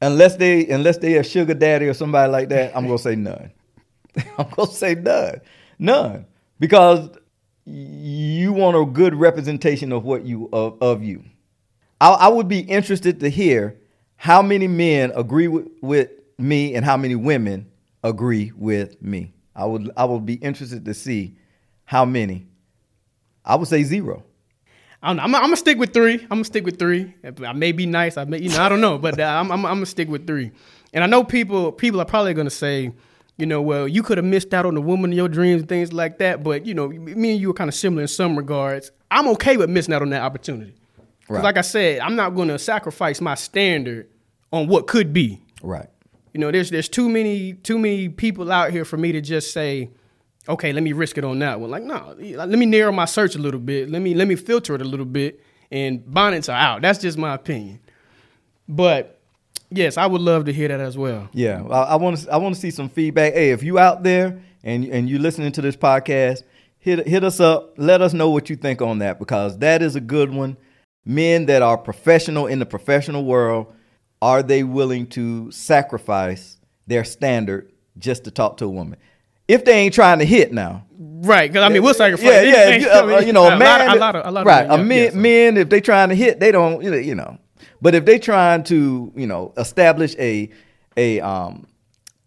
unless 0.00 0.36
they 0.36 0.66
unless 0.68 0.98
they 0.98 1.16
a 1.16 1.22
sugar 1.24 1.54
daddy 1.54 1.86
or 1.86 1.94
somebody 1.94 2.30
like 2.32 2.48
that, 2.50 2.76
I'm 2.76 2.86
gonna 2.86 2.98
say 2.98 3.14
none. 3.16 3.50
I'm 4.38 4.48
gonna 4.56 4.70
say 4.70 4.94
none, 4.94 5.40
none, 5.78 6.26
because 6.60 7.10
you 7.64 8.52
want 8.52 8.76
a 8.76 8.84
good 8.84 9.14
representation 9.14 9.90
of 9.90 10.04
what 10.04 10.24
you 10.24 10.48
of, 10.52 10.80
of 10.80 11.02
you. 11.02 11.24
I, 12.00 12.10
I 12.10 12.28
would 12.28 12.46
be 12.46 12.60
interested 12.60 13.18
to 13.20 13.28
hear 13.28 13.76
how 14.16 14.42
many 14.42 14.68
men 14.68 15.12
agree 15.16 15.48
with, 15.48 15.68
with 15.80 16.10
me 16.38 16.74
and 16.74 16.84
how 16.84 16.96
many 16.96 17.16
women 17.16 17.70
agree 18.04 18.52
with 18.56 19.00
me. 19.02 19.32
I 19.56 19.64
would 19.64 19.90
I 19.96 20.04
would 20.04 20.24
be 20.24 20.34
interested 20.34 20.84
to 20.84 20.94
see 20.94 21.36
how 21.84 22.04
many. 22.04 22.46
I 23.44 23.56
would 23.56 23.68
say 23.68 23.82
zero. 23.82 24.22
I 25.02 25.08
don't 25.08 25.16
know. 25.16 25.22
I'm, 25.24 25.34
I'm 25.34 25.42
gonna 25.42 25.56
stick 25.56 25.78
with 25.78 25.92
three. 25.92 26.14
I'm 26.14 26.28
gonna 26.28 26.44
stick 26.44 26.64
with 26.64 26.78
three. 26.78 27.14
I 27.24 27.52
may 27.52 27.72
be 27.72 27.86
nice. 27.86 28.16
I 28.16 28.24
may, 28.24 28.38
you 28.38 28.50
know, 28.50 28.62
I 28.62 28.68
don't 28.68 28.80
know, 28.80 28.98
but 28.98 29.18
uh, 29.18 29.24
I'm, 29.24 29.50
I'm, 29.50 29.64
I'm 29.64 29.76
gonna 29.76 29.86
stick 29.86 30.08
with 30.08 30.26
three. 30.26 30.52
And 30.92 31.02
I 31.02 31.06
know 31.06 31.24
people 31.24 31.72
people 31.72 32.00
are 32.00 32.06
probably 32.06 32.34
gonna 32.34 32.50
say, 32.50 32.92
you 33.40 33.46
know, 33.46 33.62
well, 33.62 33.88
you 33.88 34.02
could 34.02 34.18
have 34.18 34.24
missed 34.24 34.52
out 34.54 34.66
on 34.66 34.74
the 34.74 34.80
woman 34.82 35.10
of 35.12 35.16
your 35.16 35.28
dreams 35.28 35.60
and 35.62 35.68
things 35.68 35.92
like 35.92 36.18
that. 36.18 36.42
But 36.42 36.66
you 36.66 36.74
know, 36.74 36.88
me 36.88 37.32
and 37.32 37.40
you 37.40 37.50
are 37.50 37.54
kind 37.54 37.68
of 37.68 37.74
similar 37.74 38.02
in 38.02 38.08
some 38.08 38.36
regards. 38.36 38.90
I'm 39.10 39.26
okay 39.28 39.56
with 39.56 39.70
missing 39.70 39.94
out 39.94 40.02
on 40.02 40.10
that 40.10 40.22
opportunity. 40.22 40.72
'Cause 41.26 41.36
Right. 41.36 41.44
like 41.44 41.56
I 41.58 41.60
said, 41.62 42.00
I'm 42.00 42.16
not 42.16 42.30
gonna 42.30 42.58
sacrifice 42.58 43.20
my 43.20 43.34
standard 43.36 44.08
on 44.52 44.66
what 44.68 44.86
could 44.86 45.12
be. 45.12 45.40
Right. 45.62 45.86
You 46.34 46.40
know, 46.40 46.50
there's 46.50 46.70
there's 46.70 46.88
too 46.88 47.08
many 47.08 47.54
too 47.54 47.78
many 47.78 48.08
people 48.08 48.50
out 48.52 48.70
here 48.70 48.84
for 48.84 48.96
me 48.96 49.12
to 49.12 49.20
just 49.20 49.52
say, 49.52 49.90
okay, 50.48 50.72
let 50.72 50.82
me 50.82 50.92
risk 50.92 51.18
it 51.18 51.24
on 51.24 51.38
that 51.40 51.60
one. 51.60 51.70
Like, 51.70 51.82
no, 51.84 52.14
let 52.18 52.48
me 52.50 52.66
narrow 52.66 52.90
my 52.92 53.04
search 53.04 53.36
a 53.36 53.38
little 53.38 53.60
bit. 53.60 53.90
Let 53.90 54.02
me 54.02 54.14
let 54.14 54.26
me 54.28 54.34
filter 54.36 54.74
it 54.74 54.80
a 54.82 54.84
little 54.84 55.06
bit. 55.06 55.40
And 55.70 56.04
bonnets 56.12 56.48
are 56.48 56.56
out. 56.58 56.82
That's 56.82 56.98
just 56.98 57.16
my 57.16 57.34
opinion. 57.34 57.78
But 58.68 59.19
yes, 59.70 59.96
I 59.96 60.06
would 60.06 60.20
love 60.20 60.44
to 60.46 60.52
hear 60.52 60.68
that 60.68 60.80
as 60.80 60.96
well. 60.98 61.28
Yeah, 61.32 61.62
I 61.62 61.96
want 61.96 62.18
to 62.18 62.32
I 62.32 62.36
want 62.36 62.54
to 62.54 62.60
see 62.60 62.70
some 62.70 62.88
feedback. 62.88 63.34
Hey, 63.34 63.50
if 63.50 63.62
you 63.62 63.78
out 63.78 64.02
there 64.02 64.42
and 64.62 64.84
and 64.84 65.08
you 65.08 65.18
listening 65.18 65.52
to 65.52 65.62
this 65.62 65.76
podcast, 65.76 66.42
hit 66.78 67.06
hit 67.06 67.24
us 67.24 67.40
up. 67.40 67.74
Let 67.76 68.02
us 68.02 68.12
know 68.12 68.30
what 68.30 68.50
you 68.50 68.56
think 68.56 68.82
on 68.82 68.98
that 68.98 69.18
because 69.18 69.58
that 69.58 69.82
is 69.82 69.96
a 69.96 70.00
good 70.00 70.32
one. 70.32 70.56
Men 71.04 71.46
that 71.46 71.62
are 71.62 71.78
professional 71.78 72.46
in 72.46 72.58
the 72.58 72.66
professional 72.66 73.24
world, 73.24 73.72
are 74.20 74.42
they 74.42 74.62
willing 74.62 75.06
to 75.08 75.50
sacrifice 75.50 76.58
their 76.86 77.04
standard 77.04 77.72
just 77.98 78.24
to 78.24 78.30
talk 78.30 78.58
to 78.58 78.66
a 78.66 78.68
woman? 78.68 78.98
If 79.48 79.64
they 79.64 79.72
ain't 79.72 79.94
trying 79.94 80.18
to 80.20 80.24
hit 80.24 80.52
now, 80.52 80.84
Right, 81.22 81.50
because 81.50 81.64
I 81.64 81.68
mean, 81.72 81.82
we'll 81.82 81.92
sacrifice. 81.94 82.26
yeah, 82.26 82.42
yeah. 82.42 82.76
you, 82.76 82.88
uh, 82.88 83.20
you 83.20 83.32
know, 83.32 83.44
a 83.44 83.54
a 83.54 83.58
man, 83.58 83.86
lot, 83.86 83.96
a 83.96 83.98
lot 83.98 84.16
of, 84.16 84.26
a 84.26 84.30
lot 84.30 84.46
right? 84.46 84.66
of 84.66 84.80
a 84.80 84.84
men, 84.84 84.86
men, 84.86 85.04
yeah, 85.14 85.20
men, 85.20 85.56
if 85.58 85.68
they 85.68 85.80
trying 85.80 86.08
to 86.10 86.14
hit, 86.14 86.40
they 86.40 86.50
don't, 86.52 86.82
you 86.82 87.14
know. 87.14 87.38
But 87.82 87.94
if 87.94 88.04
they're 88.04 88.18
trying 88.18 88.62
to, 88.64 89.12
you 89.16 89.26
know, 89.26 89.52
establish 89.56 90.14
a 90.18 90.50
a 90.96 91.20
um 91.20 91.66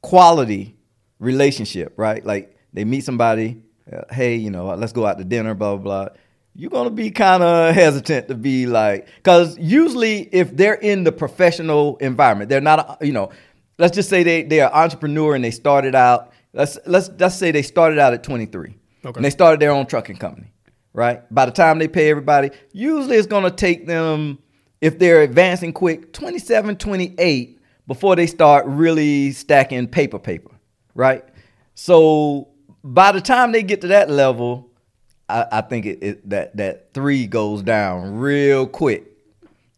quality 0.01 0.75
relationship, 1.19 1.93
right? 1.97 2.25
Like 2.25 2.55
they 2.73 2.85
meet 2.85 3.03
somebody, 3.03 3.61
uh, 3.91 4.01
hey, 4.11 4.35
you 4.35 4.49
know, 4.51 4.67
let's 4.75 4.93
go 4.93 5.05
out 5.05 5.17
to 5.17 5.23
dinner, 5.23 5.53
blah 5.53 5.75
blah 5.77 6.05
blah. 6.05 6.15
You're 6.55 6.69
gonna 6.69 6.91
be 6.91 7.09
kind 7.11 7.41
of 7.43 7.73
hesitant 7.75 8.27
to 8.27 8.35
be 8.35 8.67
like, 8.67 9.07
because 9.15 9.57
usually 9.57 10.29
if 10.31 10.55
they're 10.55 10.75
in 10.75 11.03
the 11.03 11.11
professional 11.11 11.97
environment, 11.97 12.49
they're 12.49 12.61
not, 12.61 12.97
you 13.01 13.11
know, 13.11 13.31
let's 13.77 13.95
just 13.95 14.09
say 14.09 14.23
they 14.23 14.43
they're 14.43 14.67
an 14.67 14.73
entrepreneur 14.73 15.35
and 15.35 15.43
they 15.43 15.51
started 15.51 15.95
out. 15.95 16.31
Let's 16.53 16.77
let's 16.85 17.09
let's 17.19 17.35
say 17.35 17.51
they 17.51 17.63
started 17.63 17.99
out 17.99 18.13
at 18.13 18.23
23. 18.23 18.75
Okay. 19.05 19.17
And 19.17 19.25
they 19.25 19.29
started 19.29 19.59
their 19.59 19.71
own 19.71 19.85
trucking 19.85 20.17
company, 20.17 20.51
right? 20.93 21.21
By 21.33 21.45
the 21.45 21.51
time 21.51 21.79
they 21.79 21.87
pay 21.87 22.09
everybody, 22.09 22.51
usually 22.71 23.17
it's 23.17 23.27
going 23.27 23.43
to 23.43 23.51
take 23.51 23.85
them, 23.85 24.39
if 24.83 24.99
they're 24.99 25.21
advancing 25.21 25.71
quick, 25.71 26.11
27, 26.11 26.75
28 26.75 27.57
before 27.87 28.17
they 28.17 28.27
start 28.27 28.65
really 28.65 29.31
stacking 29.31 29.87
paper 29.87 30.19
paper, 30.19 30.51
right? 30.93 31.23
So 31.73 32.49
by 32.83 33.13
the 33.13 33.21
time 33.21 33.53
they 33.53 33.63
get 33.63 33.79
to 33.81 33.87
that 33.87 34.09
level, 34.09 34.69
I, 35.29 35.45
I 35.53 35.61
think 35.61 35.85
it, 35.85 35.99
it 36.03 36.29
that 36.29 36.57
that 36.57 36.93
three 36.93 37.27
goes 37.27 37.61
down 37.61 38.17
real 38.17 38.67
quick. 38.67 39.05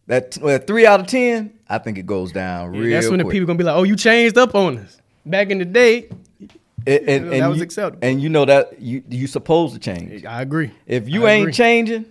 That 0.07 0.39
well, 0.41 0.57
three 0.57 0.87
out 0.87 1.01
of 1.01 1.05
ten, 1.05 1.53
I 1.69 1.77
think 1.77 1.99
it 1.99 2.07
goes 2.07 2.31
down 2.31 2.73
Yeah, 2.73 2.79
real 2.81 2.89
that's 2.89 3.09
when 3.09 3.19
the 3.19 3.25
quick. 3.25 3.33
people 3.33 3.45
gonna 3.45 3.57
be 3.57 3.63
like, 3.63 3.75
"Oh, 3.75 3.83
you 3.83 3.95
changed 3.95 4.39
up 4.39 4.55
on 4.55 4.79
us." 4.79 4.99
Back 5.23 5.51
in 5.51 5.59
the 5.59 5.65
day, 5.65 6.09
and, 6.39 6.49
and, 6.87 7.07
that 7.27 7.33
and 7.33 7.49
was 7.49 7.57
you, 7.59 7.63
acceptable. 7.63 7.99
And 8.07 8.19
you 8.23 8.29
know 8.29 8.45
that 8.45 8.81
you 8.81 9.03
you 9.07 9.27
supposed 9.27 9.75
to 9.75 9.79
change. 9.79 10.25
I 10.25 10.41
agree. 10.41 10.71
If 10.87 11.07
you 11.07 11.27
I 11.27 11.33
ain't 11.33 11.43
agree. 11.43 11.53
changing, 11.53 12.05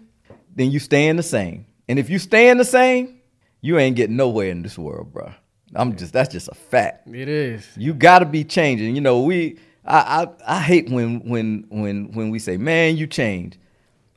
then 0.55 0.71
you 0.71 0.79
staying 0.79 1.17
the 1.17 1.25
same. 1.25 1.67
And 1.89 1.99
if 1.99 2.09
you 2.11 2.19
staying 2.19 2.59
the 2.59 2.65
same, 2.65 3.21
you 3.61 3.79
ain't 3.79 3.97
getting 3.97 4.17
nowhere 4.17 4.51
in 4.51 4.63
this 4.63 4.79
world, 4.79 5.13
bro. 5.13 5.33
I'm 5.75 5.97
just 5.97 6.13
that's 6.13 6.33
just 6.33 6.49
a 6.49 6.55
fact. 6.55 7.09
it 7.09 7.29
is. 7.29 7.67
You 7.77 7.95
gotta 7.95 8.27
be 8.27 8.45
changing. 8.45 8.95
You 8.95 9.01
know, 9.01 9.23
we 9.23 9.59
I 9.85 10.25
I, 10.47 10.57
I 10.57 10.61
hate 10.61 10.89
when 10.91 11.21
when 11.29 11.67
when 11.69 12.13
when 12.13 12.31
we 12.31 12.39
say, 12.39 12.57
man, 12.57 12.97
you 12.97 13.07
change. 13.07 13.59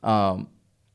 Um, 0.02 0.48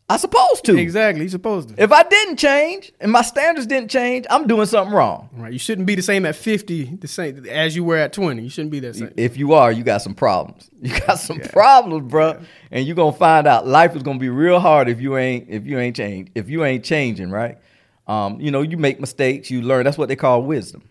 I 0.09 0.17
supposed 0.17 0.65
to. 0.65 0.77
Exactly. 0.77 1.23
You're 1.23 1.29
supposed 1.29 1.69
to. 1.69 1.81
If 1.81 1.91
I 1.91 2.03
didn't 2.03 2.37
change 2.37 2.91
and 2.99 3.11
my 3.11 3.21
standards 3.21 3.65
didn't 3.65 3.89
change, 3.89 4.25
I'm 4.29 4.47
doing 4.47 4.65
something 4.65 4.93
wrong. 4.93 5.29
Right. 5.33 5.53
You 5.53 5.59
shouldn't 5.59 5.87
be 5.87 5.95
the 5.95 6.01
same 6.01 6.25
at 6.25 6.35
50, 6.35 6.97
the 6.97 7.07
same 7.07 7.45
as 7.47 7.75
you 7.75 7.83
were 7.83 7.95
at 7.95 8.11
20. 8.11 8.43
You 8.43 8.49
shouldn't 8.49 8.71
be 8.71 8.81
that 8.81 8.95
same. 8.95 9.13
If 9.15 9.37
you 9.37 9.53
are, 9.53 9.71
you 9.71 9.83
got 9.83 10.01
some 10.01 10.13
problems. 10.13 10.69
You 10.83 10.99
got 10.99 11.17
some 11.17 11.39
problems, 11.39 12.11
bro. 12.11 12.37
And 12.69 12.85
you're 12.85 12.97
gonna 12.97 13.13
find 13.15 13.47
out 13.47 13.65
life 13.65 13.95
is 13.95 14.03
gonna 14.03 14.19
be 14.19 14.27
real 14.27 14.59
hard 14.59 14.89
if 14.89 14.99
you 14.99 15.15
ain't 15.15 15.49
if 15.49 15.65
you 15.65 15.79
ain't 15.79 15.95
change 15.95 16.29
if 16.35 16.49
you 16.49 16.65
ain't 16.65 16.83
changing, 16.83 17.31
right? 17.31 17.57
Um, 18.05 18.41
you 18.41 18.51
know, 18.51 18.61
you 18.61 18.75
make 18.75 18.99
mistakes, 18.99 19.49
you 19.49 19.61
learn. 19.61 19.85
That's 19.85 19.97
what 19.97 20.09
they 20.09 20.17
call 20.17 20.43
wisdom. 20.43 20.83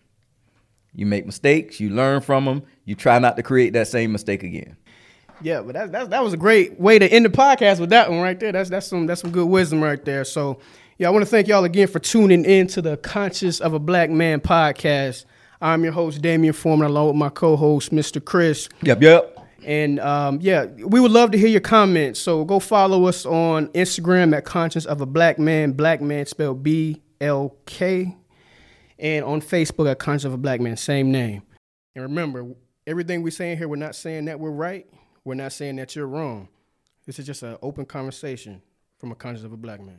You 0.95 1.05
make 1.05 1.27
mistakes, 1.27 1.79
you 1.79 1.91
learn 1.91 2.23
from 2.23 2.47
them. 2.47 2.63
You 2.87 2.95
try 2.95 3.19
not 3.19 3.37
to 3.37 3.43
create 3.43 3.75
that 3.75 3.87
same 3.87 4.13
mistake 4.13 4.43
again. 4.43 4.79
Yeah, 5.43 5.63
but 5.63 5.75
that, 5.75 5.93
that 5.93 6.11
that 6.11 6.23
was 6.23 6.33
a 6.33 6.37
great 6.37 6.79
way 6.79 6.99
to 6.99 7.07
end 7.07 7.25
the 7.25 7.31
podcast 7.31 7.81
with 7.81 7.91
that 7.91 8.11
one 8.11 8.21
right 8.21 8.39
there. 8.39 8.53
That's 8.53 8.71
that's 8.71 8.87
some 8.87 9.07
that's 9.07 9.21
some 9.21 9.33
good 9.33 9.47
wisdom 9.47 9.83
right 9.83 10.03
there. 10.05 10.25
So 10.25 10.61
yeah, 10.99 11.09
I 11.09 11.11
want 11.11 11.25
to 11.25 11.31
thank 11.31 11.49
y'all 11.49 11.65
again 11.65 11.89
for 11.89 11.99
tuning 11.99 12.45
in 12.45 12.67
to 12.69 12.83
the 12.83 12.97
Conscious 12.97 13.61
of 13.61 13.75
a 13.75 13.79
Black 13.79 14.09
Man 14.11 14.41
podcast. 14.41 15.25
I'm 15.61 15.85
your 15.85 15.93
host 15.93 16.23
Damian 16.23 16.53
Foreman, 16.53 16.89
along 16.89 17.09
with 17.09 17.17
my 17.17 17.29
co-host 17.29 17.93
Mr. 17.93 18.25
Chris. 18.25 18.69
Yep, 18.83 19.03
yep. 19.03 19.39
And 19.65 20.01
um, 20.01 20.39
yeah, 20.41 20.65
we 20.65 21.01
would 21.01 21.13
love 21.13 21.31
to 21.33 21.39
hear 21.39 21.49
your 21.49 21.61
comments. 21.61 22.19
So 22.21 22.45
go 22.45 22.59
follow 22.59 23.07
us 23.07 23.25
on 23.25 23.69
Instagram 23.69 24.37
at 24.37 24.45
Conscience 24.45 24.87
of 24.87 25.01
a 25.01 25.07
Black 25.07 25.39
Man, 25.39 25.73
Black 25.73 26.01
Man 26.01 26.27
spelled 26.27 26.63
B 26.63 27.01
L 27.21 27.57
K, 27.67 28.17
and 28.99 29.25
on 29.25 29.41
Facebook 29.41 29.91
at 29.91 29.99
Conscience 29.99 30.25
of 30.25 30.35
a 30.35 30.39
Black 30.39 30.61
Man, 30.61 30.77
same 30.77 31.11
name. 31.13 31.43
And 31.95 32.03
remember, 32.03 32.47
everything 32.87 33.23
we're 33.23 33.31
saying 33.31 33.59
here, 33.59 33.69
we're 33.69 33.77
not 33.77 33.95
saying 33.95 34.25
that 34.25 34.41
we're 34.41 34.51
right. 34.51 34.87
We're 35.25 35.35
not 35.35 35.53
saying 35.53 35.77
that 35.77 35.95
you're 35.95 36.09
wrong. 36.09 36.49
This 37.07 37.21
is 37.21 37.27
just 37.27 37.45
an 37.45 37.57
open 37.63 37.85
conversation 37.85 38.61
from 38.99 39.13
a 39.13 39.15
conscience 39.15 39.45
of 39.45 39.53
a 39.53 39.57
black 39.57 39.81
man. 39.81 39.99